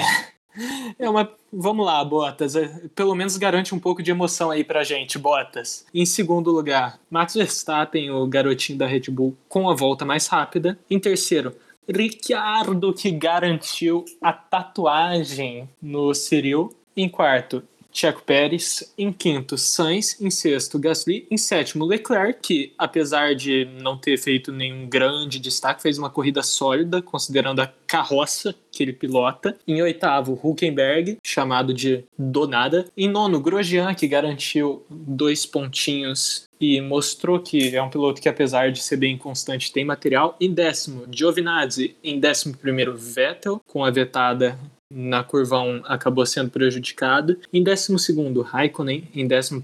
É 0.98 1.08
uma. 1.08 1.32
Vamos 1.52 1.86
lá, 1.86 2.04
Bottas. 2.04 2.56
É, 2.56 2.68
pelo 2.94 3.14
menos 3.14 3.36
garante 3.36 3.74
um 3.74 3.78
pouco 3.78 4.02
de 4.02 4.10
emoção 4.10 4.50
aí 4.50 4.64
pra 4.64 4.82
gente, 4.82 5.18
Bottas. 5.18 5.86
Em 5.94 6.04
segundo 6.04 6.50
lugar, 6.50 6.98
Max 7.08 7.34
Verstappen, 7.34 8.10
o 8.10 8.26
garotinho 8.26 8.76
da 8.76 8.86
Red 8.86 9.02
Bull, 9.08 9.36
com 9.48 9.70
a 9.70 9.74
volta 9.74 10.04
mais 10.04 10.26
rápida. 10.26 10.78
Em 10.90 10.98
terceiro, 10.98 11.54
Ricciardo, 11.88 12.92
que 12.92 13.10
garantiu 13.10 14.04
a 14.20 14.32
tatuagem 14.32 15.68
no 15.80 16.12
Cyril. 16.12 16.74
Em 16.94 17.08
quarto, 17.08 17.62
Checo 17.92 18.22
Pérez, 18.22 18.92
em 18.96 19.12
quinto, 19.12 19.58
Sainz, 19.58 20.20
em 20.20 20.30
sexto, 20.30 20.78
Gasly, 20.78 21.26
em 21.30 21.36
sétimo, 21.36 21.84
Leclerc, 21.84 22.40
que 22.42 22.72
apesar 22.78 23.34
de 23.34 23.68
não 23.80 23.96
ter 23.96 24.16
feito 24.16 24.50
nenhum 24.50 24.88
grande 24.88 25.38
destaque, 25.38 25.82
fez 25.82 25.98
uma 25.98 26.10
corrida 26.10 26.42
sólida, 26.42 27.02
considerando 27.02 27.60
a 27.60 27.72
carroça 27.86 28.54
que 28.70 28.82
ele 28.82 28.92
pilota. 28.92 29.56
Em 29.68 29.82
oitavo, 29.82 30.38
Huckenberg, 30.42 31.18
chamado 31.22 31.74
de 31.74 32.04
Donada. 32.18 32.86
Em 32.96 33.08
nono, 33.08 33.38
Grosjean, 33.38 33.94
que 33.94 34.08
garantiu 34.08 34.84
dois 34.88 35.44
pontinhos 35.44 36.48
e 36.58 36.80
mostrou 36.80 37.38
que 37.40 37.76
é 37.76 37.82
um 37.82 37.90
piloto 37.90 38.22
que, 38.22 38.28
apesar 38.28 38.72
de 38.72 38.82
ser 38.82 38.96
bem 38.96 39.18
constante, 39.18 39.72
tem 39.72 39.84
material. 39.84 40.36
Em 40.40 40.52
décimo, 40.52 41.04
Giovinazzi. 41.10 41.96
Em 42.02 42.18
décimo 42.18 42.56
primeiro, 42.56 42.96
Vettel, 42.96 43.60
com 43.66 43.84
a 43.84 43.90
vetada 43.90 44.58
na 44.94 45.22
curva 45.22 45.60
1 45.60 45.82
acabou 45.84 46.26
sendo 46.26 46.50
prejudicado. 46.50 47.38
Em 47.52 47.62
12 47.62 47.92
Raikkonen, 48.44 49.08
em 49.14 49.26
13 49.26 49.60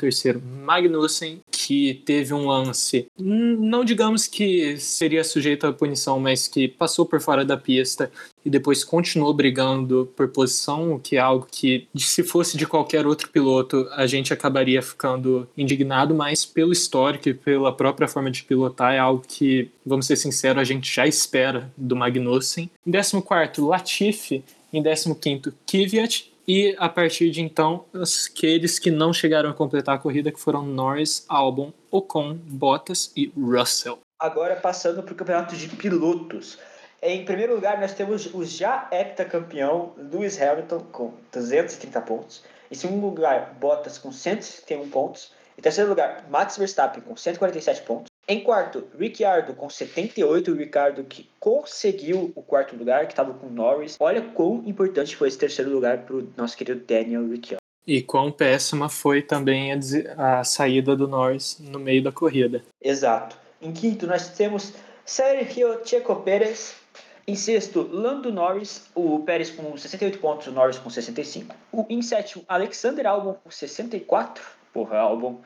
Magnussen, 0.64 1.40
que 1.50 2.02
teve 2.06 2.32
um 2.32 2.46
lance, 2.46 3.06
não 3.18 3.84
digamos 3.84 4.26
que 4.26 4.78
seria 4.78 5.22
sujeito 5.24 5.66
à 5.66 5.72
punição, 5.72 6.18
mas 6.18 6.48
que 6.48 6.68
passou 6.68 7.04
por 7.04 7.20
fora 7.20 7.44
da 7.44 7.56
pista 7.56 8.10
e 8.44 8.50
depois 8.50 8.82
continuou 8.82 9.34
brigando 9.34 10.10
por 10.16 10.28
posição, 10.28 10.94
o 10.94 10.98
que 10.98 11.16
é 11.16 11.20
algo 11.20 11.46
que, 11.50 11.86
se 11.96 12.22
fosse 12.22 12.56
de 12.56 12.66
qualquer 12.66 13.06
outro 13.06 13.28
piloto, 13.28 13.86
a 13.92 14.06
gente 14.06 14.32
acabaria 14.32 14.80
ficando 14.80 15.46
indignado, 15.56 16.14
mas 16.14 16.46
pelo 16.46 16.72
histórico 16.72 17.28
e 17.28 17.34
pela 17.34 17.72
própria 17.72 18.08
forma 18.08 18.30
de 18.30 18.42
pilotar, 18.44 18.94
é 18.94 18.98
algo 18.98 19.22
que, 19.26 19.70
vamos 19.84 20.06
ser 20.06 20.16
sinceros, 20.16 20.62
a 20.62 20.64
gente 20.64 20.92
já 20.92 21.06
espera 21.06 21.70
do 21.76 21.94
Magnussen. 21.94 22.70
Em 22.86 22.90
14, 22.90 23.60
Latifi, 23.60 24.42
em 24.72 24.82
15º, 24.82 25.52
Kvyat, 25.66 26.32
e 26.46 26.74
a 26.78 26.88
partir 26.88 27.30
de 27.30 27.42
então, 27.42 27.84
aqueles 27.92 28.78
que 28.78 28.90
não 28.90 29.12
chegaram 29.12 29.50
a 29.50 29.54
completar 29.54 29.96
a 29.96 29.98
corrida, 29.98 30.32
que 30.32 30.40
foram 30.40 30.62
Norris, 30.64 31.26
Albon, 31.28 31.72
Ocon, 31.90 32.34
Bottas 32.34 33.12
e 33.14 33.30
Russell. 33.36 33.98
Agora 34.18 34.56
passando 34.56 35.02
para 35.02 35.12
o 35.12 35.16
campeonato 35.16 35.54
de 35.54 35.68
pilotos. 35.68 36.58
Em 37.02 37.24
primeiro 37.24 37.54
lugar, 37.54 37.78
nós 37.78 37.92
temos 37.92 38.32
o 38.34 38.44
já 38.44 38.88
heptacampeão 38.90 39.92
Lewis 39.96 40.40
Hamilton 40.40 40.80
com 40.90 41.12
230 41.30 42.00
pontos. 42.00 42.42
Em 42.70 42.74
segundo 42.74 43.06
lugar, 43.06 43.54
Bottas 43.60 43.98
com 43.98 44.10
161 44.10 44.88
pontos. 44.88 45.32
Em 45.56 45.60
terceiro 45.60 45.90
lugar, 45.90 46.26
Max 46.30 46.56
Verstappen 46.56 47.02
com 47.02 47.14
147 47.14 47.82
pontos. 47.82 48.08
Em 48.30 48.40
quarto, 48.40 48.84
Ricciardo 48.98 49.54
com 49.54 49.70
78, 49.70 50.52
o 50.52 50.54
Ricardo 50.54 51.02
que 51.02 51.26
conseguiu 51.40 52.30
o 52.36 52.42
quarto 52.42 52.76
lugar, 52.76 53.06
que 53.06 53.14
estava 53.14 53.32
com 53.32 53.48
Norris. 53.48 53.96
Olha 53.98 54.20
quão 54.20 54.62
importante 54.66 55.16
foi 55.16 55.28
esse 55.28 55.38
terceiro 55.38 55.70
lugar 55.70 56.04
para 56.04 56.16
o 56.16 56.28
nosso 56.36 56.54
querido 56.54 56.84
Daniel 56.86 57.26
Ricciardo. 57.26 57.62
E 57.86 58.02
quão 58.02 58.30
péssima 58.30 58.90
foi 58.90 59.22
também 59.22 59.72
a, 59.72 60.40
a, 60.40 60.44
saída 60.44 60.94
do 60.94 61.08
Norris 61.08 61.58
no 61.58 61.78
meio 61.78 62.02
da 62.02 62.12
corrida. 62.12 62.62
Exato. 62.82 63.34
Em 63.62 63.72
quinto, 63.72 64.06
nós 64.06 64.28
temos 64.28 64.74
Sergio 65.06 65.80
Checo 65.82 66.14
Pérez. 66.16 66.76
Em 67.26 67.34
sexto, 67.34 67.88
Lando 67.90 68.30
Norris, 68.30 68.90
o 68.94 69.20
Pérez 69.20 69.50
com 69.50 69.74
68 69.74 70.18
pontos, 70.18 70.46
o 70.48 70.52
Norris 70.52 70.78
com 70.78 70.90
65. 70.90 71.56
O, 71.72 71.86
em 71.88 72.02
sétimo, 72.02 72.44
Alexander 72.46 73.06
Albon 73.06 73.34
com 73.42 73.50
64. 73.50 74.44
Porra, 74.70 74.98
Albon, 74.98 75.40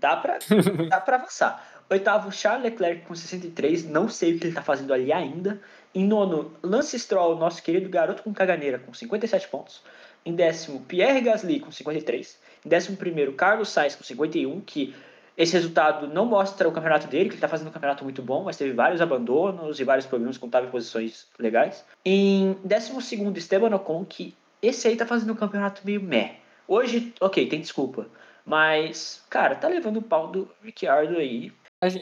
dá 0.00 0.16
pra, 0.16 0.38
dá 0.90 1.00
pra 1.00 1.16
avançar. 1.16 1.77
Oitavo, 1.90 2.30
Charles 2.30 2.64
Leclerc 2.64 3.06
com 3.06 3.14
63. 3.14 3.84
Não 3.88 4.08
sei 4.08 4.34
o 4.34 4.38
que 4.38 4.44
ele 4.44 4.50
está 4.50 4.62
fazendo 4.62 4.92
ali 4.92 5.12
ainda. 5.12 5.60
Em 5.94 6.04
nono, 6.04 6.52
Lance 6.62 6.98
Stroll, 6.98 7.36
nosso 7.36 7.62
querido 7.62 7.88
garoto 7.88 8.22
com 8.22 8.32
caganeira, 8.32 8.78
com 8.78 8.92
57 8.92 9.48
pontos. 9.48 9.82
Em 10.24 10.34
décimo, 10.34 10.80
Pierre 10.80 11.20
Gasly 11.20 11.60
com 11.60 11.72
53. 11.72 12.38
Em 12.64 12.68
décimo 12.68 12.96
primeiro, 12.96 13.32
Carlos 13.32 13.70
Sainz 13.70 13.94
com 13.94 14.04
51, 14.04 14.60
que 14.60 14.94
esse 15.36 15.52
resultado 15.52 16.06
não 16.06 16.26
mostra 16.26 16.68
o 16.68 16.72
campeonato 16.72 17.06
dele, 17.06 17.26
que 17.26 17.30
ele 17.30 17.36
está 17.36 17.48
fazendo 17.48 17.68
um 17.68 17.72
campeonato 17.72 18.04
muito 18.04 18.20
bom, 18.20 18.42
mas 18.44 18.56
teve 18.56 18.72
vários 18.72 19.00
abandonos 19.00 19.78
e 19.80 19.84
vários 19.84 20.04
problemas 20.04 20.36
quando 20.36 20.50
estava 20.50 20.66
em 20.66 20.70
posições 20.70 21.28
legais. 21.38 21.84
Em 22.04 22.56
décimo 22.64 23.00
segundo, 23.00 23.38
Esteban 23.38 23.74
Ocon, 23.74 24.04
que 24.04 24.34
esse 24.60 24.88
aí 24.88 24.94
está 24.94 25.06
fazendo 25.06 25.32
um 25.32 25.36
campeonato 25.36 25.80
meio 25.84 26.02
meh. 26.02 26.40
Hoje, 26.66 27.14
ok, 27.20 27.48
tem 27.48 27.60
desculpa. 27.60 28.08
Mas, 28.44 29.24
cara, 29.30 29.54
tá 29.54 29.68
levando 29.68 29.98
o 29.98 30.02
pau 30.02 30.28
do 30.28 30.50
Ricciardo 30.62 31.18
aí. 31.18 31.52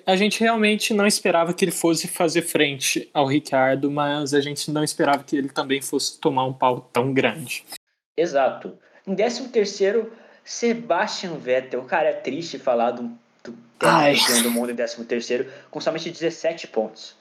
A 0.07 0.17
gente 0.17 0.41
realmente 0.41 0.95
não 0.95 1.07
esperava 1.07 1.53
que 1.53 1.62
ele 1.62 1.73
fosse 1.73 2.09
fazer 2.09 2.41
frente 2.41 3.11
ao 3.12 3.27
Ricardo, 3.27 3.91
mas 3.91 4.33
a 4.33 4.41
gente 4.41 4.71
não 4.71 4.83
esperava 4.83 5.23
que 5.23 5.37
ele 5.37 5.51
também 5.51 5.83
fosse 5.83 6.19
tomar 6.19 6.47
um 6.47 6.53
pau 6.53 6.81
tão 6.81 7.12
grande. 7.12 7.62
Exato. 8.17 8.79
Em 9.07 9.15
13 9.15 9.49
terceiro, 9.49 10.11
Sebastian 10.43 11.35
Vettel. 11.35 11.85
Cara, 11.85 12.09
é 12.09 12.15
triste 12.15 12.59
falar 12.59 12.93
do, 12.93 13.11
do 13.45 13.53
campeão 13.79 14.43
do 14.43 14.51
mundo 14.51 14.73
em 14.73 14.77
13 14.77 15.05
terceiro, 15.05 15.53
com 15.71 15.79
somente 15.79 16.11
17 16.11 16.69
pontos. 16.69 17.15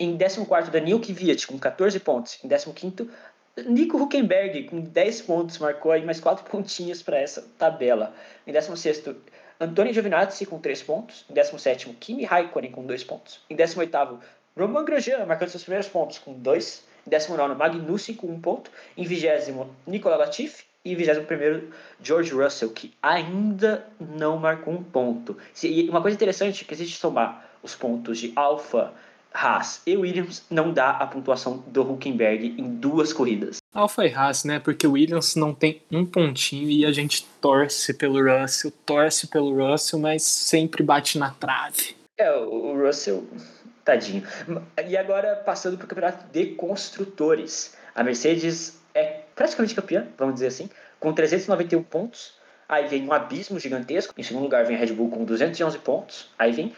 Em 0.00 0.16
14 0.16 0.70
Daniel 0.70 0.98
Kvyat, 0.98 1.46
com 1.46 1.58
14 1.58 2.00
pontos. 2.00 2.38
Em 2.42 2.48
15 2.48 3.10
Nico 3.66 3.98
Huckenberg, 3.98 4.64
com 4.64 4.80
10 4.80 5.22
pontos, 5.22 5.58
marcou 5.58 5.92
aí 5.92 6.02
mais 6.02 6.18
4 6.18 6.42
pontinhos 6.50 7.02
para 7.02 7.18
essa 7.18 7.42
tabela. 7.58 8.14
Em 8.46 8.52
16 8.52 9.04
Antônio 9.60 9.92
Giovinazzi 9.92 10.46
com 10.46 10.58
3 10.58 10.82
pontos. 10.82 11.24
Em 11.30 11.34
17, 11.34 11.88
Kimi 12.00 12.24
Raikkonen 12.24 12.70
com 12.70 12.84
2 12.84 13.04
pontos. 13.04 13.40
Em 13.48 13.56
18, 13.56 14.18
Roman 14.56 14.84
Grosjean 14.84 15.24
marcando 15.24 15.50
seus 15.50 15.62
primeiros 15.62 15.88
pontos 15.88 16.18
com 16.18 16.32
2. 16.32 16.84
Em 17.06 17.10
19, 17.10 17.54
Magnussen 17.54 18.14
com 18.14 18.28
1 18.28 18.32
um 18.32 18.40
ponto. 18.40 18.70
Em 18.96 19.04
20, 19.04 19.26
Nicolas 19.86 20.18
Latifi. 20.18 20.64
E 20.84 20.92
em 20.92 20.96
21, 20.96 21.70
George 22.02 22.32
Russell, 22.32 22.70
que 22.70 22.92
ainda 23.00 23.86
não 24.00 24.36
marcou 24.36 24.74
um 24.74 24.82
ponto. 24.82 25.38
E 25.62 25.88
uma 25.88 26.02
coisa 26.02 26.16
interessante 26.16 26.64
é 26.64 26.66
que 26.66 26.74
se 26.74 26.82
a 26.82 26.86
gente 26.86 26.98
somar 26.98 27.48
os 27.62 27.76
pontos 27.76 28.18
de 28.18 28.32
Alfa, 28.34 28.92
Haas 29.32 29.80
e 29.86 29.96
Williams, 29.96 30.44
não 30.50 30.72
dá 30.72 30.90
a 30.90 31.06
pontuação 31.06 31.58
do 31.68 31.82
Huckenberg 31.82 32.56
em 32.58 32.74
duas 32.74 33.12
corridas. 33.12 33.61
Alfa 33.74 34.04
e 34.04 34.12
Haas, 34.12 34.44
né? 34.44 34.58
Porque 34.58 34.86
o 34.86 34.92
Williams 34.92 35.34
não 35.34 35.54
tem 35.54 35.80
um 35.90 36.04
pontinho 36.04 36.68
e 36.68 36.84
a 36.84 36.92
gente 36.92 37.24
torce 37.40 37.94
pelo 37.94 38.20
Russell, 38.22 38.70
torce 38.84 39.26
pelo 39.26 39.54
Russell, 39.54 39.98
mas 39.98 40.22
sempre 40.22 40.82
bate 40.82 41.18
na 41.18 41.30
trave. 41.30 41.96
É, 42.18 42.30
o 42.30 42.76
Russell, 42.76 43.26
tadinho. 43.82 44.22
E 44.86 44.96
agora, 44.96 45.36
passando 45.36 45.78
para 45.78 45.86
o 45.86 45.88
campeonato 45.88 46.26
de 46.30 46.54
construtores. 46.54 47.74
A 47.94 48.04
Mercedes 48.04 48.78
é 48.94 49.22
praticamente 49.34 49.74
campeã, 49.74 50.06
vamos 50.18 50.34
dizer 50.34 50.48
assim, 50.48 50.68
com 51.00 51.12
391 51.12 51.82
pontos. 51.82 52.34
Aí 52.68 52.86
vem 52.88 53.06
um 53.06 53.12
abismo 53.12 53.58
gigantesco. 53.58 54.14
Em 54.16 54.22
segundo 54.22 54.44
lugar 54.44 54.64
vem 54.64 54.76
a 54.76 54.78
Red 54.78 54.92
Bull 54.92 55.10
com 55.10 55.24
211 55.24 55.78
pontos. 55.78 56.30
Aí 56.38 56.52
vem 56.52 56.74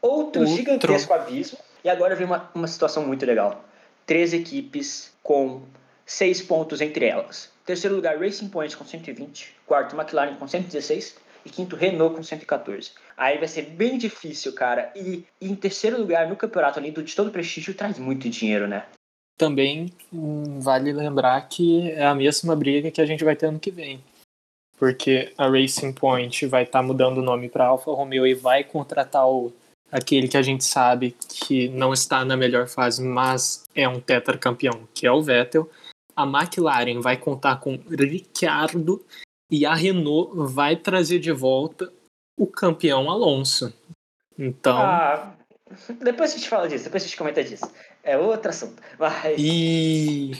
outro, 0.00 0.42
outro. 0.42 0.56
gigantesco 0.56 1.12
abismo. 1.12 1.58
E 1.84 1.88
agora 1.88 2.14
vem 2.14 2.26
uma, 2.26 2.50
uma 2.54 2.66
situação 2.66 3.04
muito 3.04 3.24
legal. 3.26 3.64
Três 4.04 4.32
equipes 4.32 5.12
com 5.22 5.62
seis 6.06 6.40
pontos 6.40 6.80
entre 6.80 7.04
elas. 7.04 7.50
Terceiro 7.66 7.96
lugar, 7.96 8.16
Racing 8.18 8.48
Point 8.48 8.76
com 8.76 8.84
120. 8.84 9.56
Quarto, 9.66 9.96
McLaren 9.96 10.36
com 10.36 10.46
116. 10.46 11.16
E 11.44 11.50
quinto, 11.50 11.76
Renault 11.76 12.16
com 12.16 12.22
114. 12.22 12.92
Aí 13.16 13.38
vai 13.38 13.46
ser 13.46 13.62
bem 13.62 13.98
difícil, 13.98 14.52
cara. 14.52 14.92
E, 14.96 15.24
em 15.40 15.54
terceiro 15.54 15.98
lugar 15.98 16.28
no 16.28 16.36
campeonato, 16.36 16.78
além 16.78 16.92
de 16.92 17.14
todo 17.14 17.30
prestígio, 17.30 17.74
traz 17.74 17.98
muito 17.98 18.28
dinheiro, 18.28 18.66
né? 18.66 18.84
Também 19.38 19.92
hum, 20.12 20.58
vale 20.60 20.92
lembrar 20.92 21.40
que 21.48 21.90
é 21.90 22.04
a 22.04 22.14
mesma 22.14 22.56
briga 22.56 22.90
que 22.90 23.00
a 23.00 23.06
gente 23.06 23.22
vai 23.22 23.36
ter 23.36 23.46
ano 23.46 23.60
que 23.60 23.70
vem. 23.70 24.02
Porque 24.76 25.32
a 25.38 25.48
Racing 25.48 25.92
Point 25.92 26.46
vai 26.46 26.64
estar 26.64 26.80
tá 26.80 26.86
mudando 26.86 27.18
o 27.18 27.22
nome 27.22 27.48
para 27.48 27.66
Alfa 27.66 27.92
Romeo 27.92 28.26
e 28.26 28.34
vai 28.34 28.64
contratar 28.64 29.28
o, 29.28 29.52
aquele 29.90 30.28
que 30.28 30.36
a 30.36 30.42
gente 30.42 30.64
sabe 30.64 31.16
que 31.28 31.68
não 31.68 31.92
está 31.92 32.24
na 32.24 32.36
melhor 32.36 32.66
fase, 32.66 33.02
mas 33.02 33.64
é 33.74 33.88
um 33.88 34.00
tetracampeão, 34.00 34.86
que 34.92 35.06
é 35.06 35.12
o 35.12 35.22
Vettel 35.22 35.70
a 36.16 36.24
McLaren 36.24 37.00
vai 37.00 37.16
contar 37.18 37.56
com 37.56 37.76
Ricciardo 37.76 39.04
e 39.50 39.66
a 39.66 39.74
Renault 39.74 40.32
vai 40.34 40.74
trazer 40.74 41.18
de 41.18 41.30
volta 41.30 41.92
o 42.36 42.46
campeão 42.46 43.10
Alonso. 43.10 43.72
Então. 44.38 44.78
Ah, 44.78 45.34
depois 46.02 46.32
a 46.32 46.36
gente 46.36 46.48
fala 46.48 46.68
disso, 46.68 46.84
depois 46.84 47.02
a 47.02 47.06
gente 47.06 47.16
comenta 47.16 47.44
disso. 47.44 47.70
É 48.02 48.16
outro 48.16 48.50
assunto. 48.50 48.82
Mas... 48.98 49.36
E. 49.38 50.32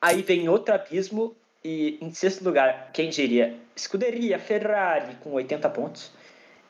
Aí 0.00 0.22
vem 0.22 0.48
outro 0.48 0.74
abismo, 0.74 1.34
e 1.64 1.98
em 2.00 2.12
sexto 2.12 2.44
lugar, 2.44 2.90
quem 2.92 3.10
diria? 3.10 3.56
Escuderia 3.74 4.38
Ferrari 4.38 5.16
com 5.16 5.32
80 5.32 5.68
pontos. 5.70 6.12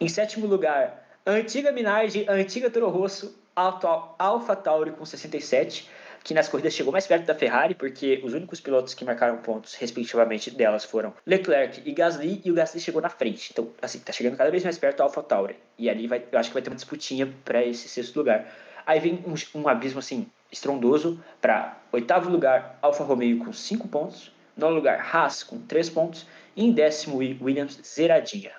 Em 0.01 0.09
sétimo 0.09 0.47
lugar, 0.47 1.07
antiga 1.27 1.73
Minardi, 1.73 2.25
antiga 2.29 2.71
Toro 2.71 2.89
Rosso, 2.89 3.37
Alfa 3.55 4.55
Tauri 4.57 4.93
com 4.93 5.05
67 5.05 5.89
que 6.27 6.35
nas 6.35 6.49
corridas 6.49 6.75
chegou 6.75 6.93
mais 6.93 7.07
perto 7.07 7.25
da 7.25 7.37
Ferrari, 7.37 7.73
porque 7.73 8.21
os 8.25 8.35
únicos 8.35 8.61
pilotos 8.61 8.95
que 8.95 9.05
marcaram 9.05 9.37
pontos, 9.37 9.77
respectivamente, 9.77 10.51
delas 10.51 10.85
foram 10.85 11.15
Leclerc 11.25 11.81
e 11.85 11.93
Gasly, 11.93 12.43
e 12.45 12.51
o 12.51 12.55
Gasly 12.55 12.81
chegou 12.81 13.01
na 13.01 13.09
frente. 13.09 13.51
Então, 13.53 13.69
assim, 13.81 14.01
tá 14.01 14.13
chegando 14.13 14.37
cada 14.37 14.51
vez 14.51 14.65
mais 14.65 14.77
perto 14.77 14.97
do 14.97 15.03
AlphaTauri. 15.05 15.55
E 15.79 15.89
ali 15.89 16.09
vai, 16.09 16.25
eu 16.33 16.37
acho 16.37 16.51
que 16.51 16.55
vai 16.55 16.63
ter 16.63 16.69
uma 16.69 16.75
disputinha 16.75 17.33
para 17.45 17.65
esse 17.65 17.89
sexto 17.89 18.17
lugar. 18.17 18.53
Aí 18.85 18.99
vem 18.99 19.25
um, 19.25 19.61
um 19.61 19.69
abismo, 19.69 20.01
assim, 20.01 20.27
estrondoso 20.51 21.23
para 21.41 21.81
oitavo 21.93 22.29
lugar, 22.29 22.77
Alfa 22.83 23.05
Romeo 23.05 23.39
com 23.45 23.53
5 23.53 23.87
pontos, 23.87 24.33
nono 24.57 24.75
lugar, 24.75 24.99
Haas 24.99 25.45
com 25.45 25.61
3 25.61 25.89
pontos, 25.91 26.27
e 26.57 26.65
em 26.65 26.73
décimo, 26.73 27.19
Williams 27.19 27.79
zeradinha. 27.85 28.51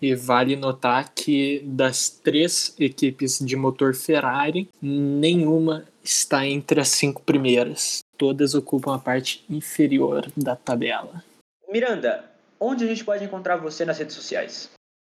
E 0.00 0.14
vale 0.14 0.56
notar 0.56 1.12
que 1.14 1.62
das 1.64 2.08
três 2.08 2.74
equipes 2.78 3.38
de 3.38 3.56
motor 3.56 3.94
Ferrari, 3.94 4.68
nenhuma 4.80 5.86
está 6.10 6.46
entre 6.46 6.80
as 6.80 6.88
cinco 6.88 7.22
primeiras. 7.22 8.00
Todas 8.16 8.54
ocupam 8.54 8.94
a 8.94 8.98
parte 8.98 9.44
inferior 9.48 10.30
da 10.36 10.56
tabela. 10.56 11.22
Miranda, 11.70 12.24
onde 12.60 12.84
a 12.84 12.86
gente 12.86 13.04
pode 13.04 13.24
encontrar 13.24 13.56
você 13.56 13.84
nas 13.84 13.98
redes 13.98 14.14
sociais? 14.14 14.70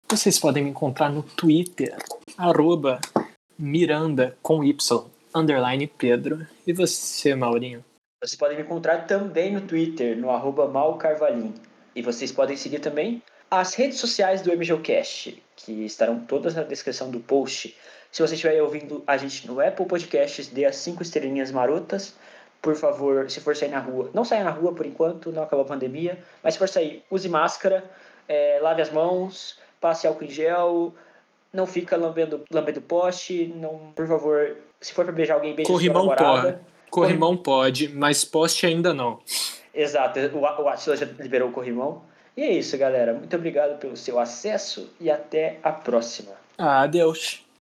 Vocês 0.09 0.39
podem 0.39 0.62
me 0.62 0.70
encontrar 0.70 1.11
no 1.11 1.22
Twitter, 1.22 1.97
arroba 2.39 3.01
Miranda 3.59 4.37
com 4.41 4.62
Y, 4.62 5.11
underline 5.34 5.87
Pedro. 5.87 6.47
E 6.66 6.72
você, 6.72 7.34
Maurinho? 7.34 7.84
Vocês 8.22 8.39
podem 8.39 8.57
me 8.57 8.62
encontrar 8.62 9.07
também 9.07 9.53
no 9.53 9.61
Twitter, 9.61 10.16
no 10.16 10.30
arroba 10.30 10.68
Malcarvalim. 10.68 11.53
E 11.95 12.03
vocês 12.03 12.30
podem 12.30 12.57
seguir 12.57 12.78
também 12.78 13.22
as 13.51 13.74
redes 13.74 13.99
sociais 13.99 14.43
do 14.43 14.57
MGOcast, 14.57 15.43
que 15.57 15.84
estarão 15.84 16.20
todas 16.20 16.55
na 16.55 16.62
descrição 16.62 17.11
do 17.11 17.20
post. 17.20 17.76
Se 18.11 18.23
você 18.23 18.35
estiver 18.35 18.63
ouvindo 18.63 19.03
a 19.07 19.17
gente 19.17 19.47
no 19.47 19.61
Apple 19.61 19.87
Podcasts, 19.87 20.49
dê 20.49 20.65
as 20.65 20.77
cinco 20.77 21.03
estrelinhas 21.03 21.51
marotas. 21.51 22.15
Por 22.63 22.75
favor, 22.75 23.31
se 23.31 23.41
for 23.41 23.55
sair 23.55 23.69
na 23.69 23.79
rua, 23.79 24.11
não 24.13 24.25
saia 24.25 24.43
na 24.43 24.51
rua 24.51 24.73
por 24.73 24.87
enquanto, 24.87 25.31
não 25.31 25.43
acabou 25.43 25.65
a 25.65 25.69
pandemia, 25.69 26.19
mas 26.43 26.55
se 26.55 26.59
for 26.59 26.69
sair, 26.69 27.05
use 27.11 27.29
máscara, 27.29 27.85
é, 28.27 28.59
lave 28.61 28.83
as 28.83 28.91
mãos, 28.91 29.59
passe 29.81 30.07
álcool 30.07 30.25
em 30.25 30.31
gel, 30.31 30.93
não 31.53 31.67
fica 31.67 31.97
lambendo, 31.97 32.43
lambendo 32.51 32.81
poste, 32.81 33.53
não, 33.55 33.93
por 33.95 34.09
favor, 34.09 34.57
se 34.81 34.93
for 34.93 35.05
para 35.05 35.15
beijar 35.15 35.35
alguém, 35.35 35.55
beije 35.55 35.71
Corrimão 35.71 36.09
pode. 36.17 36.57
Corrimão 36.91 37.37
pode, 37.37 37.89
mas 37.89 38.25
poste 38.25 38.67
ainda 38.67 38.93
não. 38.93 39.21
Exato, 39.73 40.19
o, 40.19 40.41
o 40.41 40.69
Atila 40.69 40.97
já 40.97 41.07
liberou 41.19 41.51
o 41.51 41.53
corrimão. 41.53 42.03
E 42.37 42.43
é 42.43 42.53
isso, 42.53 42.77
galera. 42.77 43.15
Muito 43.15 43.35
obrigado 43.35 43.79
pelo 43.79 43.97
seu 43.97 44.19
acesso 44.19 44.91
e 45.01 45.11
até 45.11 45.59
a 45.63 45.73
próxima. 45.73 46.33
Adeus. 46.59 47.45